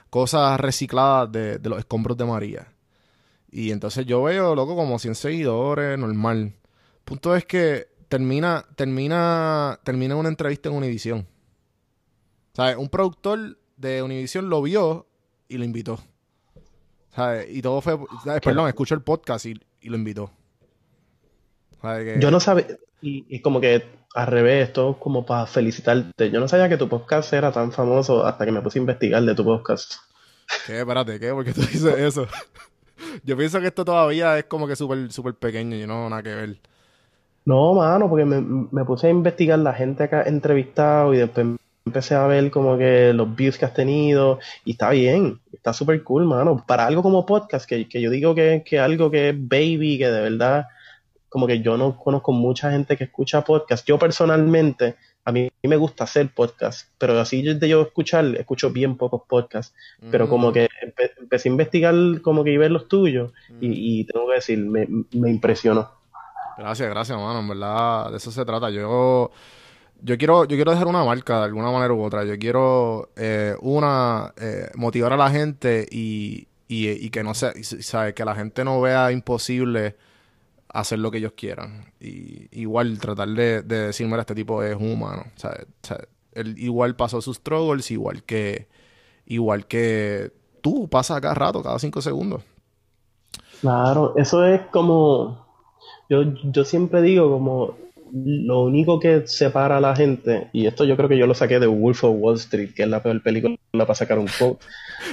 cosas 0.10 0.58
recicladas 0.62 1.30
de, 1.30 1.60
de 1.60 1.70
los 1.70 1.80
escombros 1.80 2.16
de 2.16 2.26
María. 2.26 2.74
Y 3.52 3.72
entonces 3.72 4.06
yo 4.06 4.24
veo, 4.24 4.56
loco, 4.56 4.78
como 4.78 4.98
100 4.98 5.16
seguidores, 5.16 6.00
normal. 6.00 6.54
Punto 7.04 7.36
es 7.36 7.44
que 7.46 7.88
termina, 8.08 8.66
termina, 8.78 9.78
termina 9.84 10.16
una 10.16 10.30
entrevista 10.30 10.70
en 10.70 10.76
Univision. 10.76 11.28
¿Sabes? 12.54 12.78
Un 12.78 12.88
productor 12.88 13.59
de 13.80 14.04
Univision 14.04 14.50
lo 14.50 14.62
vio 14.62 15.08
y 15.48 15.58
lo 15.58 15.64
invitó. 15.64 16.00
¿Sabes? 17.16 17.48
Y 17.50 17.62
todo 17.62 17.82
fue. 17.82 17.98
¿sabes? 18.24 18.42
Perdón, 18.42 18.68
escuchó 18.68 18.94
el 18.96 19.02
podcast 19.02 19.46
y, 19.46 19.60
y 19.82 19.90
lo 19.90 19.98
invitó. 19.98 20.32
¿Sabes? 21.82 22.14
Que- 22.16 22.20
Yo 22.22 22.30
no 22.32 22.40
sabía, 22.40 22.68
y, 23.02 23.26
y 23.30 23.42
como 23.42 23.62
que 23.62 23.84
al 24.16 24.28
revés, 24.28 24.68
esto 24.68 24.92
es 24.92 24.98
como 24.98 25.26
para 25.26 25.46
felicitarte. 25.46 26.30
Yo 26.32 26.40
no 26.40 26.48
sabía 26.48 26.68
que 26.70 26.78
tu 26.78 26.90
podcast 26.90 27.32
era 27.34 27.52
tan 27.52 27.72
famoso 27.72 28.26
hasta 28.26 28.46
que 28.46 28.52
me 28.52 28.62
puse 28.62 28.80
a 28.80 28.82
investigar 28.82 29.24
de 29.24 29.36
tu 29.36 29.44
podcast. 29.44 29.94
¿Qué? 30.66 30.80
Espérate, 30.80 31.20
¿qué? 31.20 31.32
¿Por 31.32 31.46
qué 31.46 31.54
tú 31.54 31.62
dices 31.62 31.84
eso? 31.98 32.28
Yo 33.24 33.38
pienso 33.38 33.60
que 33.62 33.68
esto 33.68 33.86
todavía 33.86 34.38
es 34.38 34.46
como 34.46 34.68
que 34.68 34.76
súper 34.76 35.12
súper 35.12 35.36
pequeño 35.36 35.76
y 35.78 35.88
no 35.88 36.10
nada 36.10 36.22
que 36.24 36.36
ver. 36.36 36.58
No, 37.46 37.74
mano, 37.74 38.10
porque 38.10 38.26
me, 38.26 38.42
me 38.42 38.84
puse 38.86 39.08
a 39.08 39.10
investigar 39.10 39.58
la 39.60 39.74
gente 39.74 40.08
que 40.10 40.16
ha 40.16 40.24
entrevistado 40.24 41.14
y 41.14 41.18
después 41.18 41.48
empecé 41.86 42.16
a 42.16 42.28
ver 42.28 42.52
como 42.52 42.78
que 42.78 43.14
los 43.14 43.36
views 43.36 43.58
que 43.58 43.66
has 43.66 43.74
tenido 43.74 44.40
y 44.66 44.72
está 44.72 44.90
bien, 44.92 45.40
está 45.54 45.74
súper 45.74 46.04
cool, 46.04 46.26
mano. 46.26 46.64
Para 46.68 46.86
algo 46.86 47.02
como 47.02 47.26
podcast, 47.26 47.68
que, 47.68 47.88
que 47.88 48.02
yo 48.02 48.10
digo 48.12 48.36
que, 48.36 48.64
que 48.66 48.80
algo 48.80 49.10
que 49.10 49.30
es 49.30 49.36
baby, 49.38 49.98
que 49.98 50.10
de 50.12 50.22
verdad, 50.22 50.68
como 51.30 51.48
que 51.48 51.62
yo 51.62 51.78
no 51.78 51.98
conozco 51.98 52.32
mucha 52.32 52.72
gente 52.72 52.96
que 52.98 53.06
escucha 53.06 53.44
podcast. 53.44 53.88
Yo 53.88 53.98
personalmente, 53.98 54.96
a 55.26 55.32
mí 55.32 55.50
me 55.64 55.78
gusta 55.78 56.04
hacer 56.06 56.30
podcast, 56.34 56.90
pero 56.98 57.20
así 57.20 57.42
de 57.42 57.68
yo 57.68 57.82
escuchar, 57.82 58.26
escucho 58.36 58.72
bien 58.72 58.96
pocos 58.98 59.24
podcasts, 59.28 59.76
pero 60.12 60.28
como 60.30 60.50
Mm, 60.50 60.54
que 60.54 60.68
empe- 60.84 61.12
empecé 61.20 61.50
a 61.50 61.52
investigar 61.52 61.96
como 62.22 62.44
que 62.44 62.52
y 62.52 62.58
ver 62.58 62.72
los 62.72 62.88
tuyos 62.88 63.32
mm. 63.50 63.58
y, 63.62 64.00
y 64.02 64.04
tengo 64.06 64.28
que 64.28 64.36
decir, 64.36 64.60
me, 64.60 64.88
me 65.12 65.30
impresionó. 65.30 65.92
Gracias, 66.58 66.90
gracias, 66.90 67.18
mano. 67.18 67.40
En 67.40 67.48
verdad, 67.48 68.12
de 68.12 68.18
eso 68.18 68.32
se 68.32 68.44
trata. 68.44 68.70
Yo, 68.70 69.32
yo 70.02 70.18
quiero, 70.18 70.46
yo 70.46 70.56
quiero 70.56 70.72
dejar 70.72 70.88
una 70.88 71.04
marca 71.04 71.40
de 71.40 71.46
alguna 71.46 71.72
manera 71.72 71.94
u 71.94 72.02
otra. 72.04 72.24
Yo 72.26 72.38
quiero, 72.38 73.10
eh, 73.16 73.56
una, 73.62 74.34
eh, 74.38 74.70
motivar 74.76 75.14
a 75.14 75.18
la 75.18 75.30
gente 75.30 75.88
y, 75.90 76.48
y, 76.68 77.10
que 77.10 77.24
no 77.24 77.34
sea, 77.34 77.54
y. 77.56 78.14
Que 78.14 78.26
la 78.26 78.36
gente 78.36 78.64
no 78.64 78.80
vea 78.82 79.12
imposible 79.12 79.96
hacer 80.70 81.00
lo 81.00 81.12
que 81.12 81.18
ellos 81.18 81.34
quieran. 81.36 81.92
Y 82.00 82.48
igual 82.60 83.00
tratar 83.00 83.30
de, 83.30 83.62
de 83.64 83.88
decir, 83.88 84.08
mira, 84.08 84.22
este 84.22 84.36
tipo 84.36 84.64
es 84.64 84.76
humano. 84.76 85.26
¿sabes? 85.36 85.64
O 85.84 85.88
sea, 85.88 85.98
él 86.34 86.56
igual 86.58 86.96
pasó 86.96 87.22
sus 87.22 87.38
struggles, 87.38 87.92
igual 87.92 88.24
que, 88.24 88.68
igual 89.26 89.66
que 89.66 90.32
tú 90.62 90.88
pasas 90.88 91.22
cada 91.22 91.34
rato, 91.34 91.64
cada 91.64 91.80
cinco 91.80 92.02
segundos. 92.02 92.44
Claro, 93.62 94.14
eso 94.16 94.46
es 94.46 94.62
como, 94.72 95.46
yo, 96.10 96.24
yo 96.44 96.64
siempre 96.64 97.02
digo 97.02 97.30
como 97.30 97.76
lo 98.14 98.64
único 98.64 99.00
que 99.00 99.24
separa 99.28 99.78
a 99.78 99.82
la 99.82 99.96
gente, 99.96 100.48
y 100.54 100.66
esto 100.66 100.86
yo 100.86 100.96
creo 100.98 101.08
que 101.10 101.18
yo 101.18 101.28
lo 101.28 101.34
saqué 101.34 101.60
de 101.60 101.68
Wolf 101.68 102.04
of 102.04 102.16
Wall 102.18 102.36
Street, 102.36 102.70
que 102.76 102.84
es 102.84 102.90
la 102.90 103.02
peor 103.04 103.22
película 103.22 103.58
para 103.72 103.96
sacar 103.96 104.18
un 104.20 104.28
quote. 104.40 104.66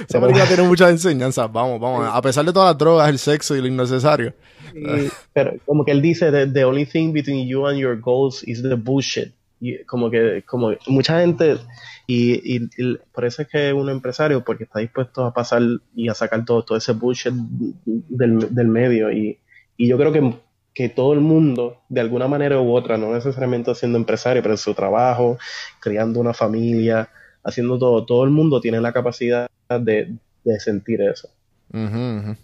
Esa 0.07 0.19
película 0.19 0.45
tiene 0.45 0.63
muchas 0.63 0.89
enseñanzas. 0.91 1.51
Vamos, 1.51 1.79
vamos. 1.79 2.07
A 2.11 2.21
pesar 2.21 2.43
de 2.45 2.53
todas 2.53 2.69
las 2.71 2.77
drogas, 2.77 3.09
el 3.09 3.17
sexo 3.19 3.55
y 3.55 3.61
lo 3.61 3.67
innecesario. 3.67 4.33
Y- 4.75 5.07
pero 5.33 5.53
como 5.65 5.85
que 5.85 5.91
él 5.91 6.01
dice, 6.01 6.31
the, 6.31 6.47
the 6.47 6.63
only 6.65 6.85
thing 6.85 7.11
between 7.13 7.47
you 7.47 7.65
and 7.67 7.79
your 7.79 7.99
goals 7.99 8.47
is 8.47 8.61
the 8.61 8.75
bullshit. 8.75 9.31
Y 9.59 9.83
como 9.85 10.11
que, 10.11 10.43
como 10.45 10.71
mucha 10.87 11.19
gente, 11.21 11.57
y, 12.05 12.33
y- 12.57 12.69
y 12.77 12.97
por 13.11 13.25
eso 13.25 13.41
es 13.41 13.47
que 13.47 13.73
un 13.73 13.89
empresario, 13.89 14.43
porque 14.43 14.65
está 14.65 14.79
dispuesto 14.79 15.25
a 15.25 15.33
pasar 15.33 15.61
y 15.95 16.09
a 16.09 16.13
sacar 16.13 16.45
todo, 16.45 16.63
todo 16.63 16.77
ese 16.77 16.91
bullshit 16.91 17.33
del, 17.33 18.53
del 18.53 18.67
medio. 18.67 19.11
Y, 19.11 19.39
y 19.77 19.87
yo 19.87 19.97
creo 19.97 20.11
que, 20.11 20.33
que 20.77 20.89
todo 20.89 21.13
el 21.13 21.21
mundo, 21.21 21.81
de 21.89 22.01
alguna 22.01 22.27
manera 22.27 22.61
u 22.61 22.71
otra, 22.75 22.99
no 22.99 23.11
necesariamente 23.11 23.73
siendo 23.73 23.97
empresario, 23.97 24.43
pero 24.43 24.53
en 24.53 24.59
su 24.59 24.75
trabajo, 24.75 25.39
criando 25.79 26.19
una 26.19 26.35
familia, 26.35 27.09
haciendo 27.43 27.79
todo, 27.79 28.05
todo 28.05 28.23
el 28.23 28.29
mundo 28.29 28.61
tiene 28.61 28.79
la 28.79 28.93
capacidad 28.93 29.47
de, 29.69 30.13
de 30.43 30.59
sentir 30.59 31.01
eso. 31.01 31.29
Ujú, 31.73 32.19
ujú. 32.19 32.35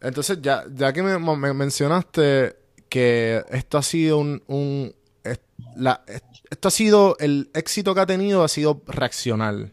Entonces, 0.00 0.38
ya, 0.40 0.64
ya 0.74 0.94
que 0.94 1.02
me, 1.02 1.18
me 1.18 1.52
mencionaste 1.52 2.56
que 2.88 3.44
esto 3.50 3.76
ha 3.76 3.82
sido 3.82 4.16
un, 4.16 4.42
un- 4.46 4.94
esto 5.22 6.68
ha 6.68 6.70
sido 6.70 7.16
el 7.20 7.50
éxito 7.52 7.94
que 7.94 8.00
ha 8.00 8.06
tenido 8.06 8.42
ha 8.44 8.48
sido 8.48 8.80
reaccional. 8.86 9.72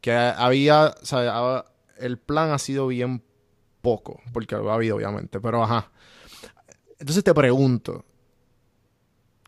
Que 0.00 0.12
había, 0.12 0.94
o 1.02 1.04
sea, 1.04 1.64
el 1.98 2.18
plan 2.18 2.52
ha 2.52 2.58
sido 2.60 2.86
bien 2.86 3.20
poco, 3.82 4.20
porque 4.32 4.54
lo 4.54 4.70
ha 4.70 4.74
habido 4.74 4.94
obviamente, 4.94 5.40
pero 5.40 5.64
ajá. 5.64 5.90
Entonces 7.04 7.22
te 7.22 7.34
pregunto, 7.34 8.02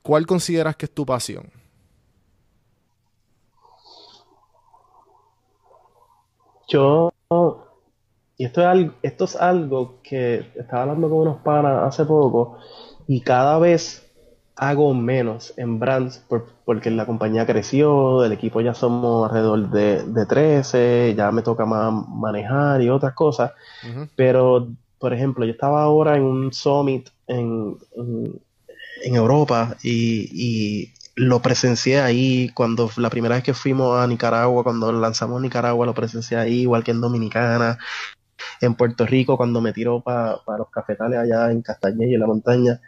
¿cuál 0.02 0.26
consideras 0.26 0.76
que 0.76 0.84
es 0.84 0.92
tu 0.92 1.06
pasión? 1.06 1.50
Yo, 6.68 7.10
y 8.36 8.44
esto 8.44 8.60
es 8.60 8.66
algo, 8.66 8.92
esto 9.02 9.24
es 9.24 9.36
algo 9.36 10.00
que 10.02 10.52
estaba 10.56 10.82
hablando 10.82 11.08
con 11.08 11.18
unos 11.20 11.38
panas 11.38 11.82
hace 11.84 12.04
poco 12.04 12.58
y 13.06 13.22
cada 13.22 13.58
vez 13.58 14.06
hago 14.56 14.92
menos 14.94 15.54
en 15.56 15.78
brands 15.78 16.18
por- 16.28 16.46
porque 16.66 16.90
la 16.90 17.06
compañía 17.06 17.46
creció, 17.46 18.24
el 18.24 18.32
equipo 18.32 18.60
ya 18.60 18.74
somos 18.74 19.26
alrededor 19.30 19.70
de, 19.70 20.02
de 20.04 20.26
13, 20.26 21.14
ya 21.16 21.30
me 21.32 21.42
toca 21.42 21.64
más 21.64 21.92
manejar 22.08 22.82
y 22.82 22.90
otras 22.90 23.14
cosas, 23.14 23.52
pero 24.16 24.68
por 24.98 25.14
ejemplo, 25.14 25.44
yo 25.46 25.52
estaba 25.52 25.82
ahora 25.82 26.16
en 26.16 26.22
un 26.24 26.52
summit 26.52 27.08
en, 27.26 27.76
en, 29.02 29.14
Europa 29.14 29.76
y, 29.82 30.30
y 30.32 30.92
lo 31.16 31.40
presencié 31.40 32.00
ahí 32.00 32.50
cuando 32.50 32.90
la 32.96 33.10
primera 33.10 33.34
vez 33.36 33.44
que 33.44 33.54
fuimos 33.54 33.98
a 33.98 34.06
Nicaragua, 34.06 34.62
cuando 34.62 34.92
lanzamos 34.92 35.40
Nicaragua, 35.40 35.86
lo 35.86 35.94
presencié 35.94 36.36
ahí, 36.36 36.60
igual 36.60 36.84
que 36.84 36.90
en 36.90 37.00
Dominicana, 37.00 37.78
en 38.60 38.74
Puerto 38.74 39.06
Rico, 39.06 39.36
cuando 39.36 39.60
me 39.60 39.72
tiró 39.72 40.02
para 40.02 40.38
los 40.58 40.70
cafetales 40.70 41.18
allá 41.18 41.50
en 41.50 41.62
Castañeda 41.62 42.10
y 42.10 42.14
en 42.14 42.20
la 42.20 42.26
montaña. 42.26 42.80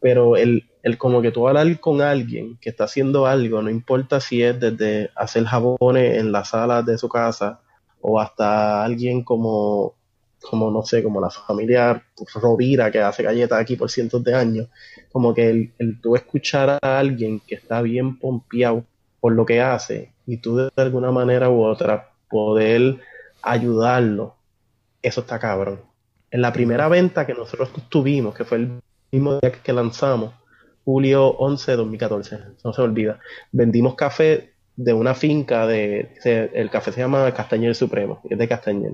Pero 0.00 0.36
el, 0.36 0.68
el 0.82 0.98
como 0.98 1.22
que 1.22 1.30
tú 1.30 1.48
hablar 1.48 1.80
con 1.80 2.00
alguien 2.02 2.58
que 2.60 2.70
está 2.70 2.84
haciendo 2.84 3.26
algo, 3.26 3.62
no 3.62 3.70
importa 3.70 4.20
si 4.20 4.42
es 4.42 4.58
desde 4.58 5.10
hacer 5.14 5.44
jabones 5.44 6.18
en 6.18 6.32
la 6.32 6.44
sala 6.44 6.82
de 6.82 6.98
su 6.98 7.08
casa 7.08 7.60
o 8.00 8.20
hasta 8.20 8.84
alguien 8.84 9.24
como, 9.24 9.94
como 10.40 10.70
no 10.70 10.82
sé, 10.82 11.02
como 11.02 11.20
la 11.20 11.30
familia 11.30 12.02
Rovira 12.34 12.90
que 12.90 13.00
hace 13.00 13.22
galletas 13.22 13.60
aquí 13.60 13.76
por 13.76 13.90
cientos 13.90 14.22
de 14.24 14.34
años, 14.34 14.68
como 15.10 15.34
que 15.34 15.50
el, 15.50 15.72
el 15.78 16.00
tú 16.00 16.16
escuchar 16.16 16.78
a 16.80 16.98
alguien 16.98 17.40
que 17.40 17.54
está 17.56 17.82
bien 17.82 18.18
pompeado 18.18 18.84
por 19.20 19.32
lo 19.32 19.44
que 19.46 19.60
hace 19.60 20.12
y 20.26 20.38
tú 20.38 20.56
de 20.56 20.70
alguna 20.76 21.10
manera 21.10 21.50
u 21.50 21.64
otra 21.64 22.10
poder 22.28 22.98
ayudarlo, 23.42 24.36
eso 25.02 25.22
está 25.22 25.38
cabrón. 25.38 25.80
En 26.30 26.42
la 26.42 26.52
primera 26.52 26.88
venta 26.88 27.26
que 27.26 27.34
nosotros 27.34 27.70
tuvimos, 27.88 28.34
que 28.34 28.44
fue 28.44 28.58
el 28.58 28.80
mismo 29.10 29.38
día 29.38 29.52
que 29.52 29.72
lanzamos, 29.72 30.34
julio 30.84 31.28
11 31.38 31.70
de 31.70 31.76
2014, 31.76 32.38
no 32.64 32.72
se 32.72 32.82
olvida, 32.82 33.20
vendimos 33.52 33.94
café 33.94 34.52
de 34.76 34.92
una 34.92 35.14
finca 35.14 35.66
de, 35.66 36.14
el 36.24 36.70
café 36.70 36.92
se 36.92 37.00
llama 37.00 37.32
Castañer 37.34 37.74
Supremo, 37.74 38.20
es 38.28 38.38
de 38.38 38.48
Castañer. 38.48 38.92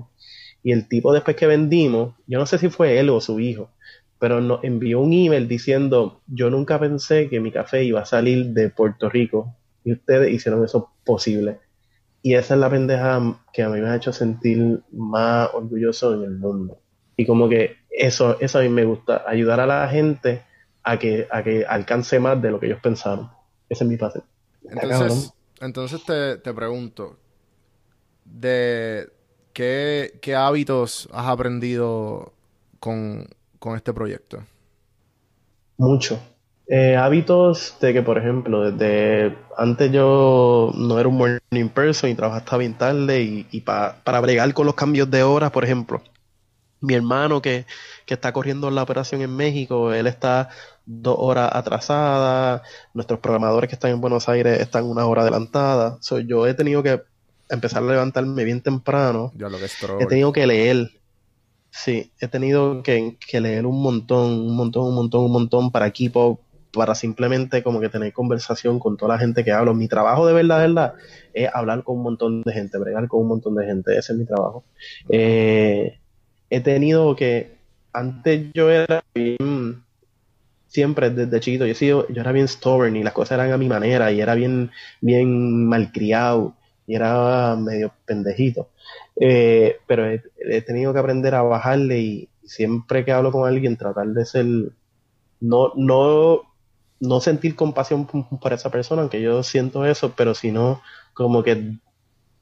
Y 0.65 0.71
el 0.71 0.87
tipo 0.87 1.13
después 1.13 1.35
que 1.35 1.45
vendimos, 1.45 2.15
yo 2.25 2.39
no 2.39 2.47
sé 2.47 2.57
si 2.57 2.69
fue 2.69 2.99
él 2.99 3.11
o 3.11 3.21
su 3.21 3.39
hijo, 3.39 3.69
pero 4.17 4.41
nos 4.41 4.63
envió 4.63 4.99
un 4.99 5.13
email 5.13 5.47
diciendo, 5.47 6.21
yo 6.25 6.49
nunca 6.49 6.79
pensé 6.79 7.29
que 7.29 7.39
mi 7.39 7.51
café 7.51 7.83
iba 7.83 8.01
a 8.01 8.05
salir 8.07 8.47
de 8.47 8.71
Puerto 8.71 9.07
Rico 9.07 9.55
y 9.83 9.93
ustedes 9.93 10.33
hicieron 10.33 10.65
eso 10.65 10.89
posible. 11.05 11.59
Y 12.23 12.33
esa 12.33 12.55
es 12.55 12.59
la 12.59 12.71
pendeja 12.71 13.39
que 13.53 13.61
a 13.61 13.69
mí 13.69 13.79
me 13.79 13.89
ha 13.89 13.95
hecho 13.95 14.11
sentir 14.11 14.81
más 14.91 15.51
orgulloso 15.53 16.15
en 16.15 16.23
el 16.23 16.39
mundo. 16.39 16.79
Y 17.15 17.27
como 17.27 17.47
que 17.47 17.75
eso, 17.91 18.39
eso 18.39 18.57
a 18.57 18.63
mí 18.63 18.69
me 18.69 18.85
gusta, 18.85 19.23
ayudar 19.27 19.59
a 19.59 19.67
la 19.67 19.87
gente 19.87 20.41
a 20.81 20.97
que, 20.97 21.27
a 21.29 21.43
que 21.43 21.63
alcance 21.63 22.19
más 22.19 22.41
de 22.41 22.49
lo 22.49 22.59
que 22.59 22.65
ellos 22.65 22.79
pensaron. 22.81 23.29
Ese 23.69 23.83
es 23.83 23.87
mi 23.87 23.97
pase. 23.97 24.23
Entonces, 24.63 25.31
entonces 25.61 26.03
te, 26.03 26.37
te 26.37 26.51
pregunto, 26.55 27.19
de 28.23 29.13
qué, 29.55 30.35
hábitos 30.37 31.09
has 31.13 31.27
aprendido 31.27 32.33
con, 32.79 33.27
con 33.59 33.75
este 33.77 33.93
proyecto? 33.93 34.45
Mucho. 35.77 36.19
Eh, 36.67 36.95
hábitos 36.95 37.77
de 37.79 37.93
que, 37.93 38.01
por 38.01 38.17
ejemplo, 38.17 38.71
desde 38.71 39.37
antes 39.57 39.91
yo 39.91 40.71
no 40.75 40.99
era 40.99 41.07
un 41.09 41.17
morning 41.17 41.69
person 41.69 42.09
y 42.09 42.15
trabajaba 42.15 42.39
hasta 42.39 42.57
bien 42.57 42.77
tarde 42.77 43.21
y, 43.21 43.47
y 43.51 43.61
pa- 43.61 44.01
para 44.03 44.19
bregar 44.21 44.51
con 44.53 44.65
los 44.65 44.73
cambios 44.75 45.11
de 45.11 45.21
horas, 45.23 45.51
por 45.51 45.63
ejemplo, 45.63 46.01
mi 46.81 46.95
hermano 46.95 47.41
que, 47.41 47.65
que 48.05 48.15
está 48.15 48.33
corriendo 48.33 48.71
la 48.71 48.83
operación 48.83 49.21
en 49.21 49.35
México, 49.35 49.93
él 49.93 50.07
está 50.07 50.49
dos 50.85 51.17
horas 51.19 51.51
atrasada, 51.53 52.63
nuestros 52.93 53.19
programadores 53.21 53.69
que 53.69 53.75
están 53.75 53.91
en 53.91 54.01
Buenos 54.01 54.29
Aires 54.29 54.59
están 54.61 54.85
una 54.85 55.05
hora 55.07 55.23
adelantada. 55.23 55.97
So, 56.01 56.19
yo 56.19 56.47
he 56.47 56.53
tenido 56.55 56.83
que 56.83 57.03
empezar 57.49 57.83
a 57.83 57.85
levantarme 57.85 58.43
bien 58.43 58.61
temprano 58.61 59.31
Ya 59.35 59.49
lo 59.49 59.57
que 59.57 59.67
He 59.99 60.05
tenido 60.07 60.31
que 60.31 60.47
leer. 60.47 60.89
Sí, 61.69 62.11
he 62.21 62.27
tenido 62.27 62.81
que, 62.83 63.17
que 63.19 63.41
leer 63.41 63.65
un 63.65 63.81
montón, 63.81 64.31
un 64.31 64.55
montón, 64.55 64.87
un 64.87 64.95
montón, 64.95 65.25
un 65.25 65.31
montón 65.31 65.71
para 65.71 65.87
equipo, 65.87 66.39
para 66.71 66.95
simplemente 66.95 67.63
como 67.63 67.81
que 67.81 67.89
tener 67.89 68.13
conversación 68.13 68.79
con 68.79 68.95
toda 68.95 69.15
la 69.15 69.19
gente 69.19 69.43
que 69.43 69.51
hablo. 69.51 69.73
Mi 69.73 69.87
trabajo 69.87 70.25
de 70.25 70.33
verdad, 70.33 70.61
de 70.61 70.67
verdad, 70.67 70.93
es 71.33 71.49
hablar 71.53 71.83
con 71.83 71.97
un 71.97 72.03
montón 72.03 72.41
de 72.43 72.53
gente, 72.53 72.77
bregar 72.77 73.07
con 73.09 73.21
un 73.21 73.27
montón 73.27 73.55
de 73.55 73.65
gente. 73.65 73.97
Ese 73.97 74.13
es 74.13 74.19
mi 74.19 74.25
trabajo. 74.25 74.63
Eh, 75.09 75.99
he 76.49 76.61
tenido 76.61 77.13
que, 77.15 77.57
antes 77.91 78.51
yo 78.53 78.69
era 78.69 79.03
bien, 79.13 79.83
siempre 80.67 81.09
desde 81.09 81.39
chiquito, 81.41 81.65
yo, 81.65 81.73
he 81.73 81.75
sido, 81.75 82.07
yo 82.07 82.21
era 82.21 82.31
bien 82.31 82.47
stubborn 82.47 82.95
y 82.95 83.03
las 83.03 83.13
cosas 83.13 83.37
eran 83.37 83.51
a 83.51 83.57
mi 83.57 83.67
manera 83.67 84.13
y 84.13 84.21
era 84.21 84.33
bien, 84.33 84.71
bien 85.01 85.67
malcriado 85.67 86.55
y 86.87 86.95
era 86.95 87.55
medio 87.55 87.93
pendejito. 88.05 88.69
Eh, 89.19 89.77
pero 89.87 90.05
he, 90.09 90.61
tenido 90.61 90.93
que 90.93 90.99
aprender 90.99 91.35
a 91.35 91.41
bajarle 91.41 91.99
y 91.99 92.29
siempre 92.43 93.05
que 93.05 93.11
hablo 93.11 93.31
con 93.31 93.47
alguien 93.47 93.77
tratar 93.77 94.07
de 94.07 94.25
ser, 94.25 94.45
no, 95.39 95.71
no, 95.75 96.41
no 96.99 97.19
sentir 97.21 97.55
compasión 97.55 98.05
por 98.05 98.53
esa 98.53 98.69
persona, 98.69 99.01
aunque 99.01 99.21
yo 99.21 99.43
siento 99.43 99.85
eso, 99.85 100.13
pero 100.15 100.33
sino 100.35 100.81
como 101.13 101.43
que 101.43 101.77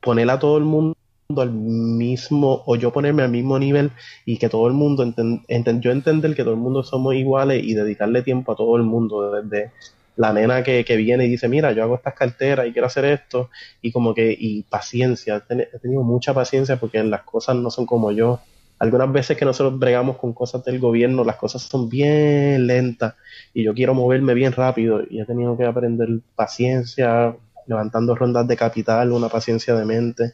poner 0.02 0.30
a 0.30 0.40
todo 0.40 0.58
el 0.58 0.66
mundo 0.66 0.96
al 1.38 1.52
mismo, 1.52 2.64
o 2.66 2.76
yo 2.76 2.92
ponerme 2.92 3.24
al 3.24 3.32
mismo 3.32 3.58
nivel 3.58 3.92
y 4.26 4.38
que 4.38 4.50
todo 4.50 4.68
el 4.68 4.74
mundo, 4.74 5.04
enten- 5.06 5.46
enten- 5.48 5.80
yo 5.80 5.92
entender 5.92 6.36
que 6.36 6.44
todo 6.44 6.54
el 6.54 6.60
mundo 6.60 6.84
somos 6.84 7.16
iguales 7.16 7.64
y 7.64 7.74
dedicarle 7.74 8.22
tiempo 8.22 8.52
a 8.52 8.56
todo 8.56 8.76
el 8.78 8.84
mundo, 8.84 9.32
desde 9.32 9.72
la 10.16 10.34
nena 10.34 10.64
que, 10.64 10.86
que 10.86 10.96
viene 10.96 11.26
y 11.26 11.30
dice, 11.30 11.48
mira, 11.48 11.72
yo 11.72 11.84
hago 11.84 11.96
estas 11.96 12.14
carteras 12.14 12.68
y 12.68 12.72
quiero 12.74 12.88
hacer 12.88 13.06
esto, 13.06 13.50
y 13.82 13.92
como 13.92 14.14
que, 14.14 14.36
y 14.38 14.64
paciencia, 14.64 15.38
he 15.38 15.42
teni- 15.54 15.68
he 15.74 15.80
tenido 15.80 16.04
mucha 16.04 16.34
paciencia 16.34 16.78
porque 16.78 17.04
las 17.04 17.24
cosas 17.24 17.56
no 17.56 17.70
son 17.72 17.86
como 17.86 18.12
yo. 18.12 18.40
Algunas 18.80 19.12
veces 19.12 19.38
que 19.38 19.46
nosotros 19.46 19.80
bregamos 19.80 20.18
con 20.18 20.34
cosas 20.34 20.64
del 20.66 20.80
gobierno, 20.80 21.24
las 21.24 21.38
cosas 21.38 21.62
son 21.62 21.90
bien 21.90 22.68
lentas 22.68 23.16
y 23.54 23.64
yo 23.64 23.74
quiero 23.74 23.94
moverme 23.94 24.34
bien 24.34 24.52
rápido 24.52 25.02
y 25.10 25.22
he 25.22 25.26
tenido 25.26 25.56
que 25.58 25.66
aprender 25.66 26.10
paciencia, 26.36 27.36
levantando 27.68 28.14
rondas 28.16 28.48
de 28.48 28.58
capital, 28.58 29.12
una 29.12 29.30
paciencia 29.30 29.74
de 29.76 29.86
mente. 29.86 30.34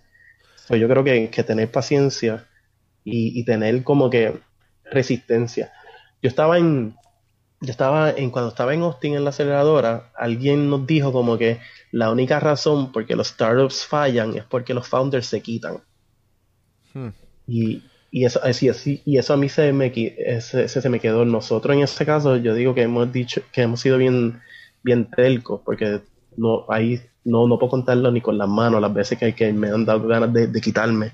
Pues 0.67 0.79
yo 0.81 0.87
creo 0.87 1.03
que, 1.03 1.29
que 1.29 1.43
tener 1.43 1.71
paciencia 1.71 2.45
y, 3.03 3.39
y 3.39 3.45
tener 3.45 3.83
como 3.83 4.09
que 4.09 4.39
resistencia. 4.91 5.71
Yo 6.21 6.29
estaba 6.29 6.57
en, 6.57 6.95
yo 7.61 7.71
estaba 7.71 8.11
en, 8.11 8.29
cuando 8.31 8.49
estaba 8.49 8.73
en 8.73 8.81
Austin 8.81 9.15
en 9.15 9.23
la 9.23 9.31
aceleradora, 9.31 10.11
alguien 10.15 10.69
nos 10.69 10.87
dijo 10.87 11.11
como 11.11 11.37
que 11.37 11.59
la 11.91 12.11
única 12.11 12.39
razón 12.39 12.91
por 12.91 13.05
que 13.05 13.15
los 13.15 13.27
startups 13.29 13.85
fallan 13.85 14.35
es 14.37 14.43
porque 14.45 14.73
los 14.73 14.87
founders 14.87 15.25
se 15.27 15.41
quitan. 15.41 15.79
Hmm. 16.93 17.09
Y, 17.47 17.83
y 18.11 18.25
eso, 18.25 18.39
así, 18.43 18.69
así, 18.69 19.01
y 19.05 19.17
eso 19.17 19.33
a 19.33 19.37
mí 19.37 19.49
se 19.49 19.73
me, 19.73 19.91
ese- 19.95 20.63
ese 20.63 20.81
se 20.81 20.89
me 20.89 20.99
quedó. 20.99 21.25
Nosotros 21.25 21.75
en 21.75 21.83
ese 21.83 22.05
caso, 22.05 22.37
yo 22.37 22.53
digo 22.53 22.73
que 22.73 22.83
hemos 22.83 23.11
dicho 23.11 23.41
que 23.51 23.61
hemos 23.63 23.81
sido 23.81 23.97
bien, 23.97 24.39
bien 24.83 25.09
telcos, 25.09 25.61
porque 25.65 26.01
no, 26.37 26.65
ahí 26.69 27.01
no, 27.25 27.47
no 27.47 27.59
puedo 27.59 27.71
contarlo 27.71 28.11
ni 28.11 28.21
con 28.21 28.37
las 28.37 28.47
manos 28.47 28.81
las 28.81 28.93
veces 28.93 29.17
que, 29.19 29.35
que 29.35 29.51
me 29.53 29.69
han 29.69 29.85
dado 29.85 30.07
ganas 30.07 30.31
de, 30.33 30.47
de 30.47 30.61
quitarme. 30.61 31.11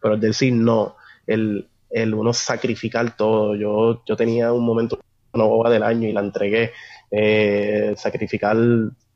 Pero 0.00 0.14
es 0.14 0.20
decir, 0.20 0.52
no, 0.52 0.96
el, 1.26 1.68
el 1.90 2.14
uno 2.14 2.32
sacrificar 2.32 3.16
todo. 3.16 3.54
Yo, 3.56 4.02
yo 4.06 4.16
tenía 4.16 4.52
un 4.52 4.64
momento, 4.64 4.98
boba 5.32 5.70
del 5.70 5.82
año 5.82 6.08
y 6.08 6.12
la 6.12 6.20
entregué. 6.20 6.72
Eh, 7.10 7.94
sacrificar 7.96 8.56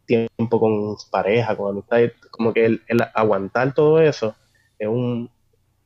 tiempo 0.07 0.61
con 0.61 0.96
pareja, 1.11 1.57
con 1.57 1.70
amistad, 1.72 2.01
como 2.31 2.53
que 2.53 2.66
el, 2.66 2.83
aguantar 3.14 3.75
todo 3.75 4.01
eso 4.01 4.35
es 4.79 4.88
un, 4.88 5.31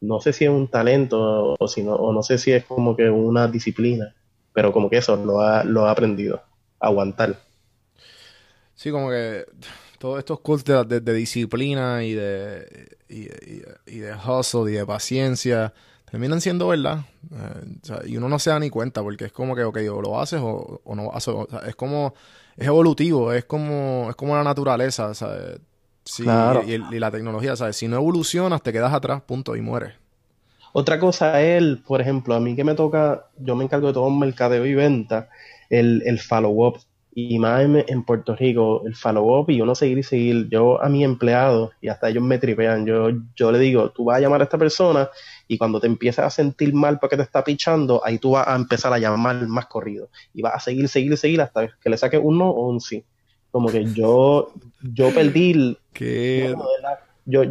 no 0.01 0.21
sé 0.21 0.33
si 0.33 0.45
es 0.45 0.51
un 0.51 0.69
talento 0.71 1.55
o, 1.59 1.69
si 1.69 1.83
no, 1.83 1.95
o 1.95 2.13
no 2.13 2.23
sé 2.23 2.39
si 2.39 2.53
es 2.53 2.65
como 2.65 2.97
que 2.97 3.11
una 3.11 3.49
disciplina, 3.49 4.15
pero 4.53 4.73
como 4.73 4.89
que 4.91 4.99
eso 4.99 5.17
lo 5.17 5.41
ha, 5.41 5.65
lo 5.65 5.87
ha 5.87 5.91
aprendido, 5.93 6.43
aguantar. 6.81 7.37
Sí, 8.75 8.91
como 8.91 9.11
que 9.11 9.47
todos 9.99 10.19
estos 10.19 10.41
cursos 10.41 10.65
de, 10.65 10.85
de- 10.85 11.01
de 11.01 11.13
disciplina 11.15 12.05
y 12.05 12.13
de, 12.15 12.89
y, 13.09 13.23
y- 13.25 13.63
y 13.87 13.99
de 14.01 14.15
hustle 14.15 14.71
y 14.73 14.75
de 14.75 14.87
paciencia 14.87 15.73
terminan 16.11 16.41
siendo 16.41 16.69
verdad. 16.69 17.01
Eh, 17.33 17.79
o 17.83 17.87
sea, 17.87 18.01
y 18.07 18.17
uno 18.17 18.29
no 18.29 18.39
se 18.39 18.51
da 18.51 18.59
ni 18.59 18.71
cuenta 18.71 19.03
porque 19.03 19.27
es 19.27 19.33
como 19.33 19.55
que, 19.57 19.65
ok, 19.65 19.79
o 19.93 20.01
lo 20.03 20.21
haces 20.21 20.41
o, 20.43 20.81
o 20.85 20.95
no 20.95 21.13
haces. 21.13 21.35
O 21.35 21.47
sea, 21.51 21.61
es 21.61 21.77
como, 21.77 22.15
es 22.57 22.67
evolutivo, 22.67 23.33
es 23.33 23.45
como, 23.45 24.07
es 24.11 24.17
como 24.17 24.35
la 24.37 24.45
naturaleza, 24.45 25.15
¿sabes? 25.15 25.61
Sí, 26.05 26.23
Claro. 26.23 26.63
y, 26.65 26.79
la 26.79 27.11
tecnología, 27.11 27.57
¿sabes? 27.57 27.77
Si 27.77 27.89
no 27.89 27.97
evolucionas, 27.97 28.63
te 28.63 28.73
quedas 28.73 28.95
atrás, 28.95 29.23
punto, 29.23 29.57
y 29.57 29.61
mueres. 29.61 29.95
Otra 30.73 30.99
cosa 31.01 31.41
es, 31.43 31.79
por 31.87 32.01
ejemplo, 32.01 32.35
a 32.35 32.41
mí 32.41 32.55
que 32.55 32.65
me 32.65 32.75
toca, 32.75 33.27
yo 33.39 33.57
me 33.57 33.65
encargo 33.65 33.89
de 33.89 33.95
todo 33.95 34.09
el 34.09 34.15
mercadeo 34.17 34.67
y 34.67 34.75
venta, 34.75 35.29
el, 35.71 36.03
el 36.07 36.19
follow-up. 36.21 36.81
Y 37.19 37.39
más 37.39 37.63
en, 37.63 37.83
en 37.89 38.05
Puerto 38.05 38.37
Rico, 38.37 38.83
el 38.87 38.95
follow-up 38.95 39.49
y 39.51 39.61
uno 39.63 39.75
seguir 39.75 39.99
y 39.99 40.03
seguir. 40.03 40.49
Yo 40.51 40.83
a 40.83 40.89
mi 40.91 41.03
empleado, 41.03 41.73
y 41.81 41.89
hasta 41.89 42.11
ellos 42.11 42.23
me 42.23 42.39
tripean, 42.39 42.85
yo, 42.85 43.09
yo 43.35 43.51
le 43.53 43.59
digo, 43.59 43.91
tú 43.91 44.05
vas 44.05 44.19
a 44.19 44.21
llamar 44.21 44.43
a 44.43 44.45
esta 44.45 44.59
persona 44.59 45.09
y 45.49 45.59
cuando 45.59 45.81
te 45.81 45.87
empieces 45.87 46.25
a 46.25 46.31
sentir 46.31 46.75
mal 46.75 46.99
porque 46.99 47.17
te 47.17 47.23
está 47.23 47.45
pichando, 47.45 48.03
ahí 48.05 48.19
tú 48.19 48.33
vas 48.33 48.49
a 48.49 48.57
empezar 48.57 48.93
a 48.93 48.99
llamar 48.99 49.47
más 49.47 49.67
corrido. 49.67 50.09
Y 50.35 50.43
vas 50.43 50.55
a 50.55 50.61
seguir, 50.61 50.89
seguir, 50.89 51.17
seguir 51.17 51.41
hasta 51.41 51.69
que 51.81 51.91
le 51.91 51.97
saques 51.97 52.21
un 52.23 52.39
no 52.39 52.51
o 52.51 52.69
un 52.69 52.81
sí. 52.81 53.05
Como 53.51 53.69
que 53.69 53.85
yo, 53.93 54.53
yo 54.83 55.15
perdí, 55.15 55.79
yo, 55.95 56.57
yo, 57.25 57.43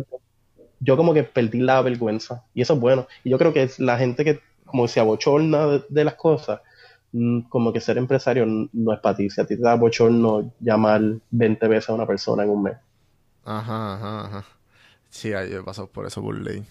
yo 0.80 0.98
como 0.98 1.14
que 1.14 1.24
perdí 1.24 1.60
la 1.60 1.82
vergüenza 1.82 2.44
y 2.54 2.62
eso 2.62 2.74
es 2.74 2.80
bueno. 2.80 3.08
Y 3.24 3.30
yo 3.30 3.38
creo 3.38 3.54
que 3.54 3.64
es 3.64 3.80
la 3.80 3.98
gente 3.98 4.24
que 4.24 4.40
como 4.66 4.88
se 4.88 5.00
abochorna 5.00 5.68
de, 5.68 5.84
de 5.88 6.04
las 6.04 6.16
cosas, 6.16 6.60
mm, 7.14 7.42
como 7.44 7.72
que 7.72 7.80
ser 7.80 7.98
empresario 7.98 8.46
no 8.46 8.94
es 8.94 9.00
para 9.00 9.16
ti. 9.16 9.30
Si 9.30 9.40
a 9.40 9.46
ti 9.46 9.56
te 9.56 9.62
da 9.62 9.76
bochorno 9.76 10.52
llamar 10.60 11.02
20 11.32 11.68
veces 11.68 11.90
a 11.90 11.94
una 11.94 12.06
persona 12.06 12.44
en 12.44 12.50
un 12.50 12.64
mes. 12.64 12.78
Ajá, 13.46 13.96
ajá, 13.96 14.26
ajá. 14.26 14.46
Sí, 15.10 15.30
yo 15.30 15.38
he 15.38 15.64
pasado 15.64 15.88
por 15.88 16.06
eso 16.06 16.22
por 16.22 16.38
ley. 16.38 16.66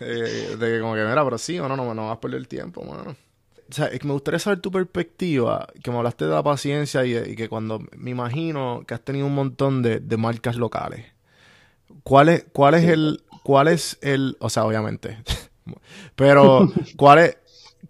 Eh, 0.00 0.56
de 0.58 0.72
que 0.72 0.80
como 0.80 0.94
que, 0.94 1.04
mira, 1.04 1.24
pero 1.24 1.38
sí 1.38 1.58
o 1.60 1.68
no, 1.68 1.76
no, 1.76 1.94
no 1.94 2.08
vas 2.08 2.16
a 2.16 2.20
perder 2.20 2.38
el 2.40 2.48
tiempo, 2.48 2.82
mano. 2.82 3.16
O 3.70 3.72
sea, 3.72 3.88
me 4.02 4.12
gustaría 4.12 4.40
saber 4.40 4.60
tu 4.60 4.70
perspectiva, 4.70 5.68
que 5.82 5.90
me 5.90 5.96
hablaste 5.98 6.26
de 6.26 6.32
la 6.32 6.42
paciencia 6.42 7.04
y 7.04 7.34
que 7.36 7.48
cuando 7.48 7.80
me 7.96 8.10
imagino 8.10 8.82
que 8.86 8.94
has 8.94 9.00
tenido 9.00 9.26
un 9.26 9.34
montón 9.34 9.82
de, 9.82 10.00
de 10.00 10.16
marcas 10.16 10.56
locales. 10.56 11.06
¿Cuál 12.02 12.28
es, 12.28 12.46
cuál 12.52 12.74
es 12.74 12.84
el, 12.84 13.22
cuál 13.42 13.68
es 13.68 13.98
el, 14.02 14.36
o 14.40 14.50
sea, 14.50 14.64
obviamente, 14.64 15.18
pero 16.16 16.70
cuál 16.96 17.18
es, 17.20 17.38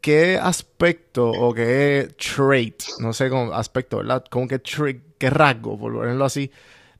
qué 0.00 0.38
aspecto 0.38 1.30
o 1.30 1.52
qué 1.54 2.14
trait, 2.16 2.82
no 3.00 3.12
sé 3.12 3.30
cómo 3.30 3.52
aspecto, 3.52 3.98
¿verdad? 3.98 4.24
Como 4.30 4.46
que 4.46 4.58
trait, 4.58 5.02
qué 5.18 5.30
rasgo, 5.30 5.78
por 5.78 5.92
ponerlo 5.94 6.24
así, 6.24 6.50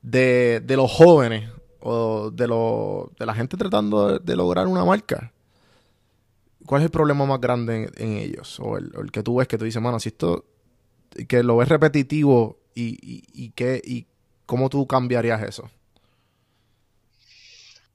de, 0.01 0.61
de 0.63 0.75
los 0.75 0.91
jóvenes 0.91 1.49
o 1.87 2.31
de, 2.31 2.47
lo, 2.47 3.11
de 3.19 3.27
la 3.27 3.35
gente 3.35 3.57
tratando 3.57 4.17
de, 4.17 4.35
lograr 4.35 4.65
una 4.65 4.83
marca. 4.83 5.31
¿Cuál 6.65 6.81
es 6.81 6.85
el 6.85 6.91
problema 6.91 7.27
más 7.27 7.39
grande 7.39 7.91
en, 7.95 8.17
ellos? 8.17 8.59
O 8.59 8.75
el, 8.77 9.11
que 9.11 9.21
tú 9.21 9.35
ves 9.35 9.47
que 9.47 9.59
tú 9.59 9.65
dices, 9.65 9.79
mano, 9.79 9.99
si 9.99 10.09
esto, 10.09 10.45
que 11.27 11.43
lo 11.43 11.57
ves 11.57 11.69
repetitivo 11.69 12.57
y, 12.73 12.97
y, 13.03 13.23
y, 13.33 13.49
qué, 13.51 13.79
y 13.85 14.07
cómo 14.47 14.67
tú 14.69 14.87
cambiarías 14.87 15.43
eso. 15.43 15.69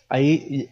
Ahí, 0.08 0.70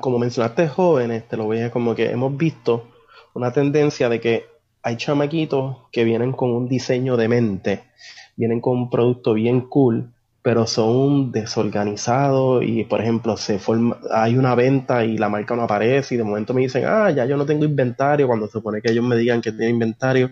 como 0.00 0.18
mencionaste 0.18 0.66
jóvenes, 0.66 1.28
te 1.28 1.36
lo 1.36 1.44
voy 1.44 1.60
a 1.60 1.70
como 1.70 1.94
que 1.94 2.10
hemos 2.10 2.34
visto 2.38 2.88
una 3.34 3.52
tendencia 3.52 4.08
de 4.08 4.18
que 4.18 4.46
hay 4.82 4.96
chamaquitos 4.96 5.76
que 5.92 6.04
vienen 6.04 6.32
con 6.32 6.52
un 6.52 6.68
diseño 6.68 7.18
de 7.18 7.28
mente, 7.28 7.84
vienen 8.34 8.62
con 8.62 8.78
un 8.78 8.88
producto 8.88 9.34
bien 9.34 9.60
cool, 9.68 10.14
pero 10.48 10.66
son 10.66 11.30
desorganizados 11.30 12.64
y, 12.64 12.82
por 12.84 13.02
ejemplo, 13.02 13.36
se 13.36 13.58
forma, 13.58 13.98
hay 14.10 14.38
una 14.38 14.54
venta 14.54 15.04
y 15.04 15.18
la 15.18 15.28
marca 15.28 15.54
no 15.54 15.64
aparece 15.64 16.14
y 16.14 16.16
de 16.16 16.24
momento 16.24 16.54
me 16.54 16.62
dicen, 16.62 16.84
ah, 16.86 17.10
ya 17.10 17.26
yo 17.26 17.36
no 17.36 17.44
tengo 17.44 17.66
inventario, 17.66 18.26
cuando 18.26 18.46
se 18.46 18.52
supone 18.52 18.80
que 18.80 18.90
ellos 18.90 19.04
me 19.04 19.16
digan 19.16 19.42
que 19.42 19.52
tienen 19.52 19.74
inventario. 19.74 20.30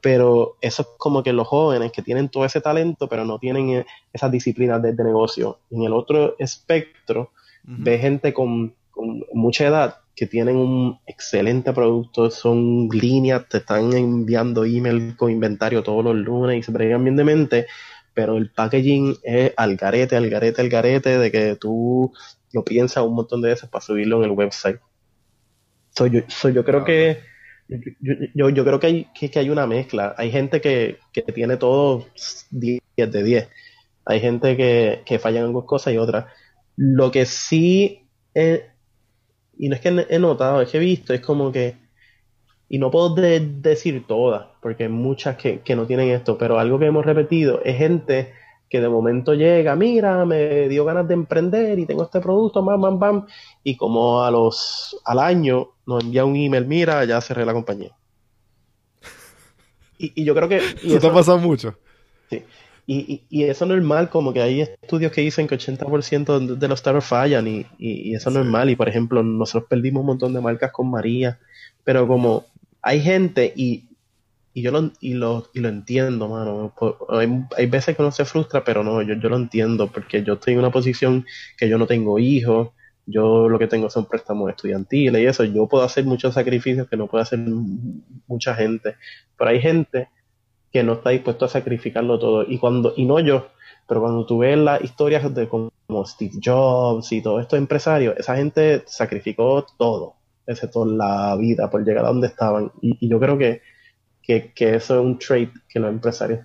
Pero 0.00 0.58
eso 0.60 0.82
es 0.82 0.88
como 0.96 1.24
que 1.24 1.32
los 1.32 1.48
jóvenes 1.48 1.90
que 1.90 2.02
tienen 2.02 2.28
todo 2.28 2.44
ese 2.44 2.60
talento, 2.60 3.08
pero 3.08 3.24
no 3.24 3.40
tienen 3.40 3.70
eh, 3.70 3.86
esas 4.12 4.30
disciplinas 4.30 4.80
de, 4.80 4.92
de 4.92 5.02
negocio. 5.02 5.58
En 5.72 5.82
el 5.82 5.92
otro 5.92 6.36
espectro, 6.38 7.32
ve 7.64 7.98
gente 7.98 8.32
con, 8.32 8.76
con 8.92 9.24
mucha 9.32 9.66
edad 9.66 9.96
que 10.14 10.26
tienen 10.26 10.54
un 10.56 11.00
excelente 11.04 11.72
producto, 11.72 12.30
son 12.30 12.88
líneas, 12.90 13.48
te 13.48 13.58
están 13.58 13.92
enviando 13.92 14.64
email 14.64 15.16
con 15.16 15.32
inventario 15.32 15.82
todos 15.82 16.04
los 16.04 16.14
lunes 16.14 16.58
y 16.58 16.62
se 16.62 16.70
bregan 16.70 17.02
bien 17.02 17.16
de 17.16 17.24
mente, 17.24 17.66
pero 18.16 18.38
el 18.38 18.50
packaging 18.50 19.18
es 19.22 19.52
al 19.58 19.76
garete, 19.76 20.16
al 20.16 20.30
garete, 20.30 20.62
al 20.62 20.70
garete, 20.70 21.18
de 21.18 21.30
que 21.30 21.56
tú 21.56 22.10
lo 22.50 22.64
piensas 22.64 23.04
un 23.04 23.14
montón 23.14 23.42
de 23.42 23.50
veces 23.50 23.68
para 23.68 23.84
subirlo 23.84 24.16
en 24.16 24.30
el 24.30 24.30
website. 24.30 24.80
So, 25.94 26.06
yo, 26.06 26.22
so, 26.26 26.48
yo 26.48 26.64
creo 26.64 26.82
que 26.82 27.18
yo, 27.68 28.14
yo, 28.34 28.48
yo 28.48 28.64
creo 28.64 28.80
que 28.80 28.86
hay, 28.86 29.08
que, 29.14 29.30
que 29.30 29.38
hay 29.38 29.50
una 29.50 29.66
mezcla. 29.66 30.14
Hay 30.16 30.30
gente 30.30 30.62
que, 30.62 30.98
que 31.12 31.20
tiene 31.20 31.58
todo 31.58 32.06
10 32.52 32.80
de 32.96 33.22
10. 33.22 33.48
Hay 34.06 34.20
gente 34.20 34.56
que, 34.56 35.02
que 35.04 35.18
falla 35.18 35.40
en 35.40 35.46
algunas 35.46 35.68
cosas 35.68 35.92
y 35.92 35.98
otras. 35.98 36.24
Lo 36.76 37.10
que 37.10 37.26
sí, 37.26 38.08
he, 38.34 38.64
y 39.58 39.68
no 39.68 39.74
es 39.74 39.82
que 39.82 40.06
he 40.08 40.18
notado, 40.18 40.62
es 40.62 40.70
que 40.70 40.78
he 40.78 40.80
visto, 40.80 41.12
es 41.12 41.20
como 41.20 41.52
que, 41.52 41.76
y 42.68 42.78
no 42.78 42.90
puedo 42.90 43.14
de, 43.14 43.40
decir 43.40 44.04
todas, 44.06 44.46
porque 44.60 44.84
hay 44.84 44.88
muchas 44.88 45.36
que, 45.36 45.60
que 45.60 45.76
no 45.76 45.86
tienen 45.86 46.10
esto, 46.10 46.36
pero 46.36 46.58
algo 46.58 46.78
que 46.78 46.86
hemos 46.86 47.06
repetido 47.06 47.60
es 47.64 47.76
gente 47.78 48.32
que 48.68 48.80
de 48.80 48.88
momento 48.88 49.34
llega, 49.34 49.76
mira, 49.76 50.24
me 50.24 50.68
dio 50.68 50.84
ganas 50.84 51.06
de 51.06 51.14
emprender 51.14 51.78
y 51.78 51.86
tengo 51.86 52.02
este 52.02 52.20
producto, 52.20 52.62
bam, 52.64 52.80
bam, 52.80 52.98
bam, 52.98 53.26
y 53.62 53.76
como 53.76 54.24
a 54.24 54.30
los, 54.30 55.00
al 55.04 55.20
año 55.20 55.68
nos 55.86 56.02
envía 56.02 56.24
un 56.24 56.34
email, 56.34 56.66
mira, 56.66 57.04
ya 57.04 57.20
cerré 57.20 57.44
la 57.46 57.52
compañía. 57.52 57.92
Y, 59.98 60.12
y 60.20 60.24
yo 60.24 60.34
creo 60.34 60.48
que... 60.48 60.60
Y 60.82 60.90
¿Eso 60.90 61.00
te 61.00 61.06
ha 61.06 61.12
pasado 61.12 61.38
mucho? 61.38 61.74
Sí. 62.28 62.42
Y, 62.88 62.98
y, 62.98 63.22
y, 63.30 63.44
eso 63.44 63.64
es 63.64 63.68
normal, 63.68 64.10
como 64.10 64.32
que 64.32 64.42
hay 64.42 64.60
estudios 64.60 65.10
que 65.10 65.20
dicen 65.20 65.48
que 65.48 65.58
80% 65.58 66.56
de 66.56 66.68
los 66.68 66.78
startups 66.78 67.06
fallan 67.06 67.46
y, 67.48 67.66
y, 67.78 68.14
eso 68.14 68.30
es 68.30 68.36
normal. 68.36 68.70
Y 68.70 68.76
por 68.76 68.88
ejemplo, 68.88 69.22
nosotros 69.24 69.68
perdimos 69.68 70.00
un 70.00 70.06
montón 70.06 70.32
de 70.34 70.40
marcas 70.40 70.70
con 70.70 70.90
María, 70.90 71.40
pero 71.82 72.06
como 72.06 72.44
hay 72.86 73.00
gente 73.00 73.52
y, 73.56 73.88
y 74.54 74.62
yo 74.62 74.70
lo, 74.70 74.92
y 75.00 75.14
lo, 75.14 75.48
y 75.52 75.58
lo 75.58 75.68
entiendo, 75.68 76.28
mano. 76.28 76.72
Hay, 77.08 77.28
hay, 77.56 77.66
veces 77.66 77.96
que 77.96 78.02
uno 78.02 78.12
se 78.12 78.24
frustra, 78.24 78.62
pero 78.62 78.84
no, 78.84 79.02
yo, 79.02 79.14
yo 79.14 79.28
lo 79.28 79.36
entiendo 79.36 79.88
porque 79.88 80.22
yo 80.22 80.34
estoy 80.34 80.52
en 80.52 80.60
una 80.60 80.70
posición 80.70 81.26
que 81.58 81.68
yo 81.68 81.78
no 81.78 81.88
tengo 81.88 82.20
hijos, 82.20 82.68
yo 83.04 83.48
lo 83.48 83.58
que 83.58 83.66
tengo 83.66 83.90
son 83.90 84.06
préstamos 84.06 84.50
estudiantiles 84.50 85.20
y 85.20 85.26
eso, 85.26 85.42
yo 85.44 85.66
puedo 85.66 85.82
hacer 85.82 86.04
muchos 86.04 86.34
sacrificios 86.34 86.88
que 86.88 86.96
no 86.96 87.08
puede 87.08 87.22
hacer 87.22 87.40
mucha 88.28 88.54
gente, 88.54 88.94
Pero 89.36 89.50
hay 89.50 89.60
gente 89.60 90.08
que 90.72 90.84
no 90.84 90.94
está 90.94 91.10
dispuesto 91.10 91.44
a 91.44 91.48
sacrificarlo 91.48 92.20
todo. 92.20 92.44
Y 92.48 92.58
cuando, 92.58 92.94
y 92.96 93.04
no 93.04 93.18
yo, 93.18 93.48
pero 93.88 94.00
cuando 94.00 94.26
tú 94.26 94.38
ves 94.38 94.58
las 94.58 94.80
historias 94.82 95.34
de 95.34 95.48
como 95.48 95.72
Steve 96.06 96.38
Jobs 96.42 97.10
y 97.10 97.20
todos 97.20 97.42
estos 97.42 97.58
empresarios, 97.58 98.16
esa 98.16 98.36
gente 98.36 98.84
sacrificó 98.86 99.66
todo, 99.76 100.15
excepto 100.46 100.84
la 100.84 101.36
vida, 101.36 101.70
por 101.70 101.84
llegar 101.84 102.04
a 102.04 102.08
donde 102.08 102.28
estaban. 102.28 102.72
Y, 102.80 103.08
yo 103.08 103.18
creo 103.18 103.36
que, 103.38 103.62
que, 104.22 104.52
que 104.52 104.76
eso 104.76 104.94
es 104.94 105.00
un 105.04 105.18
trait 105.18 105.50
que 105.68 105.80
los 105.80 105.90
empresarios 105.90 106.40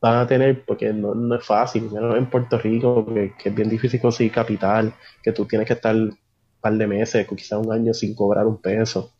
van 0.00 0.16
a 0.16 0.26
tener 0.26 0.64
porque 0.64 0.92
no, 0.92 1.14
no 1.14 1.36
es 1.36 1.44
fácil, 1.44 1.90
menos 1.90 2.16
en 2.16 2.28
Puerto 2.28 2.58
Rico, 2.58 3.06
que, 3.06 3.34
que 3.38 3.48
es 3.48 3.54
bien 3.54 3.68
difícil 3.68 4.00
conseguir 4.00 4.32
capital, 4.32 4.92
que 5.22 5.32
tú 5.32 5.46
tienes 5.46 5.66
que 5.66 5.74
estar 5.74 5.94
un 5.94 6.18
par 6.60 6.74
de 6.74 6.86
meses, 6.86 7.26
quizás 7.26 7.64
un 7.64 7.72
año 7.72 7.94
sin 7.94 8.14
cobrar 8.14 8.46
un 8.46 8.60
peso. 8.60 9.12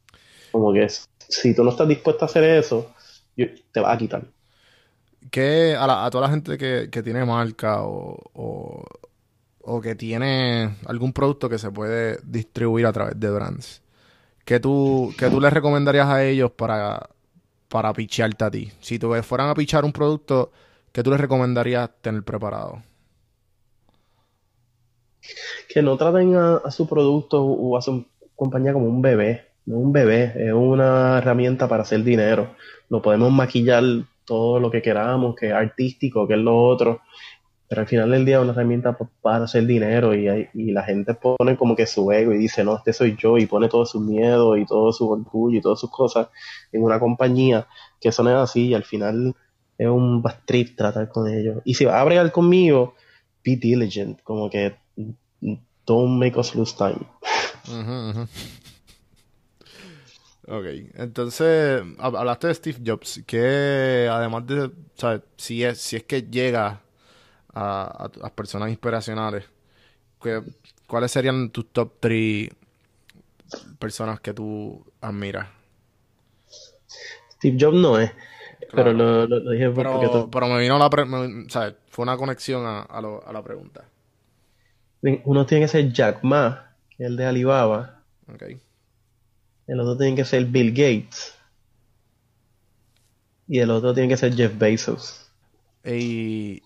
Como 0.50 0.72
que 0.72 0.88
si 0.88 1.54
tú 1.54 1.64
no 1.64 1.70
estás 1.70 1.88
dispuesto 1.88 2.24
a 2.24 2.26
hacer 2.26 2.44
eso, 2.44 2.92
te 3.36 3.80
vas 3.80 3.94
a 3.94 3.98
quitar. 3.98 4.24
¿Qué 5.30 5.76
a, 5.78 6.10
toda 6.10 6.26
la 6.26 6.32
gente 6.32 6.58
que, 6.58 6.88
que 6.90 7.02
tiene 7.02 7.24
marca 7.24 7.84
o, 7.84 8.84
o 9.62 9.80
que 9.80 9.94
tiene 9.94 10.76
algún 10.86 11.12
producto 11.12 11.48
que 11.48 11.58
se 11.58 11.70
puede 11.70 12.18
distribuir 12.24 12.86
a 12.86 12.92
través 12.92 13.18
de 13.18 13.30
brands? 13.30 13.81
¿Qué 14.44 14.60
tú, 14.60 15.14
qué 15.18 15.30
tú 15.30 15.40
les 15.40 15.52
recomendarías 15.52 16.08
a 16.08 16.24
ellos 16.24 16.50
para, 16.50 17.08
para 17.68 17.92
pichearte 17.92 18.44
a 18.44 18.50
ti? 18.50 18.72
Si 18.80 18.98
tú 18.98 19.12
fueran 19.22 19.48
a 19.48 19.54
pichar 19.54 19.84
un 19.84 19.92
producto, 19.92 20.50
¿qué 20.92 21.02
tú 21.02 21.10
les 21.10 21.20
recomendarías 21.20 21.90
tener 22.00 22.22
preparado? 22.22 22.82
que 25.68 25.82
no 25.82 25.96
traten 25.96 26.36
a, 26.36 26.70
su 26.70 26.88
producto 26.88 27.42
o 27.42 27.76
a 27.76 27.82
su 27.82 28.04
compañía 28.36 28.72
como 28.72 28.86
un 28.86 29.02
bebé. 29.02 29.48
No 29.64 29.76
un 29.76 29.92
bebé, 29.92 30.32
es 30.36 30.52
una 30.52 31.18
herramienta 31.18 31.68
para 31.68 31.82
hacer 31.82 32.02
dinero. 32.02 32.56
Lo 32.88 33.00
podemos 33.00 33.30
maquillar 33.30 33.84
todo 34.24 34.58
lo 34.58 34.70
que 34.70 34.82
queramos, 34.82 35.36
que 35.36 35.48
es 35.48 35.52
artístico, 35.52 36.26
que 36.26 36.34
es 36.34 36.40
lo 36.40 36.56
otro, 36.56 37.00
pero 37.72 37.80
al 37.80 37.88
final 37.88 38.10
del 38.10 38.26
día 38.26 38.36
es 38.36 38.42
una 38.42 38.52
herramienta 38.52 38.98
pa- 38.98 39.08
para 39.22 39.44
hacer 39.44 39.64
dinero 39.64 40.14
y, 40.14 40.28
hay- 40.28 40.48
y 40.52 40.72
la 40.72 40.82
gente 40.82 41.14
pone 41.14 41.56
como 41.56 41.74
que 41.74 41.86
su 41.86 42.12
ego 42.12 42.34
y 42.34 42.36
dice, 42.36 42.62
no, 42.64 42.76
este 42.76 42.92
soy 42.92 43.16
yo 43.18 43.38
y 43.38 43.46
pone 43.46 43.66
todo 43.70 43.86
su 43.86 43.98
miedo 43.98 44.58
y 44.58 44.66
todo 44.66 44.92
su 44.92 45.08
orgullo 45.10 45.56
y 45.58 45.62
todas 45.62 45.80
sus 45.80 45.90
cosas 45.90 46.28
en 46.70 46.82
una 46.82 47.00
compañía 47.00 47.66
que 47.98 48.10
eso 48.10 48.22
no 48.22 48.28
es 48.28 48.36
así 48.36 48.66
y 48.68 48.74
al 48.74 48.84
final 48.84 49.34
es 49.78 49.88
un 49.88 50.22
trip 50.44 50.76
tratar 50.76 51.08
con 51.08 51.26
ellos. 51.32 51.62
Y 51.64 51.72
si 51.72 51.86
vas 51.86 51.94
a 51.94 52.04
bregar 52.04 52.30
conmigo, 52.30 52.94
be 53.42 53.56
diligent, 53.56 54.20
como 54.22 54.50
que 54.50 54.76
don't 55.86 56.18
make 56.20 56.38
us 56.38 56.54
lose 56.54 56.74
time. 56.76 57.06
Ujú. 57.68 58.28
Ok, 60.48 60.64
entonces 60.96 61.82
hab- 61.98 62.18
hablaste 62.18 62.48
de 62.48 62.54
Steve 62.54 62.78
Jobs, 62.84 63.22
que 63.26 64.08
además 64.12 64.46
de, 64.46 64.70
¿sabes? 64.94 65.22
Si 65.38 65.64
es, 65.64 65.80
si 65.80 65.96
es 65.96 66.02
que 66.02 66.20
llega 66.20 66.81
a, 67.54 68.08
a 68.22 68.30
personas 68.30 68.70
inspiracionales, 68.70 69.44
que- 70.22 70.42
¿cuáles 70.86 71.10
serían 71.10 71.50
tus 71.50 71.68
top 71.72 71.92
3 72.00 72.48
personas 73.78 74.20
que 74.20 74.32
tú 74.32 74.84
admiras? 75.00 75.48
Steve 77.32 77.56
Jobs 77.60 77.76
no 77.76 77.98
es, 77.98 78.10
pero 78.70 78.84
Claro. 78.84 78.92
lo, 78.92 79.26
lo- 79.26 79.38
lo 79.40 79.50
dije 79.50 79.68
porque 79.70 79.90
Pero, 80.00 80.10
tú- 80.24 80.30
pero 80.30 80.46
me 80.48 80.60
vino 80.60 80.78
la, 80.78 80.88
pre- 80.88 81.04
me- 81.04 81.48
¿sabes? 81.50 81.74
Fue 81.88 82.04
una 82.04 82.16
conexión 82.16 82.64
a, 82.64 82.82
a 82.82 83.00
lo- 83.00 83.26
a 83.26 83.32
la 83.32 83.42
pregunta. 83.42 83.84
uno 85.24 85.44
tiene 85.46 85.64
que 85.64 85.68
ser 85.68 85.92
Jack 85.92 86.22
Ma, 86.22 86.74
que 86.90 87.02
es 87.04 87.10
el 87.10 87.16
de 87.16 87.26
Alibaba, 87.26 88.02
Ok. 88.32 88.42
el 89.66 89.80
otro 89.80 89.96
tiene 89.98 90.14
que 90.16 90.24
ser 90.24 90.44
Bill 90.46 90.70
Gates 90.70 91.34
y 93.48 93.58
el 93.58 93.70
otro 93.70 93.92
tiene 93.92 94.08
que 94.08 94.16
ser 94.16 94.34
Jeff 94.34 94.56
Bezos. 94.56 95.30
Y 95.84 96.62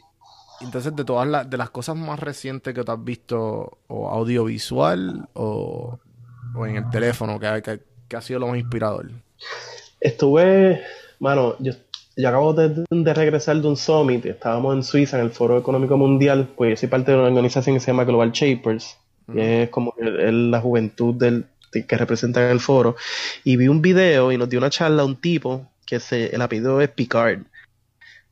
entonces 0.61 0.95
de 0.97 1.05
todas 1.05 1.27
las 1.29 1.49
de 1.51 1.57
las 1.57 1.71
cosas 1.71 1.97
más 1.97 2.19
recientes 2.21 2.73
que 2.75 2.83
tú 2.85 2.93
has 2.93 3.03
visto 3.05 3.79
o 3.89 4.09
audiovisual 4.11 5.29
o, 5.35 5.99
o 6.55 6.67
en 6.67 6.77
el 6.77 6.91
teléfono 6.91 7.39
que, 7.39 7.47
ha- 7.47 7.61
que, 7.61 7.81
que 8.09 8.17
ha 8.17 8.21
sido 8.21 8.41
lo 8.41 8.49
más 8.49 8.59
inspirador. 8.59 9.11
Estuve, 10.01 10.83
mano, 11.21 11.57
yo, 11.59 11.73
yo 12.17 12.29
acabo 12.29 12.53
de, 12.55 12.85
de 12.91 13.15
regresar 13.15 13.57
de 13.61 13.69
un 13.69 13.77
summit, 13.77 14.25
estábamos 14.27 14.75
en 14.75 14.83
Suiza 14.83 15.19
en 15.19 15.25
el 15.25 15.31
Foro 15.31 15.59
Económico 15.59 15.97
Mundial, 15.97 16.49
pues 16.57 16.71
yo 16.71 16.77
soy 16.77 16.89
parte 16.89 17.13
de 17.13 17.19
una 17.19 17.29
organización 17.29 17.77
que 17.77 17.81
se 17.81 17.89
llama 17.89 18.05
Global 18.05 18.33
Shapers, 18.33 18.97
que 19.33 19.65
es 19.65 19.71
como 19.71 19.95
es 19.99 20.33
la 20.33 20.61
juventud 20.61 21.15
del, 21.15 21.47
de- 21.73 21.87
que 21.87 21.97
representa 21.97 22.45
en 22.45 22.51
el 22.53 22.61
foro, 22.61 22.97
y 23.45 23.57
vi 23.57 23.69
un 23.69 23.83
video 23.83 24.31
y 24.33 24.39
nos 24.39 24.49
dio 24.49 24.59
una 24.59 24.71
charla 24.71 25.05
un 25.05 25.17
tipo 25.17 25.67
que 25.85 25.99
se, 26.01 26.35
el 26.35 26.43
apellido 26.43 26.81
es 26.81 26.89
Picard, 26.91 27.41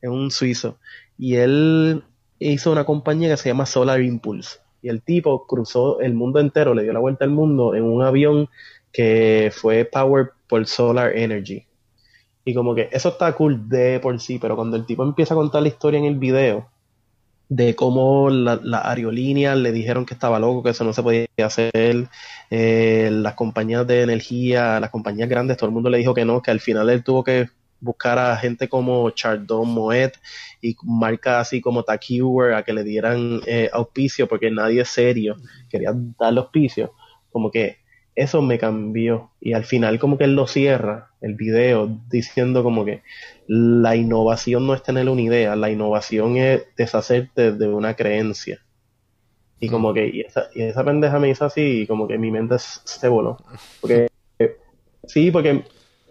es 0.01 0.09
un 0.09 0.31
suizo, 0.31 0.77
y 1.17 1.35
él 1.35 2.03
hizo 2.39 2.71
una 2.71 2.85
compañía 2.85 3.29
que 3.29 3.37
se 3.37 3.49
llama 3.49 3.65
Solar 3.65 4.01
Impulse, 4.01 4.59
y 4.81 4.89
el 4.89 5.01
tipo 5.01 5.45
cruzó 5.47 5.99
el 6.01 6.13
mundo 6.13 6.39
entero, 6.39 6.73
le 6.73 6.83
dio 6.83 6.93
la 6.93 6.99
vuelta 6.99 7.25
al 7.25 7.31
mundo 7.31 7.75
en 7.75 7.83
un 7.83 8.03
avión 8.03 8.49
que 8.91 9.51
fue 9.53 9.85
powered 9.85 10.27
por 10.47 10.65
Solar 10.67 11.17
Energy. 11.17 11.65
Y 12.45 12.53
como 12.53 12.75
que 12.75 12.89
eso 12.91 13.09
está 13.09 13.33
cool 13.33 13.67
de 13.69 13.99
por 13.99 14.19
sí, 14.19 14.37
pero 14.39 14.55
cuando 14.55 14.77
el 14.77 14.85
tipo 14.85 15.03
empieza 15.03 15.33
a 15.33 15.37
contar 15.37 15.61
la 15.63 15.67
historia 15.69 15.99
en 15.99 16.05
el 16.05 16.17
video 16.17 16.69
de 17.49 17.75
cómo 17.75 18.29
la- 18.29 18.59
las 18.63 18.85
aerolíneas 18.85 19.57
le 19.57 19.71
dijeron 19.71 20.05
que 20.05 20.13
estaba 20.15 20.39
loco, 20.39 20.63
que 20.63 20.71
eso 20.71 20.83
no 20.83 20.93
se 20.93 21.03
podía 21.03 21.27
hacer, 21.43 22.07
eh, 22.49 23.09
las 23.11 23.35
compañías 23.35 23.85
de 23.87 24.03
energía, 24.03 24.79
las 24.79 24.89
compañías 24.89 25.29
grandes, 25.29 25.57
todo 25.57 25.67
el 25.69 25.73
mundo 25.73 25.89
le 25.89 25.99
dijo 25.99 26.13
que 26.13 26.25
no, 26.25 26.41
que 26.41 26.51
al 26.51 26.59
final 26.59 26.89
él 26.89 27.03
tuvo 27.03 27.23
que 27.23 27.49
buscar 27.79 28.17
a 28.17 28.35
gente 28.37 28.67
como 28.67 29.09
Chardon 29.11 29.67
Moet 29.67 30.13
y 30.61 30.75
marcas 30.83 31.47
así 31.47 31.61
como 31.61 31.83
Takewer 31.83 32.53
a 32.53 32.63
que 32.63 32.73
le 32.73 32.83
dieran 32.83 33.41
eh, 33.45 33.69
auspicio 33.71 34.27
porque 34.27 34.49
nadie 34.49 34.81
es 34.81 34.89
serio 34.89 35.37
quería 35.69 35.93
darle 36.19 36.39
auspicio. 36.39 36.93
Como 37.31 37.51
que 37.51 37.77
eso 38.15 38.41
me 38.41 38.57
cambió. 38.57 39.31
Y 39.41 39.53
al 39.53 39.65
final 39.65 39.99
como 39.99 40.17
que 40.17 40.23
él 40.23 40.35
lo 40.35 40.47
cierra, 40.47 41.11
el 41.21 41.35
video, 41.35 41.99
diciendo 42.09 42.63
como 42.63 42.85
que 42.85 43.03
la 43.47 43.95
innovación 43.95 44.65
no 44.65 44.73
es 44.73 44.83
tener 44.83 45.09
una 45.09 45.21
idea, 45.21 45.55
la 45.55 45.69
innovación 45.69 46.37
es 46.37 46.63
deshacerte 46.77 47.51
de 47.51 47.67
una 47.67 47.95
creencia. 47.95 48.61
Y 49.59 49.69
como 49.69 49.93
que 49.93 50.07
y 50.07 50.21
esa, 50.21 50.47
y 50.53 50.63
esa 50.63 50.83
pendeja 50.83 51.19
me 51.19 51.29
hizo 51.29 51.45
así 51.45 51.81
y 51.81 51.87
como 51.87 52.07
que 52.07 52.17
mi 52.17 52.31
mente 52.31 52.55
se 52.59 53.07
voló. 53.07 53.37
Porque 53.81 54.07
eh, 54.39 54.57
sí, 55.05 55.31
porque 55.31 55.63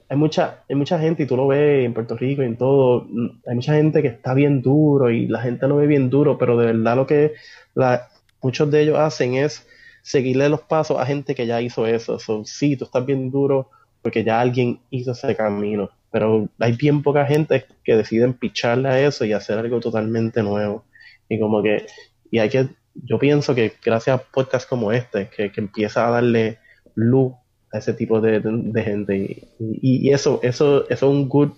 hay 0.09 0.16
mucha, 0.16 0.64
hay 0.68 0.76
mucha 0.76 0.98
gente, 0.98 1.22
y 1.22 1.26
tú 1.26 1.36
lo 1.36 1.46
ves 1.46 1.84
en 1.84 1.94
Puerto 1.94 2.16
Rico 2.16 2.42
y 2.42 2.46
en 2.46 2.57
todo, 2.57 3.07
mm, 3.09 3.40
hay 3.46 3.55
mucha 3.55 3.74
gente 3.74 4.02
que 4.02 4.09
está 4.09 4.34
bien 4.34 4.62
duro 4.62 5.11
y 5.11 5.26
la 5.26 5.40
gente 5.40 5.66
lo 5.68 5.76
ve 5.76 5.86
bien 5.86 6.11
duro, 6.11 6.38
pero 6.38 6.57
de 6.57 6.66
verdad 6.66 6.96
lo 6.96 7.07
que 7.07 7.34
la, 7.74 8.09
muchos 8.42 8.70
de 8.70 8.82
ellos 8.82 8.98
hacen 8.98 9.34
es 9.34 9.66
seguirle 10.02 10.48
los 10.48 10.61
pasos 10.61 10.98
a 10.98 11.07
gente 11.07 11.34
que 11.34 11.46
ya 11.46 11.61
hizo 11.61 11.86
eso. 11.86 12.18
So, 12.18 12.44
sí, 12.44 12.76
tú 12.76 12.84
estás 12.84 13.05
bien 13.07 13.30
duro 13.30 13.70
porque 14.02 14.22
ya 14.22 14.40
alguien 14.40 14.80
hizo 14.90 15.12
ese 15.12 15.34
camino, 15.34 15.90
pero 16.11 16.48
hay 16.59 16.72
bien 16.76 17.02
poca 17.02 17.24
gente 17.26 17.64
que 17.82 17.96
deciden 17.96 18.34
picharle 18.34 18.88
a 18.88 19.00
eso 19.00 19.24
y 19.24 19.32
hacer 19.32 19.59
algo 19.59 19.80
totalmente 19.80 20.42
nuevo. 20.42 20.84
Y 21.28 21.40
como 21.40 21.62
que, 21.62 21.86
y 22.30 22.38
hay 22.38 22.50
que, 22.50 22.68
yo 22.94 23.18
pienso 23.18 23.55
que 23.55 23.72
gracias 23.82 24.20
a 24.20 24.22
podcasts 24.22 24.68
como 24.68 24.92
este, 24.92 25.28
que, 25.28 25.50
que 25.50 25.61
empieza 25.61 26.07
a 26.07 26.11
darle 26.11 26.59
luz 26.94 27.32
a 27.75 27.79
ese 27.79 27.93
tipo 27.93 28.20
de, 28.20 28.41
de- 28.41 28.51
de 28.72 28.83
gente, 28.83 29.16
y, 29.16 29.49
y- 29.59 30.09
y 30.09 30.12
eso, 30.12 30.39
eso, 30.43 30.85
eso 30.89 30.93
es 30.95 31.03
un 31.03 31.29
good 31.29 31.51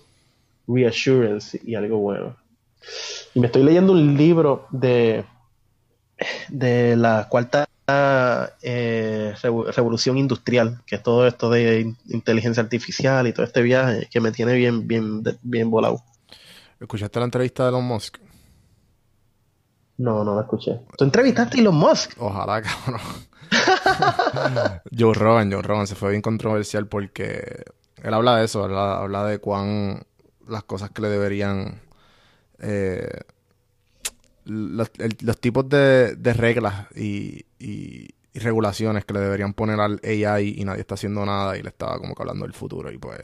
reassurance 0.67 1.59
y 1.63 1.75
algo 1.75 1.99
bueno. 1.99 2.35
Y 3.33 3.39
me 3.39 3.45
estoy 3.47 3.63
leyendo 3.63 3.93
un 3.93 4.17
libro 4.17 4.65
de, 4.71 5.23
de 6.49 6.95
la 6.97 7.27
cuarta 7.29 7.65
eh, 8.61 9.33
revo- 9.41 9.71
revolución 9.71 10.17
industrial, 10.17 10.81
que 10.85 10.95
es 10.95 11.03
todo 11.03 11.25
esto 11.27 11.49
de 11.49 11.81
in- 11.81 11.97
inteligencia 12.09 12.61
artificial 12.63 13.27
y 13.27 13.33
todo 13.33 13.45
este 13.45 13.61
viaje 13.61 14.07
que 14.11 14.19
me 14.19 14.31
tiene 14.31 14.53
bien, 14.55 14.87
bien, 14.87 15.23
bien 15.41 15.69
volado. 15.69 16.01
¿Escuchaste 16.79 17.19
la 17.19 17.25
entrevista 17.25 17.63
de 17.63 17.69
Elon 17.69 17.85
Musk? 17.85 18.17
No, 19.97 20.23
no 20.23 20.35
la 20.35 20.41
escuché. 20.41 20.79
¿Tú 20.97 21.03
entrevistaste 21.05 21.57
a 21.57 21.61
Elon 21.61 21.75
Musk? 21.75 22.11
Ojalá, 22.19 22.61
cabrón. 22.63 23.01
Joe 24.97 25.13
Rogan, 25.13 25.51
Joe 25.51 25.61
Rogan 25.61 25.87
se 25.87 25.95
fue 25.95 26.11
bien 26.11 26.21
controversial 26.21 26.87
porque 26.87 27.63
él 28.03 28.13
habla 28.13 28.37
de 28.37 28.45
eso, 28.45 28.63
habla, 28.63 28.97
habla 28.99 29.25
de 29.25 29.39
cuán 29.39 30.03
las 30.47 30.63
cosas 30.63 30.91
que 30.91 31.01
le 31.01 31.09
deberían 31.09 31.81
eh, 32.59 33.09
los, 34.45 34.91
el- 34.99 35.17
los 35.21 35.39
tipos 35.39 35.67
de, 35.69 36.15
de 36.15 36.33
reglas 36.33 36.87
y, 36.95 37.45
y- 37.59 38.07
y 38.33 38.39
regulaciones 38.39 39.03
que 39.03 39.13
le 39.13 39.19
deberían 39.19 39.53
poner 39.53 39.79
al 39.79 39.99
AI 40.03 40.55
y 40.57 40.63
nadie 40.63 40.81
está 40.81 40.93
haciendo 40.95 41.25
nada 41.25 41.57
y 41.57 41.63
le 41.63 41.69
estaba 41.69 41.97
como 41.97 42.13
que 42.13 42.21
hablando 42.21 42.45
del 42.45 42.53
futuro 42.53 42.91
y 42.91 42.97
pues 42.99 43.19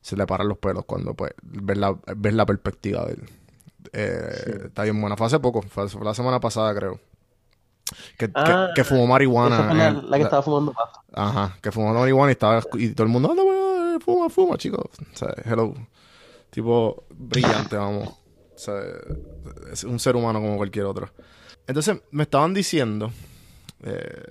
se 0.00 0.16
le 0.16 0.26
paran 0.26 0.48
los 0.48 0.58
pelos 0.58 0.84
cuando 0.86 1.14
pues 1.14 1.32
ves 1.42 1.78
la, 1.78 1.96
ves 2.16 2.34
la 2.34 2.46
perspectiva 2.46 3.04
de 3.06 3.12
él. 3.14 3.22
Eh, 3.92 4.62
Está 4.66 4.84
bien 4.84 5.00
buena. 5.00 5.16
Fue 5.16 5.26
hace 5.26 5.40
poco, 5.40 5.62
fue, 5.62 5.88
fue 5.88 6.04
la 6.04 6.14
semana 6.14 6.40
pasada 6.40 6.74
creo. 6.74 7.00
Que, 8.16 8.30
Ah, 8.34 8.70
que 8.74 8.82
fumó 8.82 9.06
marihuana. 9.06 9.56
Esa 9.56 10.02
la, 10.02 10.16
que 10.16 10.22
estaba 10.24 10.42
fumando 10.42 10.72
pasto. 10.72 11.00
Ajá, 11.12 11.56
que 11.60 11.70
fumó 11.70 11.92
marihuana 11.92 12.30
y 12.30 12.32
estaba 12.32 12.62
y 12.74 12.88
todo 12.90 13.06
el 13.06 13.12
mundo, 13.12 13.30
anda, 13.30 13.42
weón, 13.42 14.00
fuma, 14.00 14.28
fuma, 14.30 14.56
chicos. 14.56 14.86
O 15.12 15.16
sea, 15.16 15.34
hello. 15.44 15.74
Tipo, 16.50 17.04
brillante, 17.10 17.76
vamos. 17.76 18.08
O 18.08 18.58
sea, 18.58 18.80
es 19.72 19.84
un 19.84 19.98
ser 19.98 20.16
humano 20.16 20.40
como 20.40 20.56
cualquier 20.56 20.86
otro. 20.86 21.10
Entonces, 21.66 22.00
me 22.10 22.22
estaban 22.22 22.54
diciendo, 22.54 23.10
eh, 23.82 24.22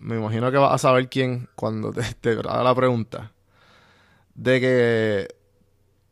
me 0.00 0.16
imagino 0.16 0.50
que 0.50 0.56
vas 0.58 0.72
a 0.72 0.78
saber 0.78 1.08
quién 1.08 1.48
cuando 1.54 1.92
te, 1.92 2.02
te 2.14 2.30
haga 2.32 2.62
la 2.62 2.74
pregunta, 2.74 3.32
de 4.34 4.60
que 4.60 5.28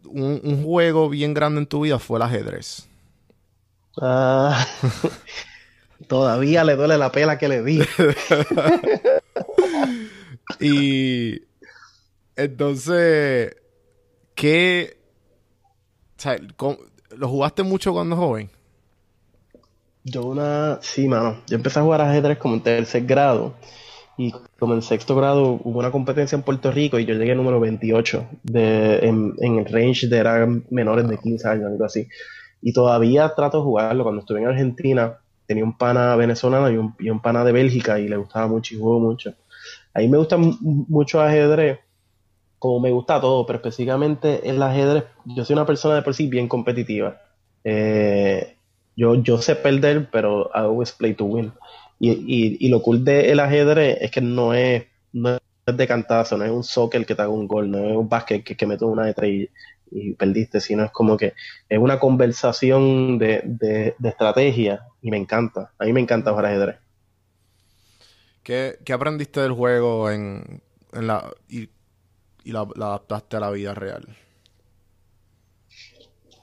un, 0.04 0.40
un 0.44 0.64
juego 0.64 1.08
bien 1.08 1.34
grande 1.34 1.60
en 1.60 1.66
tu 1.66 1.80
vida 1.80 1.98
fue 1.98 2.18
el 2.18 2.22
ajedrez. 2.22 2.88
Ah, 4.00 4.66
todavía 6.08 6.64
le 6.64 6.76
duele 6.76 6.98
la 6.98 7.12
pela 7.12 7.38
que 7.38 7.48
le 7.48 7.62
di. 7.62 7.80
Y 10.60 11.40
entonces, 12.36 13.56
¿qué? 14.34 14.96
O 16.16 16.20
sea, 16.20 16.38
¿cómo- 16.56 16.78
¿lo 17.16 17.28
jugaste 17.28 17.62
mucho 17.62 17.92
cuando 17.92 18.16
joven? 18.16 18.50
Yo 20.04 20.22
una, 20.22 20.78
sí, 20.82 21.08
mano, 21.08 21.38
yo 21.48 21.56
empecé 21.56 21.80
a 21.80 21.82
jugar 21.82 22.00
ajedrez 22.00 22.38
como 22.38 22.54
en 22.54 22.62
tercer 22.62 23.04
grado 23.06 23.54
y 24.16 24.32
como 24.58 24.74
en 24.74 24.82
sexto 24.82 25.16
grado 25.16 25.60
hubo 25.64 25.80
una 25.80 25.90
competencia 25.90 26.36
en 26.36 26.42
Puerto 26.42 26.70
Rico 26.70 26.98
y 26.98 27.04
yo 27.04 27.14
llegué 27.14 27.34
número 27.34 27.58
28 27.58 28.26
de, 28.44 28.98
en, 28.98 29.34
en 29.40 29.58
el 29.58 29.64
range 29.66 30.06
de 30.06 30.16
eran 30.18 30.64
menores 30.70 31.08
de 31.08 31.18
15 31.18 31.48
años, 31.48 31.66
algo 31.72 31.84
así. 31.84 32.06
Y 32.62 32.72
todavía 32.72 33.34
trato 33.34 33.58
de 33.58 33.64
jugarlo. 33.64 34.04
Cuando 34.04 34.20
estuve 34.20 34.40
en 34.40 34.46
Argentina 34.46 35.18
tenía 35.46 35.64
un 35.64 35.76
pana 35.78 36.16
venezolano 36.16 36.70
y 36.70 36.76
un, 36.76 36.94
y 36.98 37.10
un 37.10 37.20
pana 37.20 37.44
de 37.44 37.52
Bélgica 37.52 37.98
y 37.98 38.08
le 38.08 38.16
gustaba 38.16 38.46
mucho 38.48 38.74
y 38.74 38.78
jugó 38.78 39.00
mucho. 39.00 39.34
A 39.94 40.00
me 40.00 40.18
gusta 40.18 40.36
mu- 40.38 40.56
mucho 40.88 41.20
ajedrez, 41.22 41.80
como 42.58 42.80
me 42.80 42.90
gusta 42.90 43.20
todo, 43.20 43.46
pero 43.46 43.58
específicamente 43.58 44.48
el 44.48 44.62
ajedrez, 44.62 45.04
yo 45.24 45.44
soy 45.44 45.54
una 45.54 45.66
persona 45.66 45.96
de 45.96 46.02
por 46.02 46.14
sí 46.14 46.26
bien 46.28 46.48
competitiva. 46.48 47.20
Eh, 47.64 48.56
yo, 48.96 49.14
yo 49.16 49.38
sé 49.38 49.56
perder, 49.56 50.08
pero 50.10 50.46
I 50.54 50.60
always 50.60 50.92
play 50.92 51.14
to 51.14 51.24
win. 51.26 51.52
Y, 51.98 52.10
y, 52.12 52.56
y 52.66 52.68
lo 52.68 52.82
cool 52.82 53.04
del 53.04 53.40
ajedrez 53.40 53.98
es 54.00 54.10
que 54.10 54.20
no 54.20 54.54
es, 54.54 54.84
no 55.12 55.36
es 55.66 55.76
de 55.76 55.86
cantazo, 55.86 56.36
no 56.38 56.44
es 56.44 56.50
un 56.50 56.64
soccer 56.64 57.04
que 57.06 57.14
te 57.14 57.22
haga 57.22 57.30
un 57.30 57.46
gol, 57.48 57.70
no 57.70 57.78
es 57.78 57.96
un 57.96 58.08
básquet 58.08 58.44
que, 58.44 58.56
que 58.56 58.66
mete 58.66 58.84
una 58.84 59.06
de 59.06 59.14
tres 59.14 59.48
y, 59.90 60.14
perdiste, 60.14 60.60
sino 60.60 60.84
es 60.84 60.90
como 60.90 61.16
que 61.16 61.34
es 61.68 61.78
una 61.78 61.98
conversación 61.98 63.18
de, 63.18 63.42
de, 63.44 63.94
de 63.98 64.08
estrategia 64.08 64.86
y 65.02 65.10
me 65.10 65.16
encanta. 65.16 65.72
A 65.78 65.84
mí 65.84 65.92
me 65.92 66.00
encanta 66.00 66.30
jugar 66.30 66.46
ajedrez. 66.46 66.76
¿Qué, 68.42 68.78
qué 68.84 68.92
aprendiste 68.92 69.40
del 69.40 69.52
juego 69.52 70.10
en, 70.10 70.62
en 70.92 71.06
la, 71.06 71.32
y, 71.48 71.68
y 72.44 72.52
la, 72.52 72.66
la 72.76 72.86
adaptaste 72.86 73.36
a 73.36 73.40
la 73.40 73.50
vida 73.50 73.74
real? 73.74 74.16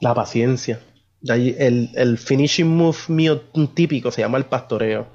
La 0.00 0.14
paciencia. 0.14 0.80
El, 1.26 1.90
el 1.94 2.18
finishing 2.18 2.68
move 2.68 2.98
mío 3.08 3.40
típico 3.74 4.10
se 4.10 4.20
llama 4.20 4.36
el 4.36 4.44
pastoreo. 4.44 5.06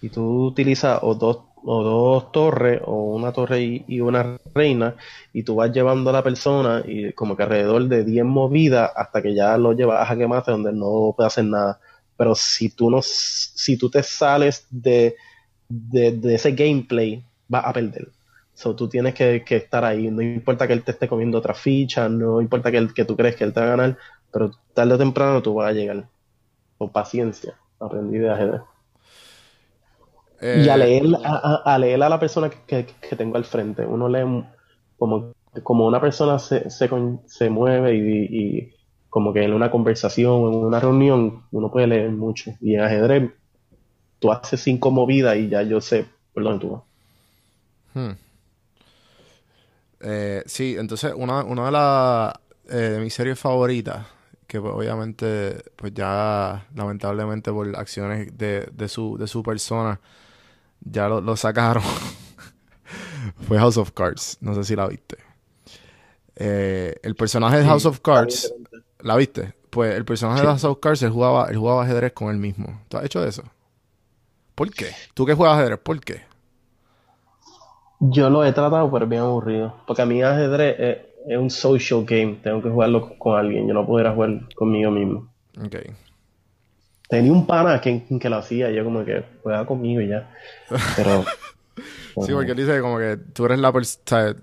Y 0.00 0.08
tú 0.08 0.46
utilizas 0.46 1.00
o 1.02 1.14
dos, 1.14 1.40
o 1.64 1.82
dos 1.82 2.32
torres, 2.32 2.80
o 2.84 3.14
una 3.14 3.32
torre 3.32 3.84
y, 3.86 4.00
una 4.00 4.38
reina, 4.54 4.96
y 5.32 5.42
tú 5.42 5.56
vas 5.56 5.72
llevando 5.72 6.10
a 6.10 6.12
la 6.12 6.22
persona 6.22 6.82
y 6.86 7.12
como 7.12 7.36
que 7.36 7.42
alrededor 7.42 7.88
de 7.88 8.04
10 8.04 8.24
movidas 8.24 8.90
hasta 8.94 9.22
que 9.22 9.34
ya 9.34 9.56
lo 9.58 9.72
llevas 9.72 10.00
a 10.00 10.06
jaque 10.06 10.26
mate 10.26 10.50
donde 10.50 10.72
no 10.72 11.12
puede 11.16 11.26
hacer 11.26 11.44
nada. 11.44 11.80
Pero 12.16 12.34
si 12.34 12.70
tú 12.70 12.90
no, 12.90 13.00
si 13.02 13.76
tú 13.76 13.90
te 13.90 14.02
sales 14.02 14.66
de, 14.70 15.16
de, 15.68 16.34
ese 16.34 16.52
gameplay, 16.52 17.24
vas 17.48 17.64
a 17.66 17.72
perder. 17.72 18.08
So, 18.54 18.76
tú 18.76 18.88
tienes 18.88 19.14
que, 19.14 19.42
estar 19.48 19.84
ahí. 19.84 20.10
No 20.10 20.22
importa 20.22 20.66
que 20.66 20.74
él 20.74 20.82
te 20.82 20.92
esté 20.92 21.08
comiendo 21.08 21.38
otra 21.38 21.54
ficha, 21.54 22.08
no 22.08 22.40
importa 22.40 22.70
que, 22.70 22.88
que 22.94 23.04
tú 23.04 23.16
crees 23.16 23.36
que 23.36 23.44
él 23.44 23.52
te 23.52 23.60
va 23.60 23.66
a 23.66 23.70
ganar, 23.70 23.98
pero 24.32 24.50
tarde 24.74 24.94
o 24.94 24.98
temprano 24.98 25.42
tú 25.42 25.54
vas 25.54 25.70
a 25.70 25.72
llegar. 25.72 26.08
Con 26.78 26.90
paciencia. 26.90 27.54
Aprendí 27.78 28.18
de 28.18 28.30
ajedrez. 28.30 28.62
Eh, 30.40 30.64
Y 30.64 30.68
a 30.68 30.76
leer 30.76 31.04
a, 31.24 31.78
leer 31.78 32.02
a 32.02 32.08
la 32.08 32.18
persona 32.20 32.50
que, 32.50 32.86
tengo 33.16 33.36
al 33.36 33.44
frente. 33.44 33.84
Uno 33.86 34.08
lee 34.08 34.44
como, 34.98 35.32
como 35.62 35.86
una 35.86 36.00
persona 36.00 36.38
se, 36.38 36.70
se, 36.70 36.88
con- 36.88 37.22
se 37.26 37.50
mueve 37.50 37.94
y, 37.96 38.58
y 38.60 38.74
como 39.08 39.32
que 39.32 39.42
en 39.44 39.52
una 39.54 39.70
conversación, 39.70 40.52
en 40.54 40.64
una 40.64 40.80
reunión, 40.80 41.44
uno 41.50 41.70
puede 41.70 41.86
leer 41.88 42.10
mucho. 42.12 42.52
Y 42.60 42.74
en 42.74 42.82
ajedrez, 42.82 43.32
tú 44.20 44.32
haces 44.32 44.60
cinco 44.62 44.90
movidas 44.90 45.36
y 45.38 45.48
ya 45.48 45.62
yo 45.62 45.80
sé 45.80 46.06
por 46.32 46.44
dónde 46.44 46.60
tú 46.60 46.70
vas. 46.72 46.82
Hmm. 47.94 48.12
Eh, 50.00 50.42
sí, 50.46 50.76
entonces 50.78 51.12
una, 51.14 51.44
una 51.44 51.66
de 51.66 51.72
las 51.72 52.34
eh, 52.70 52.90
de 52.92 53.00
mis 53.00 53.12
series 53.14 53.38
favoritas, 53.38 54.06
que 54.46 54.60
pues, 54.60 54.72
obviamente 54.74 55.62
pues 55.76 55.92
ya 55.94 56.66
lamentablemente 56.74 57.52
por 57.52 57.76
acciones 57.76 58.36
de, 58.38 58.66
de 58.72 58.88
su, 58.88 59.16
de 59.18 59.26
su 59.26 59.42
persona 59.42 60.00
ya 60.80 61.08
lo, 61.08 61.20
lo 61.20 61.36
sacaron, 61.36 61.82
fue 63.46 63.58
House 63.58 63.76
of 63.76 63.92
Cards, 63.92 64.38
no 64.40 64.54
sé 64.54 64.64
si 64.64 64.76
la 64.76 64.86
viste. 64.86 65.16
Eh, 66.36 66.94
el 67.02 67.14
personaje 67.14 67.58
de 67.58 67.64
House 67.64 67.86
of 67.86 68.00
Cards, 68.00 68.54
¿la 69.00 69.16
viste? 69.16 69.52
Pues 69.68 69.94
el 69.94 70.04
personaje 70.04 70.40
de 70.40 70.46
House 70.46 70.64
of 70.64 70.78
Cards, 70.80 71.02
él 71.02 71.10
jugaba, 71.10 71.48
él 71.50 71.56
jugaba 71.56 71.84
ajedrez 71.84 72.12
con 72.12 72.30
él 72.30 72.38
mismo. 72.38 72.80
¿Tú 72.88 72.96
has 72.96 73.04
hecho 73.04 73.24
eso? 73.24 73.44
¿Por 74.54 74.70
qué? 74.72 74.88
¿Tú 75.14 75.24
que 75.26 75.34
juegas 75.34 75.58
ajedrez? 75.58 75.78
¿Por 75.78 76.00
qué? 76.00 76.22
Yo 78.00 78.30
lo 78.30 78.44
he 78.44 78.52
tratado, 78.52 78.90
pero 78.90 79.04
es 79.04 79.08
bien 79.10 79.22
aburrido. 79.22 79.74
Porque 79.86 80.02
a 80.02 80.06
mí 80.06 80.22
ajedrez 80.22 80.76
es, 80.78 80.98
es 81.28 81.38
un 81.38 81.50
social 81.50 82.04
game. 82.04 82.38
Tengo 82.42 82.62
que 82.62 82.70
jugarlo 82.70 83.02
con, 83.02 83.18
con 83.18 83.38
alguien. 83.38 83.68
Yo 83.68 83.74
no 83.74 83.86
pudiera 83.86 84.12
jugar 84.12 84.48
conmigo 84.54 84.90
mismo. 84.90 85.28
Ok. 85.62 85.76
Tenía 87.10 87.32
un 87.32 87.46
pana 87.46 87.80
que, 87.80 88.04
que 88.20 88.28
lo 88.30 88.36
hacía. 88.36 88.70
Yo 88.70 88.84
como 88.84 89.04
que 89.04 89.24
juega 89.42 89.66
conmigo 89.66 90.00
y 90.00 90.08
ya. 90.08 90.30
Pero... 90.96 91.24
Sí, 92.26 92.32
porque 92.32 92.50
él 92.50 92.56
dice 92.56 92.80
como 92.80 92.98
que 92.98 93.16
tú 93.32 93.46
eres 93.46 93.58
la 93.60 93.72
persona. 93.72 94.36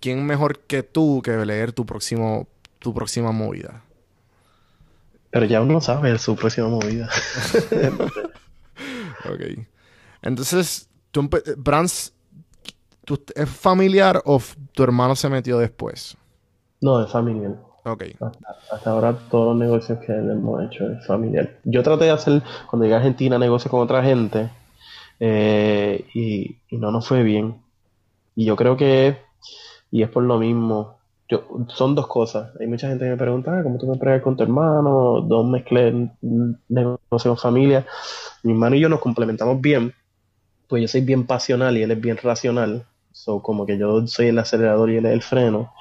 ¿Quién 0.00 0.26
mejor 0.26 0.58
que 0.58 0.82
tú 0.82 1.22
que 1.22 1.30
leer 1.46 1.72
tu 1.72 1.86
próximo, 1.86 2.46
tu 2.78 2.92
próxima 2.92 3.32
movida? 3.32 3.82
Pero 5.30 5.46
ya 5.46 5.62
uno 5.62 5.80
sabe 5.80 6.18
su 6.18 6.36
próxima 6.36 6.68
movida. 6.68 7.08
Ok. 9.24 9.66
Entonces, 10.20 10.88
tú 11.10 11.30
Brands, 11.56 12.12
¿tú- 13.04 13.24
¿es 13.34 13.48
familiar 13.48 14.20
o 14.26 14.40
tu 14.72 14.82
hermano 14.82 15.16
se 15.16 15.28
metió 15.30 15.58
después? 15.58 16.16
No, 16.80 17.02
es 17.02 17.10
familiar. 17.10 17.54
Ok. 17.84 18.04
Hasta, 18.70 18.90
ahora 18.90 19.18
todos 19.30 19.48
los 19.48 19.56
negocios 19.56 19.98
que 19.98 20.12
hemos 20.12 20.62
hecho 20.64 20.90
es 20.90 21.06
familiar. 21.06 21.58
Yo 21.64 21.82
traté 21.82 22.04
de 22.04 22.10
hacer, 22.10 22.42
cuando 22.68 22.84
llegué 22.84 22.94
a 22.94 22.98
Argentina, 22.98 23.38
negocios 23.38 23.70
con 23.70 23.80
otra 23.80 24.02
gente 24.02 24.50
eh, 25.20 26.04
y, 26.14 26.56
no 26.76 26.90
nos 26.90 27.06
fue 27.06 27.22
bien. 27.22 27.62
Y 28.34 28.46
yo 28.46 28.56
creo 28.56 28.76
que, 28.76 29.18
y 29.90 30.02
es 30.02 30.08
por 30.08 30.22
lo 30.22 30.38
mismo, 30.38 30.98
yo, 31.28 31.46
son 31.68 31.94
dos 31.94 32.06
cosas. 32.06 32.52
Hay 32.58 32.66
mucha 32.66 32.88
gente 32.88 33.04
que 33.04 33.10
me 33.10 33.16
pregunta, 33.16 33.58
"Ah, 33.58 33.62
¿cómo 33.62 33.78
tú 33.78 33.86
me 33.86 33.98
pregas 33.98 34.22
con 34.22 34.36
tu 34.36 34.42
hermano? 34.42 35.20
Dos 35.20 35.46
mezclé 35.46 36.10
negocios 36.68 37.22
con 37.22 37.36
familia. 37.38 37.86
Mi 38.42 38.52
hermano 38.52 38.76
y 38.76 38.80
yo 38.80 38.88
nos 38.88 39.00
complementamos 39.00 39.60
bien, 39.60 39.94
pues 40.68 40.82
yo 40.82 40.88
soy 40.88 41.02
bien 41.02 41.26
pasional 41.26 41.76
y 41.76 41.82
él 41.82 41.90
es 41.90 42.00
bien 42.00 42.16
racional. 42.16 42.86
So, 43.14 43.40
como 43.40 43.64
que 43.64 43.78
yo 43.78 44.04
soy 44.08 44.26
el 44.26 44.38
acelerador 44.40 44.90
y 44.90 44.96
él 44.96 45.06
es 45.06 45.12
el 45.12 45.22
freno. 45.22 45.72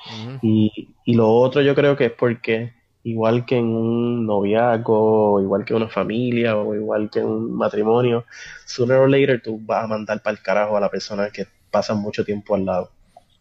Y, 0.44 0.94
y 1.04 1.16
lo 1.16 1.34
otro 1.34 1.64
yo 1.64 1.74
creo 1.74 1.98
que 1.98 2.06
es 2.06 2.12
porque 2.12 2.74
igual 3.02 3.44
que 3.46 3.58
en 3.58 3.66
un 3.66 4.28
noviazgo, 4.28 5.34
o 5.34 5.42
igual 5.42 5.66
que 5.66 5.74
una 5.74 5.90
familia, 5.90 6.56
o 6.56 6.76
igual 6.76 7.10
que 7.10 7.22
en 7.22 7.26
un 7.26 7.56
matrimonio, 7.56 8.26
sooner 8.66 8.98
or 8.98 9.10
later 9.10 9.42
tú 9.42 9.60
vas 9.64 9.84
a 9.84 9.88
mandar 9.88 10.22
para 10.22 10.38
el 10.38 10.44
carajo 10.44 10.78
a 10.78 10.80
la 10.80 10.92
persona 10.92 11.32
que 11.32 11.48
pasa 11.72 11.96
mucho 11.96 12.24
tiempo 12.24 12.54
al 12.54 12.66
lado. 12.66 12.92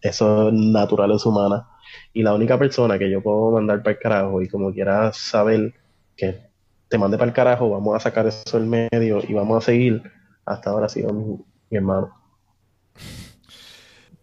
Eso 0.00 0.48
es 0.48 0.54
naturaleza 0.54 1.28
humana. 1.28 1.68
Y 2.14 2.22
la 2.22 2.32
única 2.32 2.58
persona 2.58 2.98
que 2.98 3.10
yo 3.10 3.22
puedo 3.22 3.50
mandar 3.50 3.82
para 3.82 3.92
el 3.92 3.98
carajo 4.00 4.40
y 4.40 4.48
como 4.48 4.72
quiera 4.72 5.12
saber 5.12 5.74
que 6.16 6.40
te 6.88 6.96
mande 6.96 7.18
para 7.18 7.28
el 7.28 7.34
carajo, 7.34 7.68
vamos 7.68 7.94
a 7.94 8.00
sacar 8.00 8.26
eso 8.26 8.58
del 8.58 8.66
medio 8.66 9.20
y 9.28 9.34
vamos 9.34 9.62
a 9.62 9.66
seguir, 9.66 10.02
hasta 10.46 10.70
ahora 10.70 10.86
ha 10.86 10.88
sido 10.88 11.12
mi, 11.12 11.36
mi 11.68 11.76
hermano. 11.76 12.10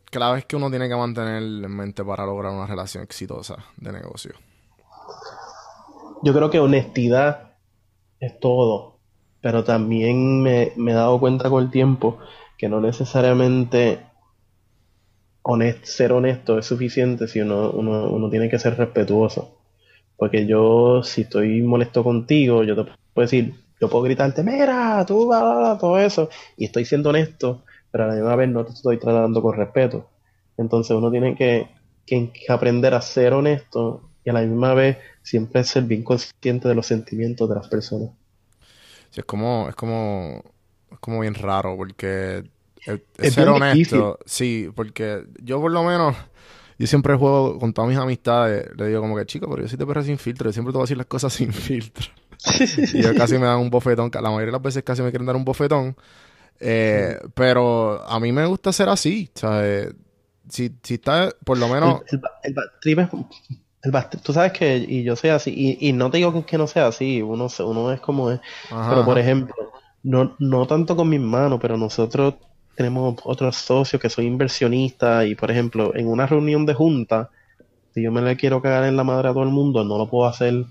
Clave 0.10 0.40
es 0.40 0.46
que 0.46 0.56
uno 0.56 0.70
tiene 0.70 0.90
que 0.90 0.96
mantener 0.96 1.42
en 1.42 1.76
mente 1.76 2.04
para 2.04 2.26
lograr 2.26 2.52
una 2.52 2.66
relación 2.66 3.04
exitosa 3.04 3.58
de 3.78 3.92
negocio. 3.92 4.34
Yo 6.24 6.34
creo 6.34 6.50
que 6.50 6.60
honestidad 6.60 7.54
es 8.20 8.40
todo, 8.40 9.00
pero 9.42 9.64
también 9.64 10.42
me, 10.42 10.74
he 10.76 10.94
dado 10.94 11.20
cuenta 11.20 11.50
con 11.50 11.64
el 11.64 11.72
tiempo 11.72 12.20
que 12.58 12.68
no 12.68 12.82
necesariamente 12.82 14.00
ser 15.84 16.12
honesto 16.12 16.60
es 16.60 16.66
suficiente 16.66 17.28
si 17.28 17.40
uno, 17.42 17.72
uno, 17.72 18.10
uno 18.10 18.30
tiene 18.30 18.50
que 18.50 18.60
ser 18.60 18.78
respetuoso. 18.78 19.58
Porque 20.18 20.46
yo, 20.46 21.02
si 21.04 21.22
estoy 21.22 21.62
molesto 21.62 22.04
contigo, 22.04 22.64
yo 22.64 22.76
te 22.76 22.92
puedo 23.14 23.26
decir, 23.26 23.54
yo 23.80 23.90
puedo 23.90 24.04
gritarte, 24.04 24.44
mira, 24.44 25.06
tú, 25.08 25.28
bla, 25.28 25.42
bla, 25.42 25.56
bla", 25.56 25.78
todo 25.80 25.98
eso, 25.98 26.30
y 26.58 26.66
estoy 26.66 26.84
siendo 26.86 27.10
honesto, 27.10 27.64
pero 27.92 28.04
a 28.06 28.08
la 28.08 28.14
misma 28.16 28.36
vez 28.36 28.50
no 28.50 28.66
te 28.66 28.74
estoy 28.74 29.00
tratando 29.00 29.42
con 29.42 29.56
respeto. 29.58 30.10
Entonces 30.58 30.96
uno 30.96 31.12
tiene 31.12 31.36
que, 31.36 31.70
que- 32.06 32.32
que 32.34 32.52
aprender 32.54 32.94
a 32.94 33.02
ser 33.02 33.34
honesto 33.34 34.12
y 34.24 34.30
a 34.30 34.34
la 34.34 34.42
misma 34.42 34.74
vez 34.74 34.98
siempre 35.24 35.64
ser 35.64 35.84
bien 35.84 36.04
consciente 36.04 36.68
de 36.68 36.76
los 36.76 36.86
sentimientos 36.88 37.48
de 37.50 37.56
las 37.56 37.68
personas. 37.70 38.12
Sí, 39.12 39.20
es 39.22 39.26
como, 39.26 39.68
es 39.70 39.76
como, 39.76 40.44
es 40.92 41.00
como 41.00 41.20
bien 41.22 41.34
raro 41.36 41.76
porque 41.78 42.44
es, 42.86 43.02
Es 43.22 43.34
ser 43.34 43.50
honesto. 43.50 44.20
Sí, 44.26 44.70
porque 44.76 45.26
yo 45.42 45.60
por 45.62 45.72
lo 45.72 45.84
menos, 45.84 46.16
yo 46.78 46.88
siempre 46.88 47.16
juego 47.16 47.60
con 47.60 47.74
todas 47.74 47.90
mis 47.90 47.98
amistades, 48.00 48.70
le 48.78 48.88
digo 48.88 49.02
como 49.02 49.18
que, 49.18 49.26
chico, 49.26 49.50
pero 49.50 49.64
yo 49.64 49.68
soy 49.68 49.78
de 49.78 49.86
perra 49.86 50.04
sin 50.04 50.18
filtro, 50.18 50.50
yo 50.50 50.54
siempre 50.54 50.72
te 50.72 50.78
voy 50.78 50.84
a 50.84 50.86
decir 50.86 50.98
las 50.98 51.08
cosas 51.08 51.34
sin 51.36 51.54
filtro. 51.54 52.08
Y 52.94 53.02
yo 53.02 53.16
casi 53.16 53.38
me 53.38 53.46
dan 53.48 53.60
un 53.60 53.70
bofetón, 53.70 54.12
la 54.14 54.22
mayoría 54.24 54.48
de 54.48 54.52
las 54.54 54.62
veces 54.62 54.84
casi 54.84 55.02
me 55.04 55.12
quieren 55.12 55.28
dar 55.28 55.36
un 55.36 55.46
bofetón. 55.46 55.96
Eh, 56.60 57.18
Pero 57.36 58.02
a 58.08 58.20
mí 58.20 58.32
me 58.32 58.46
gusta 58.46 58.74
ser 58.74 58.90
así, 58.90 59.32
¿sabes? 59.36 59.94
Si, 60.50 60.72
si 60.84 60.96
está, 60.96 61.32
por 61.46 61.58
lo 61.58 61.70
menos... 61.70 62.02
El, 62.04 62.22
el, 62.44 62.56
el 62.84 63.26
el 63.84 64.22
tú 64.24 64.34
sabes 64.34 64.52
que, 64.54 64.78
y 64.78 65.04
yo 65.04 65.16
soy 65.16 65.30
así, 65.32 65.54
y, 65.56 65.90
y 65.90 65.94
no 65.94 66.12
te 66.12 66.18
digo 66.18 66.46
que 66.46 66.58
no 66.58 66.68
sea 66.68 66.88
así, 66.88 67.22
uno, 67.22 67.50
se- 67.50 67.64
uno 67.64 67.92
es 67.94 68.02
como 68.02 68.32
es, 68.32 68.42
Ajá, 68.70 68.80
pero 68.88 69.06
por 69.06 69.18
ejemplo, 69.20 69.54
no, 70.04 70.36
no 70.40 70.68
tanto 70.68 70.96
con 70.98 71.10
mis 71.10 71.22
manos, 71.22 71.60
pero 71.62 71.78
nosotros 71.78 72.36
tenemos 72.76 73.16
otros 73.24 73.56
socios 73.58 74.02
que 74.02 74.10
son 74.10 74.26
inversionistas, 74.26 75.28
y 75.28 75.36
por 75.36 75.52
ejemplo, 75.52 75.96
en 75.96 76.08
una 76.10 76.28
reunión 76.28 76.66
de 76.66 76.74
junta, 76.74 77.30
si 77.94 78.04
yo 78.04 78.12
me 78.12 78.22
le 78.22 78.38
quiero 78.38 78.62
cagar 78.62 78.86
en 78.86 78.98
la 78.98 79.04
madre 79.06 79.30
a 79.30 79.34
todo 79.34 79.44
el 79.44 79.50
mundo, 79.50 79.84
no 79.86 79.98
lo 79.98 80.10
puedo 80.10 80.28
hacer 80.30 80.66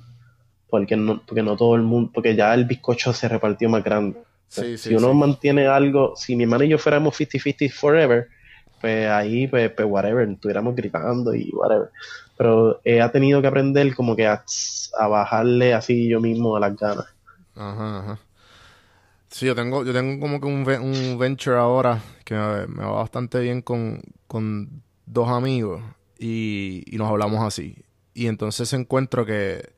porque 0.71 0.97
no, 0.97 1.23
porque 1.27 1.43
no 1.43 1.57
todo 1.57 1.77
el 1.77 1.83
mundo, 1.83 2.11
porque 2.15 2.37
ya 2.37 2.55
el 2.55 2.65
bizcocho 2.67 3.13
se 3.15 3.29
repartió 3.29 3.69
más 3.71 3.85
grande. 3.85 4.23
Sí, 4.49 4.77
sí, 4.79 4.79
si 4.79 4.95
uno 4.95 5.13
sí. 5.13 5.15
mantiene 5.15 5.67
algo, 5.67 6.15
si 6.17 6.37
mi 6.37 6.45
hermano 6.45 6.65
y 6.65 6.69
yo 6.71 6.79
fuéramos 6.79 7.17
50-50 7.17 7.71
forever, 7.71 8.29
pues 8.81 9.09
ahí, 9.09 9.47
pues, 9.49 9.71
pues 9.73 9.89
whatever, 9.89 10.29
estuviéramos 10.29 10.75
gritando 10.77 11.35
y 11.35 11.51
whatever. 11.55 11.91
Pero 12.37 12.81
eh, 12.85 13.01
ha 13.01 13.11
tenido 13.13 13.41
que 13.43 13.49
aprender 13.49 13.95
como 13.95 14.17
que 14.17 14.27
a, 14.27 14.45
a 14.99 15.09
bajarle 15.09 15.75
así 15.75 16.09
yo 16.09 16.21
mismo 16.21 16.57
a 16.57 16.61
las 16.61 16.77
ganas. 16.77 17.07
Ajá, 17.55 17.99
ajá. 18.01 18.19
Sí, 19.31 19.47
yo 19.47 19.55
tengo, 19.55 19.85
yo 19.85 19.93
tengo 19.93 20.19
como 20.21 20.41
que 20.41 20.47
un, 20.47 20.67
un 20.69 21.19
venture 21.19 21.57
ahora 21.59 22.03
que 22.25 22.35
me, 22.35 22.67
me 22.69 22.85
va 22.85 22.93
bastante 22.93 23.41
bien 23.41 23.61
con, 23.63 24.03
con 24.27 24.83
dos 25.07 25.29
amigos 25.29 25.83
y, 26.19 26.83
y 26.87 26.97
nos 26.99 27.09
hablamos 27.11 27.45
así. 27.45 27.85
Y 28.15 28.27
entonces 28.27 28.73
encuentro 28.73 29.27
que, 29.27 29.71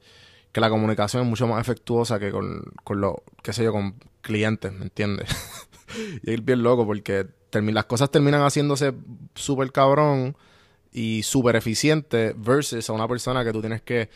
que 0.53 0.61
la 0.61 0.71
comunicación 0.71 1.25
es 1.25 1.29
mucho 1.29 1.47
más 1.49 1.61
efectuosa 1.61 2.21
que 2.21 2.33
con, 2.33 2.65
con 2.85 3.01
los, 3.01 3.17
qué 3.43 3.53
sé 3.53 3.65
yo, 3.65 3.73
con 3.73 3.97
clientes, 4.21 4.73
¿me 4.73 4.85
entiendes? 4.85 5.29
y 6.23 6.35
es 6.35 6.45
bien 6.45 6.63
loco 6.63 6.87
porque 6.87 7.27
las 7.53 7.85
cosas 7.87 8.11
terminan 8.11 8.43
haciéndose 8.43 8.93
súper 9.35 9.73
cabrón 9.73 10.37
y 10.93 11.23
súper 11.23 11.57
eficiente 11.57 12.35
versus 12.37 12.89
a 12.89 12.93
una 12.93 13.09
persona 13.09 13.45
que 13.45 13.53
tú 13.53 13.61
tienes 13.61 13.83
que, 13.83 14.09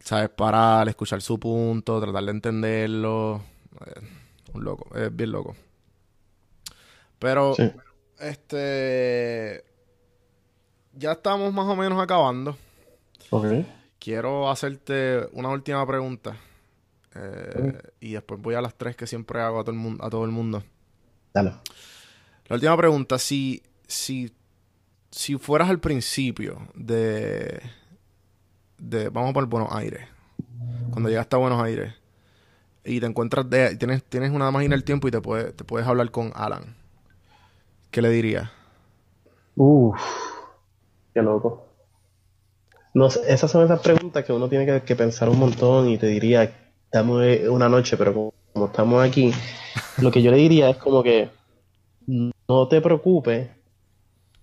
¿sabes? 0.00 0.28
Parar, 0.30 0.88
escuchar 0.88 1.20
su 1.22 1.38
punto, 1.38 2.00
tratar 2.00 2.24
de 2.24 2.30
entenderlo. 2.30 3.42
Eh, 3.86 4.00
un 4.54 4.64
loco, 4.64 4.94
es 4.96 5.14
bien 5.14 5.32
loco. 5.32 5.54
Pero, 7.18 7.54
Sí. 7.54 7.70
este. 8.20 9.64
Ya 10.94 11.12
estamos 11.12 11.52
más 11.52 11.66
o 11.66 11.76
menos 11.76 12.00
acabando. 12.02 12.56
Ok. 13.30 13.46
Quiero 13.98 14.50
hacerte 14.50 15.26
una 15.32 15.48
última 15.50 15.86
pregunta. 15.86 16.36
Eh, 17.14 17.80
y 18.00 18.12
después 18.12 18.40
voy 18.40 18.54
a 18.54 18.60
las 18.60 18.74
tres 18.74 18.96
que 18.96 19.06
siempre 19.06 19.40
hago 19.40 19.60
a 19.60 19.64
todo 19.64 19.72
el 19.72 19.78
mundo. 19.78 20.04
A 20.04 20.10
todo 20.10 20.24
el 20.24 20.30
mundo. 20.30 20.62
Dale. 21.32 21.54
La 22.48 22.54
última 22.54 22.76
pregunta, 22.76 23.18
si, 23.18 23.62
si, 23.86 24.32
si 25.10 25.36
fueras 25.36 25.68
al 25.68 25.80
principio 25.80 26.68
de, 26.74 27.60
de, 28.78 29.10
vamos 29.10 29.34
por 29.34 29.44
Buenos 29.46 29.70
Aires, 29.72 30.06
cuando 30.90 31.10
llegaste 31.10 31.36
a 31.36 31.38
Buenos 31.38 31.62
Aires 31.62 31.92
y 32.84 33.00
te 33.00 33.06
encuentras 33.06 33.48
de, 33.50 33.76
tienes, 33.76 34.02
tienes 34.04 34.30
una 34.30 34.50
máquina 34.50 34.74
del 34.74 34.84
tiempo 34.84 35.08
y 35.08 35.10
te, 35.10 35.20
puede, 35.20 35.52
te 35.52 35.64
puedes 35.64 35.86
hablar 35.86 36.10
con 36.10 36.32
Alan, 36.34 36.74
¿qué 37.90 38.00
le 38.00 38.08
dirías? 38.08 38.48
Uff, 39.56 40.00
qué 41.12 41.20
loco. 41.20 41.66
No 42.94 43.08
esas 43.08 43.50
son 43.50 43.64
esas 43.64 43.80
preguntas 43.80 44.24
que 44.24 44.32
uno 44.32 44.48
tiene 44.48 44.64
que, 44.64 44.82
que 44.82 44.96
pensar 44.96 45.28
un 45.28 45.38
montón 45.38 45.88
y 45.90 45.98
te 45.98 46.06
diría, 46.06 46.67
dame 46.92 47.48
una 47.48 47.68
noche, 47.68 47.96
pero 47.96 48.32
como, 48.52 48.66
estamos 48.66 49.04
aquí, 49.04 49.32
lo 49.98 50.10
que 50.10 50.22
yo 50.22 50.30
le 50.30 50.38
diría 50.38 50.70
es 50.70 50.76
como 50.76 51.02
que 51.02 51.28
no 52.06 52.68
te 52.68 52.80
preocupes 52.80 53.48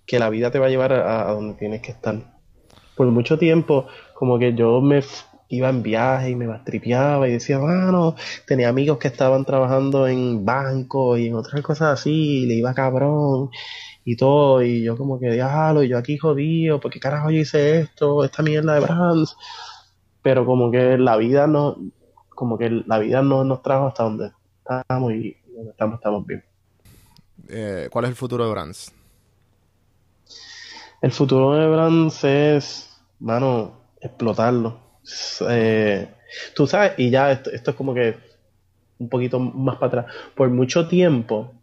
que 0.05 0.19
la 0.19 0.29
vida 0.29 0.51
te 0.51 0.59
va 0.59 0.67
a 0.67 0.69
llevar 0.69 0.93
a, 0.93 1.31
donde 1.31 1.55
tienes 1.55 1.81
que 1.81 1.91
estar. 1.91 2.15
Por 2.95 3.07
mucho 3.07 3.37
tiempo, 3.37 3.87
como 4.13 4.37
que 4.37 4.53
yo 4.53 4.79
me 4.81 5.01
iba 5.49 5.69
en 5.69 5.83
viaje 5.83 6.29
y 6.29 6.35
me 6.35 6.47
bastripeaba 6.47 7.27
y 7.27 7.33
decía, 7.33 7.57
bueno, 7.57 8.15
tenía 8.47 8.69
amigos 8.69 8.99
que 8.99 9.07
estaban 9.07 9.45
trabajando 9.45 10.07
en 10.07 10.45
banco 10.45 11.17
y 11.17 11.27
en 11.27 11.35
otras 11.35 11.61
cosas 11.61 11.99
así, 11.99 12.45
le 12.45 12.55
iba 12.55 12.73
cabrón 12.73 13.49
y 14.05 14.15
todo, 14.15 14.63
y 14.63 14.83
yo 14.83 14.95
como 14.97 15.19
que, 15.19 15.31
diablo, 15.31 15.83
y 15.83 15.89
yo 15.89 15.97
aquí 15.97 16.17
jodido, 16.17 16.79
¿por 16.79 16.91
qué 16.91 16.99
carajo 16.99 17.31
yo 17.31 17.39
hice 17.39 17.79
esto, 17.79 18.23
esta 18.23 18.43
mierda 18.43 18.75
de 18.75 18.81
Brands? 18.81 19.35
Pero 20.21 20.45
como 20.45 20.71
que 20.71 20.97
la 20.97 21.17
vida 21.17 21.47
no, 21.47 21.77
como 22.35 22.57
que 22.57 22.69
la 22.85 22.99
vida 22.99 23.21
no 23.21 23.43
nos 23.43 23.63
trajo 23.63 23.87
hasta 23.87 24.03
donde 24.03 24.31
estamos 24.59 25.13
y 25.13 25.35
donde 25.55 25.71
estamos, 25.71 25.95
estamos 25.95 26.25
bien. 26.25 26.43
Eh, 27.49 27.87
¿Cuál 27.91 28.05
es 28.05 28.09
el 28.09 28.15
futuro 28.15 28.45
de 28.45 28.51
Brands? 28.51 28.93
El 31.01 31.11
futuro 31.11 31.53
de 31.53 31.67
Brands 31.67 32.23
es, 32.23 32.99
mano, 33.19 33.73
explotarlo. 34.01 34.79
Eh, 35.49 36.09
tú 36.55 36.67
sabes, 36.67 36.93
y 36.97 37.09
ya 37.09 37.31
esto, 37.31 37.51
esto 37.51 37.71
es 37.71 37.77
como 37.77 37.93
que 37.93 38.17
un 38.97 39.09
poquito 39.09 39.39
más 39.39 39.75
para 39.77 40.01
atrás. 40.01 40.15
Por 40.35 40.49
mucho 40.49 40.87
tiempo, 40.87 41.53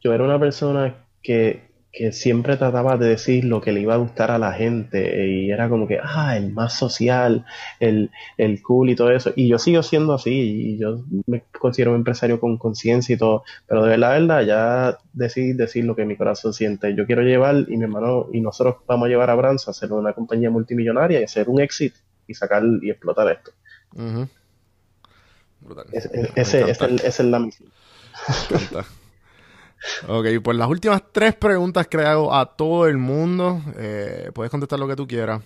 yo 0.00 0.12
era 0.12 0.24
una 0.24 0.38
persona 0.38 0.94
que, 1.22 1.63
que 1.96 2.10
siempre 2.10 2.56
trataba 2.56 2.96
de 2.96 3.06
decir 3.08 3.44
lo 3.44 3.60
que 3.60 3.70
le 3.70 3.80
iba 3.80 3.94
a 3.94 3.98
gustar 3.98 4.32
a 4.32 4.38
la 4.38 4.52
gente 4.52 5.28
y 5.28 5.50
era 5.52 5.68
como 5.68 5.86
que, 5.86 6.00
ah, 6.02 6.36
el 6.36 6.52
más 6.52 6.76
social, 6.76 7.44
el, 7.78 8.10
el 8.36 8.60
cool 8.62 8.90
y 8.90 8.96
todo 8.96 9.12
eso. 9.12 9.32
Y 9.36 9.46
yo 9.46 9.60
sigo 9.60 9.80
siendo 9.84 10.12
así 10.12 10.30
y 10.32 10.76
yo 10.78 11.04
me 11.26 11.44
considero 11.56 11.92
un 11.92 11.98
empresario 11.98 12.40
con 12.40 12.58
conciencia 12.58 13.14
y 13.14 13.16
todo, 13.16 13.44
pero 13.68 13.84
de 13.84 13.90
verdad, 13.90 14.10
verdad, 14.20 14.42
ya 14.42 14.98
decidí 15.12 15.52
decir 15.52 15.84
lo 15.84 15.94
que 15.94 16.04
mi 16.04 16.16
corazón 16.16 16.52
siente. 16.52 16.96
Yo 16.96 17.06
quiero 17.06 17.22
llevar 17.22 17.64
y 17.68 17.76
mi 17.76 17.84
hermano 17.84 18.26
y 18.32 18.40
nosotros 18.40 18.78
vamos 18.88 19.06
a 19.06 19.08
llevar 19.10 19.30
a 19.30 19.36
Brands 19.36 19.68
a 19.68 19.70
hacer 19.70 19.92
una 19.92 20.14
compañía 20.14 20.50
multimillonaria 20.50 21.20
y 21.20 21.24
hacer 21.24 21.48
un 21.48 21.60
exit 21.60 21.94
y 22.26 22.34
sacar 22.34 22.64
y 22.82 22.90
explotar 22.90 23.30
esto. 23.30 23.52
Brutal. 25.60 25.86
Es- 25.92 26.06
es- 26.06 26.30
ese, 26.34 26.60
esa 27.06 27.22
es 27.22 27.28
la 27.28 27.38
misión. 27.38 27.68
Ok, 30.08 30.26
pues 30.42 30.56
las 30.56 30.68
últimas 30.68 31.02
tres 31.12 31.34
preguntas 31.34 31.86
que 31.86 31.98
le 31.98 32.04
hago 32.04 32.34
a 32.34 32.56
todo 32.56 32.86
el 32.86 32.96
mundo, 32.96 33.62
eh, 33.76 34.30
puedes 34.34 34.50
contestar 34.50 34.78
lo 34.78 34.88
que 34.88 34.96
tú 34.96 35.06
quieras 35.06 35.42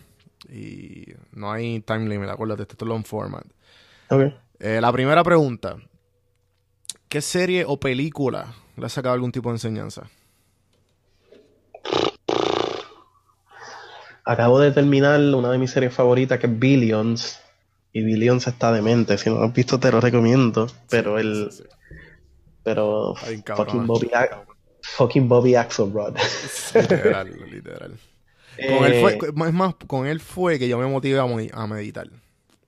y 0.49 1.07
no 1.33 1.51
hay 1.51 1.81
time 1.81 2.09
limit, 2.09 2.29
acuérdate, 2.29 2.63
esto 2.63 2.85
es 2.85 2.89
long 2.89 3.05
format. 3.05 3.45
Ok. 4.11 4.33
Eh, 4.61 4.81
la 4.81 4.93
primera 4.93 5.23
pregunta, 5.23 5.77
¿qué 7.09 7.21
serie 7.21 7.65
o 7.67 7.79
película 7.79 8.55
le 8.77 8.87
ha 8.87 8.89
sacado 8.89 9.15
algún 9.15 9.33
tipo 9.33 9.51
de 9.51 9.57
enseñanza? 9.57 10.09
Acabo 14.25 14.61
de 14.61 14.73
terminar 14.73 15.19
una 15.21 15.51
de 15.51 15.59
mis 15.59 15.71
series 15.71 15.95
favoritas 15.95 16.39
que 16.39 16.47
es 16.47 16.59
Billions. 16.59 17.41
Y 17.95 18.03
Billions 18.03 18.47
está 18.47 18.71
demente. 18.71 19.17
Si 19.17 19.31
no 19.31 19.37
lo 19.37 19.45
has 19.45 19.55
visto, 19.55 19.81
te 19.81 19.91
lo 19.91 20.03
recomiendo. 20.03 20.67
Pero 20.91 21.19
el. 21.19 21.49
Sí, 21.51 21.63
sí. 21.63 21.69
Pero. 22.69 23.15
Fucking 23.57 23.87
Bobby, 23.87 24.11
fucking 24.83 25.29
Bobby 25.29 25.55
Axelrod. 25.55 26.17
Literal, 26.75 27.29
literal. 27.51 27.99
Con 28.67 28.85
él 28.85 28.93
Eh, 28.93 29.01
fue, 29.01 29.19
es 29.49 29.55
más, 29.55 29.75
con 29.87 30.07
él 30.07 30.21
fue 30.21 30.59
que 30.59 30.69
yo 30.69 30.79
me 30.79 30.87
motivé 30.87 31.19
a, 31.19 31.23
a 31.23 31.67
meditar. 31.67 32.09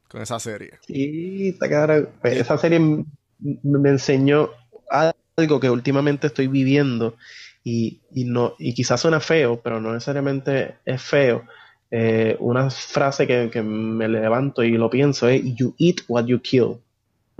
Con 0.08 0.22
esa 0.22 0.40
serie. 0.40 0.78
Sí, 0.86 1.48
está. 1.50 2.08
Pues 2.20 2.38
esa 2.38 2.56
serie 2.58 2.80
me 2.80 3.88
enseñó 3.90 4.50
algo 5.36 5.60
que 5.60 5.70
últimamente 5.70 6.26
estoy 6.28 6.48
viviendo 6.48 7.16
y, 7.62 8.00
y 8.14 8.24
no, 8.24 8.54
y 8.58 8.74
quizás 8.74 9.00
suena 9.00 9.20
feo, 9.20 9.60
pero 9.62 9.80
no 9.80 9.92
necesariamente 9.92 10.76
es 10.84 11.02
feo. 11.02 11.44
Eh, 11.90 12.36
una 12.40 12.70
frase 12.70 13.26
que, 13.26 13.50
que 13.52 13.62
me 13.62 14.08
levanto 14.08 14.62
y 14.62 14.70
lo 14.72 14.88
pienso 14.88 15.28
es 15.28 15.42
You 15.44 15.74
eat 15.78 15.98
what 16.08 16.24
you 16.26 16.40
kill. 16.40 16.78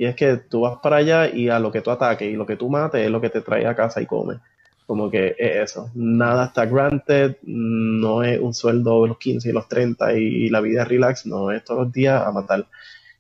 Y 0.01 0.07
es 0.07 0.17
que 0.17 0.39
tú 0.39 0.63
vas 0.63 0.79
para 0.83 0.97
allá 0.97 1.29
y 1.29 1.51
a 1.51 1.59
lo 1.59 1.71
que 1.71 1.83
tú 1.83 1.91
ataques 1.91 2.27
y 2.27 2.33
lo 2.33 2.47
que 2.47 2.57
tú 2.57 2.71
mates 2.71 3.05
es 3.05 3.11
lo 3.11 3.21
que 3.21 3.29
te 3.29 3.43
trae 3.43 3.67
a 3.67 3.75
casa 3.75 4.01
y 4.01 4.07
comes. 4.07 4.39
Como 4.87 5.11
que 5.11 5.37
es 5.39 5.57
eso. 5.71 5.91
Nada 5.95 6.47
está 6.47 6.65
granted, 6.65 7.37
no 7.43 8.23
es 8.23 8.41
un 8.41 8.55
sueldo 8.55 9.03
de 9.03 9.09
los 9.09 9.19
15 9.19 9.51
y 9.51 9.53
los 9.53 9.69
30 9.69 10.15
y, 10.15 10.49
la 10.49 10.63
vida 10.63 10.87
relax, 10.87 11.27
no 11.27 11.51
es 11.51 11.63
todos 11.65 11.85
los 11.85 11.93
días 11.93 12.27
a 12.27 12.33
matar. 12.33 12.67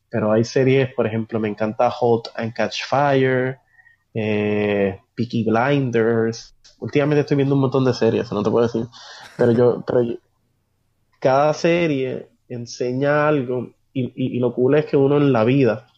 Pero 0.09 0.33
hay 0.33 0.43
series, 0.43 0.95
por 0.95 1.07
ejemplo, 1.07 1.39
me 1.39 1.49
encanta 1.49 1.89
Halt 1.89 2.29
and 2.35 2.55
Catch 2.55 2.85
Fire, 2.89 3.59
eh, 4.15 4.99
Peaky 5.15 5.45
Blinders. 5.45 6.55
Últimamente 6.79 7.21
estoy 7.21 7.37
viendo 7.37 7.57
un 7.57 7.61
montón 7.61 7.85
de 7.85 7.93
series, 7.93 8.33
no 8.33 8.43
te 8.43 8.51
puedo 8.51 8.67
decir. 8.67 8.87
Pero 9.37 9.53
yo, 9.53 9.85
pero 9.87 10.01
cada 11.21 11.53
serie 11.53 12.31
enseña 12.49 13.29
algo 13.29 13.75
y- 13.93 14.37
y 14.37 14.39
lo 14.39 14.55
cool 14.55 14.77
es 14.77 14.87
que 14.87 14.97
uno 14.97 15.19
en 15.19 15.31
la 15.31 15.45
vida, 15.45 15.90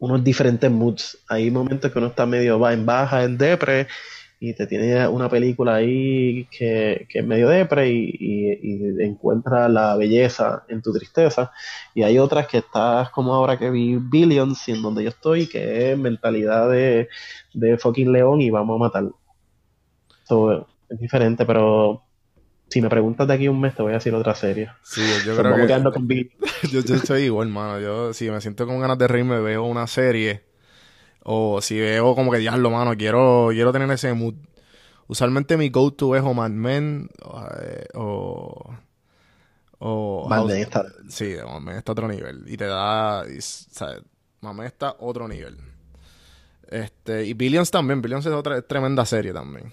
unos 0.00 0.22
diferentes 0.22 0.70
moods. 0.70 1.18
Hay 1.28 1.50
momentos 1.50 1.92
que 1.92 1.98
uno 1.98 2.08
está 2.08 2.26
medio 2.26 2.58
va 2.58 2.72
en 2.72 2.86
baja, 2.86 3.24
en 3.24 3.38
depre, 3.38 3.86
y 4.40 4.54
te 4.54 4.66
tiene 4.66 5.08
una 5.08 5.28
película 5.28 5.76
ahí 5.76 6.46
que, 6.46 7.06
que 7.08 7.18
es 7.20 7.26
medio 7.26 7.48
depre 7.48 7.90
y, 7.90 8.16
y, 8.20 9.02
encuentra 9.02 9.68
la 9.68 9.96
belleza 9.96 10.64
en 10.68 10.80
tu 10.80 10.92
tristeza. 10.92 11.50
Y 11.94 12.02
hay 12.02 12.18
otras 12.18 12.46
que 12.46 12.58
estás 12.58 13.10
como 13.10 13.34
ahora 13.34 13.58
que 13.58 13.70
vi 13.70 13.96
Billions, 13.96 14.68
en 14.68 14.82
donde 14.82 15.02
yo 15.02 15.08
estoy, 15.10 15.48
que 15.48 15.92
es 15.92 15.98
mentalidad 15.98 16.70
de, 16.70 17.08
de 17.54 17.78
fucking 17.78 18.12
león 18.12 18.40
y 18.40 18.50
vamos 18.50 18.76
a 18.76 18.78
matar. 18.78 19.10
So, 20.24 20.68
es 20.88 20.98
diferente, 21.00 21.44
pero 21.44 22.07
si 22.68 22.82
me 22.82 22.88
preguntas 22.88 23.26
de 23.26 23.34
aquí 23.34 23.46
a 23.46 23.50
un 23.50 23.60
mes, 23.60 23.74
te 23.74 23.82
voy 23.82 23.92
a 23.92 23.96
decir 23.96 24.14
otra 24.14 24.34
serie. 24.34 24.70
Sí, 24.82 25.00
yo 25.24 25.36
creo 25.36 25.56
que 25.56 25.66
quedando 25.66 25.92
con 25.92 26.08
yo, 26.08 26.80
yo 26.80 26.94
estoy 26.94 27.22
igual, 27.22 27.48
mano. 27.48 27.80
Yo, 27.80 28.12
si 28.12 28.30
me 28.30 28.40
siento 28.40 28.66
con 28.66 28.80
ganas 28.80 28.98
de 28.98 29.08
reírme, 29.08 29.40
veo 29.40 29.64
una 29.64 29.86
serie. 29.86 30.44
O 31.24 31.60
si 31.60 31.78
veo 31.78 32.14
como 32.14 32.30
que 32.30 32.38
diablo, 32.38 32.70
mano, 32.70 32.96
quiero, 32.96 33.48
quiero 33.52 33.72
tener 33.72 33.90
ese 33.90 34.12
mood. 34.14 34.34
Usualmente 35.06 35.56
mi 35.56 35.70
go-to 35.70 36.14
es 36.16 36.22
o 36.22 36.34
Mad 36.34 36.50
Men 36.50 37.08
o... 37.24 37.46
eh, 37.60 37.86
o, 37.94 38.74
Mad 40.28 40.44
Men 40.46 40.58
está- 40.58 40.86
Sí, 41.08 41.34
Mad 41.44 41.60
Men 41.60 41.76
está 41.76 41.92
a 41.92 41.94
otro 41.94 42.08
nivel. 42.08 42.44
Y 42.46 42.56
te 42.56 42.66
da... 42.66 43.24
y, 43.28 43.40
¿sabes? 43.40 44.02
Mad 44.40 44.54
Men 44.54 44.66
está 44.66 44.90
a 44.90 44.96
otro 45.00 45.28
nivel. 45.28 45.56
Este, 46.68 47.24
y 47.24 47.34
Billions 47.34 47.70
también. 47.70 48.02
Billions 48.02 48.26
es 48.26 48.32
otra 48.32 48.58
es 48.58 48.66
tremenda 48.66 49.04
serie 49.06 49.32
también. 49.32 49.72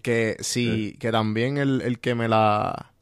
Que 0.00 0.36
sí, 0.40 0.96
que 0.98 1.10
también 1.12 1.58
el, 1.58 1.82
el 1.82 1.98
que 1.98 2.14
me 2.14 2.28
la... 2.28 2.92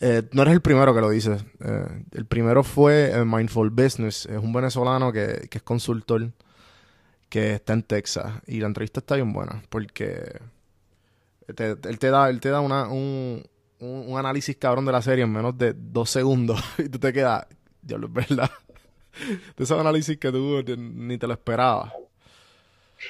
Eh, 0.00 0.22
no 0.32 0.42
eres 0.42 0.54
el 0.54 0.62
primero 0.62 0.94
que 0.94 1.00
lo 1.02 1.10
dice. 1.10 1.36
Eh, 1.62 2.04
el 2.12 2.24
primero 2.24 2.62
fue 2.64 3.10
eh, 3.12 3.24
Mindful 3.24 3.68
Business. 3.70 4.24
Es 4.26 4.38
un 4.38 4.52
venezolano 4.52 5.12
que, 5.12 5.46
que 5.50 5.58
es 5.58 5.62
consultor 5.62 6.30
que 7.28 7.54
está 7.54 7.74
en 7.74 7.82
Texas. 7.82 8.32
Y 8.46 8.60
la 8.60 8.66
entrevista 8.68 9.00
está 9.00 9.16
bien 9.16 9.32
buena 9.32 9.62
porque 9.68 10.40
te- 11.54 11.76
él 11.88 11.98
te 11.98 12.10
da, 12.10 12.30
él 12.30 12.40
te 12.40 12.48
da 12.48 12.60
una, 12.60 12.88
un, 12.88 13.42
un, 13.80 14.04
un 14.08 14.18
análisis 14.18 14.56
cabrón 14.56 14.86
de 14.86 14.92
la 14.92 15.02
serie 15.02 15.24
en 15.24 15.32
menos 15.32 15.56
de 15.58 15.74
dos 15.76 16.08
segundos. 16.10 16.62
y 16.78 16.88
tú 16.88 16.98
te 16.98 17.12
quedas, 17.12 17.46
diablo, 17.82 18.06
es 18.06 18.12
verdad. 18.28 18.50
de 19.56 19.64
esos 19.64 19.78
análisis 19.78 20.16
que 20.16 20.32
tú 20.32 20.62
ni- 20.78 21.18
te 21.18 21.26
lo 21.26 21.34
esperabas. 21.34 21.92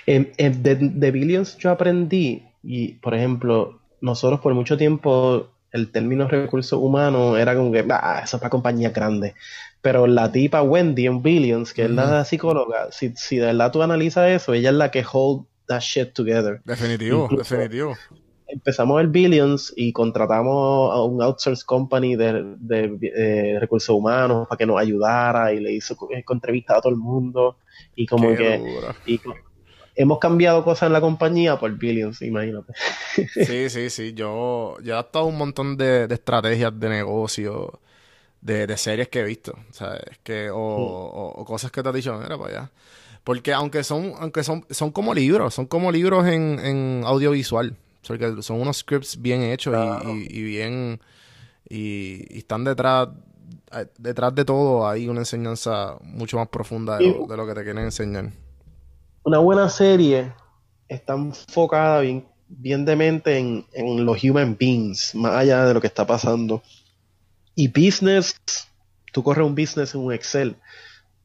En- 0.07 0.33
en- 0.39 0.63
de, 0.63 0.75
de 0.77 1.11
Billions 1.13 1.57
yo 1.59 1.71
aprendí, 1.71 2.43
y 2.63 2.95
por 2.95 3.15
ejemplo, 3.15 3.81
nosotros 4.01 4.41
por 4.41 4.55
mucho 4.55 4.77
tiempo 4.77 5.49
el 5.73 5.91
término 5.93 6.27
recursos 6.29 6.79
humanos 6.81 7.39
era 7.39 7.55
como 7.55 7.71
que, 7.71 7.87
ah, 7.91 8.21
eso 8.25 8.37
es 8.37 8.41
para 8.41 8.51
compañías 8.51 8.93
grandes. 8.93 9.35
Pero 9.83 10.07
la 10.07 10.31
tipa 10.31 10.63
Wendy 10.63 11.07
en 11.07 11.23
Billions, 11.23 11.73
que 11.73 11.85
es 11.85 11.91
la 11.91 12.25
psicóloga, 12.25 12.91
si, 12.91 13.13
si 13.17 13.37
de 13.37 13.47
verdad 13.47 13.71
tú 13.73 13.83
analizas 13.83 14.29
eso, 14.29 14.53
ella 14.53 14.71
es 14.71 14.77
la 14.77 14.91
que 14.91 15.05
hold 15.11 15.47
that 15.67 15.81
shit 15.81 16.13
together. 16.13 16.61
Definitivo, 16.65 17.25
Incluso- 17.31 17.55
definitivo. 17.55 17.97
Empezamos 18.53 19.01
el 19.01 19.07
Billions 19.07 19.73
y 19.77 19.93
contratamos 19.93 20.93
a 20.93 21.05
un 21.05 21.23
outsource 21.23 21.65
company 21.65 22.17
de, 22.17 22.57
de, 22.59 22.99
eh, 23.15 23.59
recursos 23.61 23.95
humanos 23.95 24.49
para 24.49 24.59
que 24.59 24.67
nos 24.67 24.77
ayudara 24.81 25.53
y 25.53 25.61
le 25.61 25.73
hizo 25.73 25.97
entrevistas 26.29 26.79
a 26.79 26.81
todo 26.81 26.93
el 26.93 26.99
mundo 26.99 27.59
y 27.95 28.07
como 28.07 28.31
Qué 28.31 28.37
que 28.37 28.83
hemos 29.95 30.19
cambiado 30.19 30.65
cosas 30.65 30.87
en 30.89 30.93
la 30.95 31.01
compañía 31.01 31.59
por 31.59 31.77
Billions, 31.77 32.23
imagínate. 32.23 32.73
Sí, 33.35 33.71
sí, 33.71 33.91
sí. 33.91 34.13
Yo, 34.15 34.77
yo 34.83 34.91
he 34.91 34.93
adaptado 34.93 35.27
un 35.27 35.37
montón 35.39 35.77
de, 35.77 36.07
de 36.09 36.15
estrategias 36.15 36.79
de 36.79 36.89
negocio, 36.89 37.81
de, 38.41 38.67
de 38.67 38.77
series 38.77 39.09
que 39.09 39.21
he 39.21 39.25
visto. 39.25 39.55
¿sabes? 39.73 40.03
Que, 40.23 40.51
o, 40.51 40.57
o- 40.59 41.41
o 41.41 41.45
cosas 41.45 41.71
que 41.73 41.83
te 41.83 41.89
has 41.89 41.95
dicho, 41.95 42.19
mira 42.19 42.39
para 42.39 42.51
allá. 42.51 42.71
Porque 43.25 43.53
aunque 43.53 43.85
son, 43.85 44.15
aunque 44.19 44.45
son, 44.45 44.67
son 44.71 44.93
como 44.93 45.15
libros, 45.15 45.55
son 45.55 45.67
como 45.67 45.93
libros 45.93 46.27
en, 46.29 46.59
en 46.61 47.03
audiovisual. 47.07 47.77
Porque 48.07 48.43
son 48.43 48.61
unos 48.61 48.79
scripts 48.79 49.21
bien 49.21 49.43
hechos 49.43 49.77
y- 49.79 49.99
y, 50.03 50.39
y 50.41 50.43
bien. 50.43 51.01
Y, 51.69 52.27
y 52.35 52.39
están 52.39 52.65
detrás. 52.65 53.09
eh, 53.73 53.87
Detrás 53.99 54.35
de 54.35 54.45
todo 54.45 54.89
hay 54.89 55.09
una 55.09 55.21
enseñanza 55.21 55.97
mucho 56.03 56.37
más 56.39 56.49
profunda 56.49 56.97
de 56.99 57.03
lo, 57.05 57.25
de 57.27 57.37
lo 57.37 57.47
que 57.47 57.55
te 57.55 57.65
quieren 57.65 57.85
enseñar. 57.85 58.31
Una 59.23 59.39
buena 59.39 59.69
serie 59.69 60.33
está 60.89 61.15
enfocada 61.15 62.01
bien, 62.01 62.27
bien 62.49 62.85
de 62.85 62.97
mente 62.97 63.39
en, 63.39 63.67
en 63.73 64.05
los 64.05 64.23
human 64.25 64.57
beings, 64.59 65.15
más 65.15 65.33
allá 65.33 65.65
de 65.65 65.75
lo 65.75 65.81
que 65.81 65.87
está 65.87 66.07
pasando. 66.07 66.63
Y 67.55 67.69
business, 67.69 68.35
tú 69.13 69.23
corres 69.23 69.47
un 69.47 69.55
business 69.55 69.95
en 69.95 70.01
un 70.01 70.13
Excel, 70.13 70.57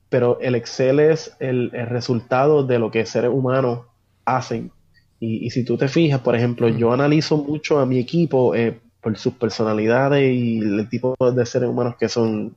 pero 0.10 0.40
el 0.42 0.56
Excel 0.56 1.00
es 1.00 1.36
el, 1.40 1.72
el 1.74 1.88
resultado 1.88 2.64
de 2.64 2.80
lo 2.80 2.92
que 2.92 3.06
seres 3.06 3.32
humanos 3.34 3.86
hacen. 4.26 4.72
Y, 5.20 5.46
y 5.46 5.50
si 5.52 5.64
tú 5.64 5.78
te 5.78 5.88
fijas, 5.88 6.20
por 6.20 6.36
ejemplo, 6.36 6.68
yo 6.68 6.92
analizo 6.92 7.38
mucho 7.38 7.80
a 7.80 7.86
mi 7.86 8.00
equipo 8.00 8.54
eh, 8.56 8.80
por 9.02 9.18
sus 9.18 9.34
personalidades 9.36 10.34
y 10.34 10.58
el 10.58 10.90
tipo 10.90 11.16
de 11.20 11.46
seres 11.46 11.70
humanos 11.70 11.96
que 12.00 12.10
son. 12.10 12.56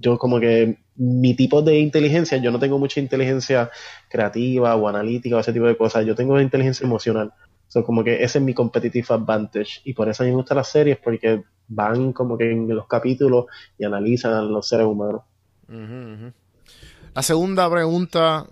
Yo 0.00 0.18
como 0.18 0.40
que 0.40 0.78
mi 0.96 1.34
tipo 1.34 1.62
de 1.62 1.78
inteligencia, 1.78 2.38
yo 2.38 2.50
no 2.50 2.58
tengo 2.58 2.78
mucha 2.78 3.00
inteligencia 3.00 3.70
creativa 4.08 4.74
o 4.76 4.88
analítica 4.88 5.36
o 5.36 5.40
ese 5.40 5.52
tipo 5.52 5.66
de 5.66 5.76
cosas, 5.76 6.04
yo 6.04 6.14
tengo 6.14 6.40
inteligencia 6.40 6.84
emocional. 6.84 7.32
So, 7.68 7.84
como 7.84 8.02
que 8.02 8.24
ese 8.24 8.38
es 8.38 8.44
mi 8.44 8.52
competitive 8.52 9.06
advantage. 9.10 9.80
Y 9.84 9.94
por 9.94 10.08
eso 10.08 10.22
a 10.22 10.26
mí 10.26 10.32
me 10.32 10.38
gustan 10.38 10.56
las 10.56 10.68
series, 10.68 10.98
porque 10.98 11.44
van 11.68 12.12
como 12.12 12.36
que 12.36 12.50
en 12.50 12.68
los 12.68 12.88
capítulos 12.88 13.46
y 13.78 13.84
analizan 13.84 14.32
a 14.32 14.42
los 14.42 14.66
seres 14.66 14.86
humanos. 14.86 15.22
La 17.14 17.22
segunda 17.22 17.70
pregunta, 17.70 18.46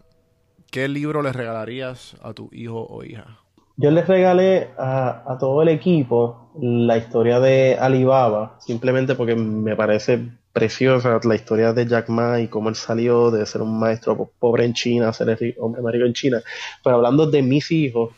¿qué 0.71 0.87
libro 0.87 1.21
le 1.21 1.33
regalarías 1.33 2.17
a 2.23 2.33
tu 2.33 2.49
hijo 2.53 2.87
o 2.89 3.03
hija? 3.03 3.41
Yo 3.77 3.91
les 3.91 4.07
regalé 4.07 4.71
a, 4.79 5.25
a 5.27 5.39
todo 5.39 5.63
el 5.63 5.69
equipo 5.69 6.53
la 6.61 6.97
historia 6.97 7.41
de 7.41 7.77
Alibaba, 7.79 8.57
simplemente 8.61 9.17
porque 9.17 9.35
me 9.35 9.75
parece 9.75 10.31
preciosa 10.59 11.21
la 11.25 11.35
historia 11.35 11.73
de 11.73 11.87
Jack 11.87 12.09
Ma 12.09 12.41
y 12.41 12.49
cómo 12.49 12.69
él 12.69 12.75
salió 12.75 13.31
de 13.31 13.47
ser 13.47 13.63
un 13.63 13.79
maestro 13.79 14.17
po- 14.17 14.33
pobre 14.39 14.65
en 14.65 14.73
China 14.75 15.13
ser 15.13 15.29
hombre 15.59 15.83
más 15.83 15.93
rico 15.93 16.07
en 16.07 16.13
China. 16.15 16.43
Pero 16.83 16.97
hablando 16.97 17.27
de 17.31 17.43
mis 17.43 17.71
hijos, 17.71 18.11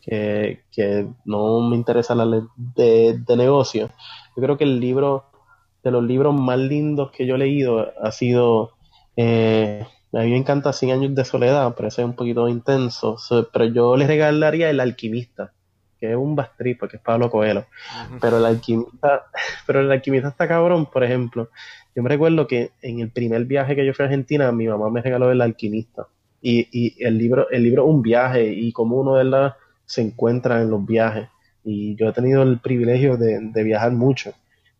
que, 0.00 1.06
no 1.24 1.60
me 1.68 1.76
interesa 1.76 2.14
la 2.14 2.24
ley 2.24 2.40
de, 2.56 3.18
de 3.26 3.36
negocio, 3.36 3.90
yo 4.36 4.42
creo 4.42 4.56
que 4.56 4.64
el 4.64 4.80
libro, 4.80 5.24
de 5.82 5.90
los 5.90 6.04
libros 6.04 6.34
más 6.34 6.58
lindos 6.58 7.10
que 7.12 7.26
yo 7.26 7.34
he 7.34 7.38
leído, 7.38 7.92
ha 8.02 8.12
sido 8.12 8.72
eh, 9.16 9.86
a 10.12 10.20
mí 10.20 10.30
me 10.30 10.36
encanta 10.38 10.72
100 10.72 10.92
años 10.92 11.14
de 11.14 11.24
soledad, 11.24 11.74
pero 11.76 11.88
ese 11.88 12.02
es 12.02 12.06
un 12.08 12.14
poquito 12.14 12.48
intenso. 12.48 13.18
So, 13.18 13.48
pero 13.52 13.66
yo 13.66 13.96
le 13.96 14.06
regalaría 14.06 14.70
El 14.70 14.80
alquimista, 14.80 15.52
que 15.98 16.10
es 16.10 16.16
un 16.16 16.34
bastrip, 16.36 16.78
porque 16.78 16.96
es 16.96 17.02
Pablo 17.02 17.30
Coelho. 17.30 17.66
Pero 18.20 18.38
el 18.38 18.44
alquimista, 18.44 19.26
pero 19.66 19.80
el 19.80 19.90
alquimista 19.90 20.28
está 20.28 20.48
cabrón, 20.48 20.86
por 20.86 21.04
ejemplo. 21.04 21.50
Yo 21.94 22.02
me 22.02 22.08
recuerdo 22.08 22.46
que 22.46 22.70
en 22.82 23.00
el 23.00 23.10
primer 23.10 23.44
viaje 23.44 23.74
que 23.74 23.84
yo 23.84 23.92
fui 23.92 24.04
a 24.04 24.06
Argentina, 24.06 24.52
mi 24.52 24.66
mamá 24.66 24.90
me 24.90 25.02
regaló 25.02 25.30
El 25.30 25.40
alquimista. 25.40 26.06
Y, 26.40 26.68
y 26.70 27.04
el 27.04 27.18
libro, 27.18 27.50
el 27.50 27.64
libro 27.64 27.84
es 27.84 27.88
un 27.90 28.02
viaje 28.02 28.52
y 28.52 28.72
cómo 28.72 28.96
uno 28.96 29.16
de 29.16 29.24
verdad 29.24 29.54
se 29.84 30.02
encuentra 30.02 30.62
en 30.62 30.70
los 30.70 30.84
viajes. 30.86 31.28
Y 31.64 31.96
yo 31.96 32.08
he 32.08 32.12
tenido 32.12 32.42
el 32.42 32.60
privilegio 32.60 33.16
de, 33.16 33.40
de 33.40 33.62
viajar 33.62 33.92
mucho. 33.92 34.32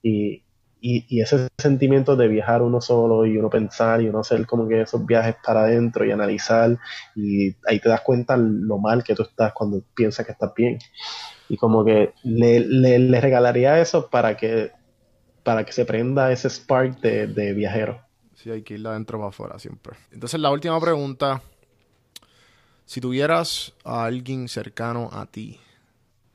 Y, 0.03 0.43
y, 0.81 1.05
y 1.09 1.21
ese 1.21 1.49
sentimiento 1.59 2.17
de 2.17 2.29
viajar 2.29 2.63
uno 2.63 2.81
solo 2.81 3.27
y 3.27 3.37
uno 3.37 3.51
pensar 3.51 4.01
y 4.01 4.09
uno 4.09 4.21
hacer 4.21 4.47
como 4.47 4.69
que 4.69 4.83
esos 4.83 5.05
viajes 5.05 5.37
para 5.45 5.63
adentro 5.63 6.05
y 6.05 6.11
analizar 6.11 6.79
y 7.15 7.55
ahí 7.67 7.81
te 7.81 7.89
das 7.89 8.03
cuenta 8.03 8.37
lo 8.37 8.79
mal 8.79 9.03
que 9.03 9.15
tú 9.15 9.23
estás 9.23 9.53
cuando 9.53 9.83
piensas 9.95 10.25
que 10.25 10.33
estás 10.33 10.53
bien. 10.55 10.79
Y 11.49 11.57
como 11.57 11.85
que 11.85 12.13
le, 12.25 12.61
le, 12.61 13.21
regalaría 13.21 13.81
eso 13.81 14.11
para 14.11 14.37
que, 14.37 14.71
para 15.43 15.65
que 15.65 15.73
se 15.73 15.85
prenda 15.85 16.31
ese 16.31 16.51
spark 16.51 17.01
de, 17.01 17.27
de 17.27 17.55
viajero. 17.55 18.01
Sí, 18.35 18.51
hay 18.51 18.63
que 18.63 18.75
ir 18.75 18.83
de 18.83 18.89
adentro 18.91 19.19
para 19.19 19.31
afuera 19.31 19.59
siempre. 19.59 19.97
Entonces, 20.13 20.39
la 20.39 20.51
última 20.51 20.79
pregunta. 20.81 21.43
Si 22.85 23.01
tuvieras 23.03 23.75
a 23.85 24.05
alguien 24.05 24.49
cercano 24.49 25.11
a 25.13 25.27
ti, 25.27 25.61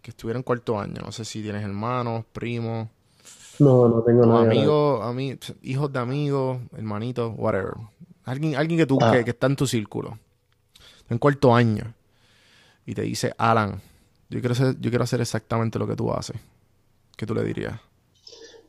que 0.04 0.12
estuviera 0.12 0.38
en 0.38 0.44
cuarto 0.44 0.80
año, 0.80 1.02
no 1.04 1.12
sé 1.12 1.26
si 1.26 1.42
tienes 1.42 1.64
hermanos, 1.64 2.26
primos, 2.32 2.90
No, 3.60 3.88
no 3.88 4.02
tengo 4.04 4.26
nada. 4.26 4.42
amigos, 4.42 5.02
ami- 5.04 5.38
hijos 5.62 5.92
de 5.94 6.00
amigos, 6.00 6.60
hermanitos, 6.76 7.34
whatever. 7.38 7.74
Alguien, 8.26 8.56
alguien 8.56 8.80
que 8.80 8.86
tú, 8.86 8.98
Ah. 9.02 9.12
que, 9.12 9.24
que 9.24 9.32
está 9.32 9.48
en 9.48 9.56
tu 9.56 9.68
círculo, 9.68 10.18
en 11.10 11.18
cuarto 11.18 11.54
año, 11.54 11.94
y 12.86 12.94
te 12.96 13.02
dice, 13.04 13.34
Alan, 13.38 13.82
yo 14.30 14.40
quiero, 14.40 14.54
hacer, 14.54 14.76
yo 14.80 14.90
quiero 14.90 15.04
hacer 15.04 15.22
exactamente 15.22 15.78
lo 15.78 15.86
que 15.88 15.96
tú 15.96 16.12
haces. 16.12 16.36
¿Qué 17.16 17.26
tú 17.26 17.34
le 17.36 17.44
dirías? 17.44 17.80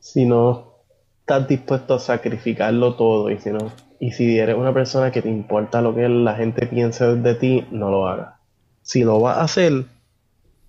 si 0.00 0.26
no 0.26 0.74
estás 1.20 1.48
dispuesto 1.48 1.94
a 1.94 1.98
sacrificarlo 1.98 2.94
todo 2.94 3.30
y 3.30 3.38
si 3.38 3.48
no 3.50 3.72
y 3.98 4.10
si 4.12 4.38
eres 4.38 4.54
una 4.54 4.74
persona 4.74 5.10
que 5.10 5.22
te 5.22 5.30
importa 5.30 5.80
lo 5.80 5.94
que 5.94 6.06
la 6.10 6.34
gente 6.36 6.66
piense 6.66 7.06
de 7.16 7.34
ti, 7.36 7.66
no 7.70 7.90
lo 7.90 8.06
hagas. 8.06 8.34
Si 8.82 9.02
lo 9.02 9.18
vas 9.18 9.38
a 9.38 9.44
hacer, 9.44 9.86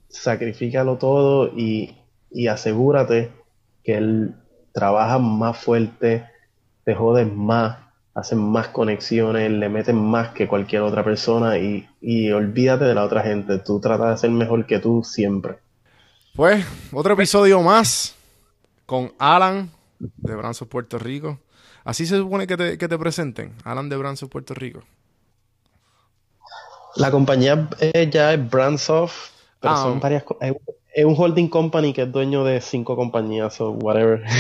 sacrifícalo 0.07 0.97
todo 0.97 1.47
y, 1.47 1.97
y 2.31 2.47
asegúrate 2.47 3.29
que 3.85 3.95
el 3.97 4.35
trabajas 4.73 5.21
más 5.21 5.57
fuerte, 5.57 6.25
te 6.83 6.95
jodes 6.95 7.31
más, 7.31 7.77
hacen 8.13 8.39
más 8.39 8.67
conexiones, 8.69 9.49
le 9.51 9.69
meten 9.69 9.95
más 9.95 10.29
que 10.29 10.47
cualquier 10.47 10.81
otra 10.81 11.03
persona 11.03 11.57
y, 11.57 11.87
y 12.01 12.31
olvídate 12.31 12.83
de 12.85 12.93
la 12.95 13.03
otra 13.05 13.21
gente. 13.23 13.59
Tú 13.59 13.79
tratas 13.79 14.09
de 14.11 14.17
ser 14.27 14.31
mejor 14.31 14.65
que 14.65 14.79
tú 14.79 15.03
siempre. 15.03 15.59
Pues, 16.35 16.65
otro 16.91 17.13
episodio 17.13 17.61
más 17.61 18.13
con 18.85 19.13
Alan 19.17 19.69
de 19.99 20.35
Branzo 20.35 20.65
Puerto 20.67 20.99
Rico. 20.99 21.39
Así 21.85 22.05
se 22.05 22.17
supone 22.17 22.47
que 22.47 22.57
te, 22.57 22.77
que 22.77 22.87
te 22.89 22.97
presenten, 22.97 23.53
Alan 23.63 23.87
de 23.87 23.95
Branzo 23.95 24.27
Puerto 24.27 24.53
Rico. 24.53 24.81
La 26.95 27.11
compañía 27.11 27.69
eh, 27.79 28.09
ya 28.11 28.33
es 28.33 28.49
Brandsoft, 28.49 29.31
pero 29.59 29.73
Ah. 29.73 29.77
son 29.83 29.99
varias 29.99 30.23
co- 30.23 30.37
es, 30.95 31.05
un 31.05 31.15
holding 31.17 31.47
company 31.49 31.93
que 31.93 32.03
es 32.03 32.11
dueño 32.11 32.43
de 32.43 32.61
cinco 32.61 32.95
compañías 32.95 33.59
o 33.61 33.71
whatever. 33.71 34.23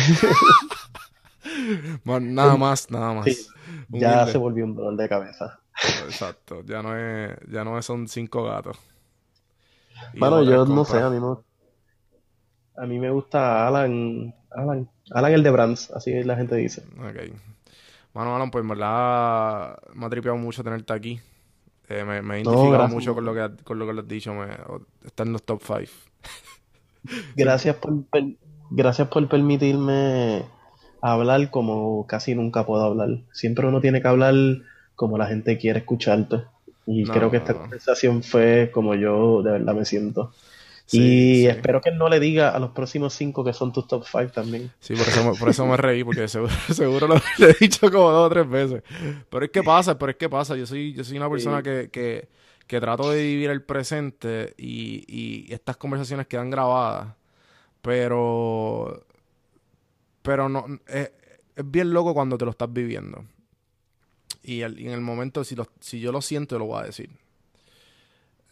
Bueno, 2.03 2.27
nada 2.31 2.57
más, 2.57 2.89
nada 2.89 3.13
más. 3.13 3.25
Sí, 3.25 3.47
ya 3.89 4.25
se 4.25 4.37
volvió 4.37 4.65
un 4.65 4.75
dolor 4.75 4.95
de 4.97 5.07
cabeza. 5.07 5.59
Exacto, 6.05 6.63
ya 6.65 6.81
no 6.81 6.97
es, 6.97 7.37
ya 7.49 7.63
no 7.63 7.77
es- 7.77 7.85
son 7.85 8.07
cinco 8.07 8.43
gatos. 8.43 8.77
Y 10.13 10.19
Bueno, 10.19 10.43
yo 10.43 10.65
no 10.65 10.83
sé, 10.85 10.97
a 10.99 11.09
mí 11.09 11.19
no. 11.19 11.43
A 12.77 12.85
mí 12.85 12.99
me 12.99 13.09
gusta 13.09 13.67
Alan, 13.67 14.33
Alan, 14.51 14.89
Alan 15.11 15.33
el 15.33 15.43
de 15.43 15.51
Brands, 15.51 15.91
así 15.91 16.23
la 16.23 16.35
gente 16.35 16.55
dice. 16.55 16.83
Ok. 16.97 17.31
Bueno, 18.13 18.35
Alan, 18.35 18.51
pues 18.51 18.63
en 18.63 18.69
verdad 18.69 19.77
me 19.93 20.05
ha 20.05 20.09
tripeado 20.09 20.37
mucho 20.37 20.63
tenerte 20.63 20.93
aquí. 20.93 21.21
Eh, 21.89 22.03
me, 22.03 22.21
me 22.21 22.37
he 22.37 22.41
identificado 22.41 22.87
mucho 22.87 23.13
con 23.13 23.25
lo 23.25 23.33
que, 23.33 23.63
con 23.63 23.77
lo 23.79 23.85
que 23.85 23.99
has 23.99 24.07
dicho. 24.07 24.33
Me, 24.33 24.47
está 25.05 25.23
en 25.23 25.33
los 25.33 25.43
top 25.43 25.61
5. 25.65 25.79
Gracias 27.35 27.75
por, 27.75 27.93
gracias 28.71 29.07
por 29.09 29.27
permitirme 29.29 30.43
hablar 31.01 31.51
como 31.51 32.07
casi 32.07 32.33
nunca 32.33 32.65
puedo 32.65 32.83
hablar. 32.83 33.09
Siempre 33.31 33.67
uno 33.67 33.79
tiene 33.81 34.01
que 34.01 34.07
hablar 34.07 34.33
como 34.95 35.17
la 35.17 35.27
gente 35.27 35.57
quiere 35.59 35.79
escucharte. 35.79 36.43
Y 36.87 37.03
No, 37.03 37.13
creo 37.13 37.29
que 37.31 37.37
esta 37.37 37.53
no. 37.53 37.59
conversación 37.61 38.23
fue 38.23 38.71
como 38.73 38.95
yo 38.95 39.43
de 39.43 39.51
verdad 39.51 39.75
me 39.75 39.85
siento. 39.85 40.33
Sí, 40.87 40.99
y 40.99 41.35
sí. 41.41 41.47
espero 41.47 41.81
que 41.81 41.91
no 41.91 42.09
le 42.09 42.19
diga 42.19 42.49
a 42.49 42.59
los 42.59 42.69
próximos 42.71 43.13
cinco 43.13 43.43
que 43.43 43.53
son 43.53 43.73
tus 43.73 43.87
top 43.87 44.05
five 44.05 44.27
también. 44.27 44.71
Sí, 44.79 44.93
por 44.93 45.07
eso, 45.07 45.23
me- 45.31 45.37
por 45.37 45.49
eso 45.49 45.65
me 45.65 45.77
reí, 45.77 46.03
porque 46.03 46.27
seguro, 46.27 46.53
seguro 46.73 47.07
lo, 47.07 47.15
lo 47.39 47.47
he 47.49 47.55
dicho 47.59 47.89
como 47.91 48.11
dos 48.11 48.27
o 48.27 48.29
tres 48.29 48.47
veces. 48.47 48.83
Pero 49.29 49.45
es 49.45 49.51
que 49.51 49.63
pasa, 49.63 49.97
pero 49.97 50.11
es 50.11 50.17
que 50.17 50.29
pasa. 50.29 50.55
Yo 50.55 50.65
soy, 50.67 50.93
yo 50.93 51.03
soy 51.03 51.17
una 51.17 51.29
persona 51.29 51.57
Sí. 51.57 51.63
que, 51.63 51.89
que, 51.91 52.29
que 52.67 52.79
trato 52.79 53.09
de 53.09 53.23
vivir 53.23 53.49
el 53.49 53.63
presente 53.63 54.53
y, 54.57 55.03
y 55.07 55.51
estas 55.53 55.75
conversaciones 55.77 56.27
quedan 56.27 56.51
grabadas. 56.51 57.15
Pero, 57.81 59.05
pero 60.21 60.49
no, 60.49 60.65
es, 60.87 61.11
es 61.55 61.71
bien 61.71 61.93
loco 61.93 62.13
cuando 62.13 62.37
te 62.37 62.45
lo 62.45 62.51
estás 62.51 62.71
viviendo. 62.71 63.25
Y, 64.43 64.61
el- 64.61 64.79
y 64.79 64.85
en 64.87 64.93
el 64.93 65.01
momento, 65.01 65.43
si, 65.43 65.55
lo- 65.55 65.67
si 65.79 65.99
yo 65.99 66.11
lo 66.11 66.21
siento, 66.21 66.59
lo 66.59 66.65
voy 66.65 66.81
a 66.83 66.85
decir. 66.85 67.09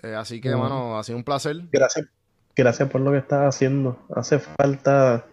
Eh, 0.01 0.15
así 0.15 0.41
que, 0.41 0.49
Ujú. 0.49 0.59
mano, 0.63 0.97
ha 0.97 1.03
sido 1.03 1.17
un 1.17 1.23
placer. 1.23 1.61
Gracias, 1.71 2.07
gracias 2.55 2.89
por 2.89 3.01
lo 3.01 3.11
que 3.11 3.17
estás 3.17 3.55
haciendo. 3.55 3.97
Hace 4.15 4.39
falta 4.39 5.25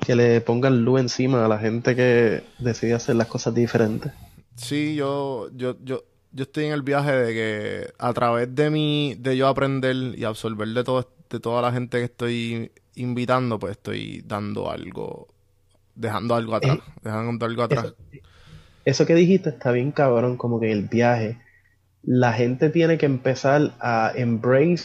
que 0.00 0.16
le 0.16 0.40
pongan 0.40 0.84
luz 0.84 1.00
encima 1.00 1.44
a 1.44 1.48
la 1.48 1.58
gente 1.58 1.94
que 1.94 2.42
decide 2.58 2.94
hacer 2.94 3.16
las 3.16 3.28
cosas 3.28 3.54
diferentes. 3.54 4.12
Sí, 4.56 4.94
yo, 4.94 5.48
yo, 5.54 5.76
yo, 5.82 6.04
yo 6.32 6.42
estoy 6.42 6.66
en 6.66 6.72
el 6.72 6.82
viaje 6.82 7.12
de 7.12 7.32
que 7.32 7.92
a 7.98 8.12
través 8.12 8.54
de 8.54 8.70
mi, 8.70 9.14
de 9.18 9.36
yo 9.36 9.48
aprender 9.48 9.94
y 10.16 10.24
absorber 10.24 10.68
de 10.68 10.84
todo, 10.84 11.08
de 11.30 11.40
toda 11.40 11.62
la 11.62 11.72
gente 11.72 11.98
que 11.98 12.04
estoy 12.04 12.72
invitando, 12.94 13.58
pues 13.58 13.72
estoy 13.72 14.22
dando 14.26 14.70
algo, 14.70 15.28
dejando 15.94 16.34
algo 16.34 16.54
atrás, 16.54 16.78
Eh, 16.78 16.92
dejando 17.02 17.46
algo 17.46 17.62
atrás. 17.62 17.84
Eso, 17.86 18.24
eso 18.84 19.06
que 19.06 19.14
dijiste 19.14 19.50
está 19.50 19.72
bien 19.72 19.92
cabrón, 19.92 20.36
como 20.36 20.60
que 20.60 20.70
el 20.70 20.88
viaje. 20.88 21.38
La 22.02 22.32
gente 22.32 22.68
tiene 22.68 22.98
que 22.98 23.06
empezar 23.06 23.72
a 23.80 24.12
embrace 24.14 24.84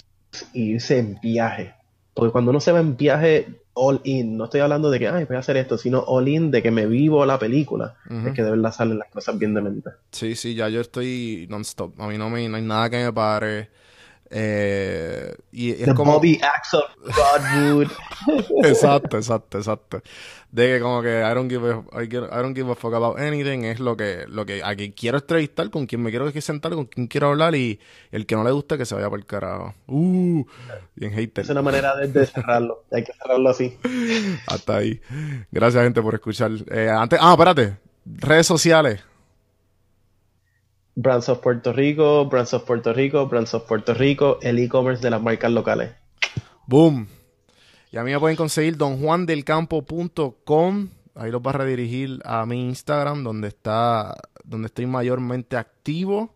irse 0.53 0.99
en 0.99 1.19
viaje. 1.21 1.73
Porque 2.13 2.31
cuando 2.31 2.51
uno 2.51 2.59
se 2.59 2.71
va 2.71 2.79
en 2.79 2.97
viaje 2.97 3.47
all 3.73 4.01
in, 4.03 4.37
no 4.37 4.45
estoy 4.45 4.59
hablando 4.59 4.89
de 4.89 4.99
que, 4.99 5.07
ay, 5.07 5.25
voy 5.25 5.37
a 5.37 5.39
hacer 5.39 5.55
esto, 5.57 5.77
sino 5.77 5.99
all 5.99 6.27
in 6.27 6.51
de 6.51 6.61
que 6.61 6.71
me 6.71 6.85
vivo 6.85 7.25
la 7.25 7.39
película. 7.39 7.95
Ujú. 8.09 8.27
Es 8.27 8.33
que 8.33 8.43
de 8.43 8.51
verdad 8.51 8.73
salen 8.73 8.99
las 8.99 9.09
cosas 9.09 9.37
bien 9.39 9.53
de 9.53 9.61
mente. 9.61 9.89
Sí, 10.11 10.35
sí, 10.35 10.53
ya 10.53 10.67
yo 10.69 10.81
estoy 10.81 11.47
non-stop. 11.49 11.99
A 12.01 12.07
mí 12.07 12.17
no, 12.17 12.29
me, 12.29 12.47
no 12.49 12.57
hay 12.57 12.63
nada 12.63 12.89
que 12.89 13.03
me 13.03 13.13
pare. 13.13 13.69
Eh, 14.31 15.35
y 15.51 15.71
es 15.71 15.85
The 15.85 15.95
como... 15.95 16.13
Bobby 16.13 16.39
Axe 16.41 16.77
of 16.77 16.83
Godwood. 16.97 17.91
Exacto, 18.63 19.17
exacto, 19.17 19.57
exacto. 19.57 20.01
De 20.51 20.67
que 20.67 20.79
como 20.81 21.01
que 21.01 21.19
I 21.19 21.33
don't 21.33 21.49
give 21.49 21.67
a, 21.67 22.03
I 22.03 22.07
don't 22.07 22.55
give 22.55 22.71
a 22.71 22.75
fuck 22.75 22.93
about 22.93 23.19
anything 23.19 23.63
es 23.65 23.79
lo 23.79 23.95
que, 23.95 24.25
lo 24.27 24.45
que 24.45 24.63
a 24.63 24.75
quien 24.75 24.91
quiero 24.91 25.17
entrevistar, 25.17 25.69
con 25.69 25.85
quien 25.85 26.01
me 26.01 26.09
quiero 26.09 26.29
sentar, 26.41 26.73
con 26.73 26.85
quien 26.85 27.07
quiero 27.07 27.29
hablar 27.29 27.55
y 27.55 27.79
el 28.11 28.25
que 28.25 28.35
no 28.35 28.43
le 28.43 28.51
gusta 28.51 28.77
que 28.77 28.85
se 28.85 28.95
vaya 28.95 29.09
por 29.09 29.19
el 29.19 29.25
carajo. 29.25 29.73
Uh, 29.87 30.43
bien 30.95 31.13
hater. 31.13 31.43
Es 31.43 31.49
una 31.49 31.61
manera 31.61 31.95
de, 31.95 32.07
de 32.07 32.25
cerrarlo. 32.25 32.83
Hay 32.91 33.03
que 33.03 33.13
cerrarlo 33.13 33.49
así. 33.49 33.77
Hasta 34.47 34.77
ahí. 34.77 34.99
Gracias 35.51 35.83
gente 35.83 36.01
por 36.01 36.15
escuchar. 36.15 36.51
Eh, 36.71 36.89
antes, 36.89 37.19
ah, 37.21 37.33
espérate. 37.33 37.77
Redes 38.05 38.47
sociales. 38.47 39.03
Brands 41.01 41.29
of 41.29 41.39
Puerto 41.39 41.71
Rico, 41.71 42.25
Brands 42.25 42.53
of 42.53 42.65
Puerto 42.65 42.91
Rico, 42.91 43.25
Brands 43.27 43.53
of 43.53 43.65
Puerto 43.65 43.93
Rico, 43.93 44.37
el 44.41 44.59
e-commerce 44.59 45.01
de 45.01 45.09
las 45.09 45.21
marcas 45.21 45.49
locales. 45.49 45.91
Boom. 46.67 47.07
Y 47.89 47.97
a 47.97 48.03
mí 48.03 48.11
me 48.11 48.19
pueden 48.19 48.35
conseguir 48.35 48.75
donjuandelcampo.com. 48.75 50.89
Ahí 51.15 51.31
los 51.31 51.41
va 51.41 51.51
a 51.51 51.53
redirigir 51.53 52.19
a 52.25 52.45
mi 52.45 52.67
Instagram, 52.67 53.23
donde 53.23 53.47
está, 53.47 54.13
donde 54.43 54.65
estoy 54.65 54.87
mayormente 54.87 55.55
activo. 55.55 56.35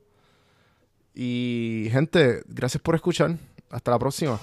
Y 1.14 1.90
gente, 1.92 2.44
gracias 2.48 2.82
por 2.82 2.96
escuchar. 2.96 3.36
Hasta 3.70 3.92
la 3.92 4.00
próxima. 4.00 4.40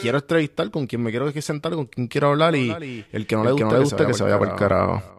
Quiero 0.00 0.16
entrevistar 0.16 0.70
con 0.70 0.86
quien 0.86 1.02
me 1.02 1.10
quiero 1.10 1.30
que 1.30 1.42
sentar, 1.42 1.74
con 1.74 1.84
quien 1.84 2.06
quiero 2.06 2.28
hablar 2.28 2.56
y 2.56 3.04
el 3.12 3.26
que 3.26 3.36
no 3.36 3.44
le 3.44 3.52
gusta, 3.52 4.06
que, 4.06 4.14
se 4.14 4.24
vaya 4.24 4.38
por 4.38 4.48
el 4.48 4.54
carajo. 4.54 5.17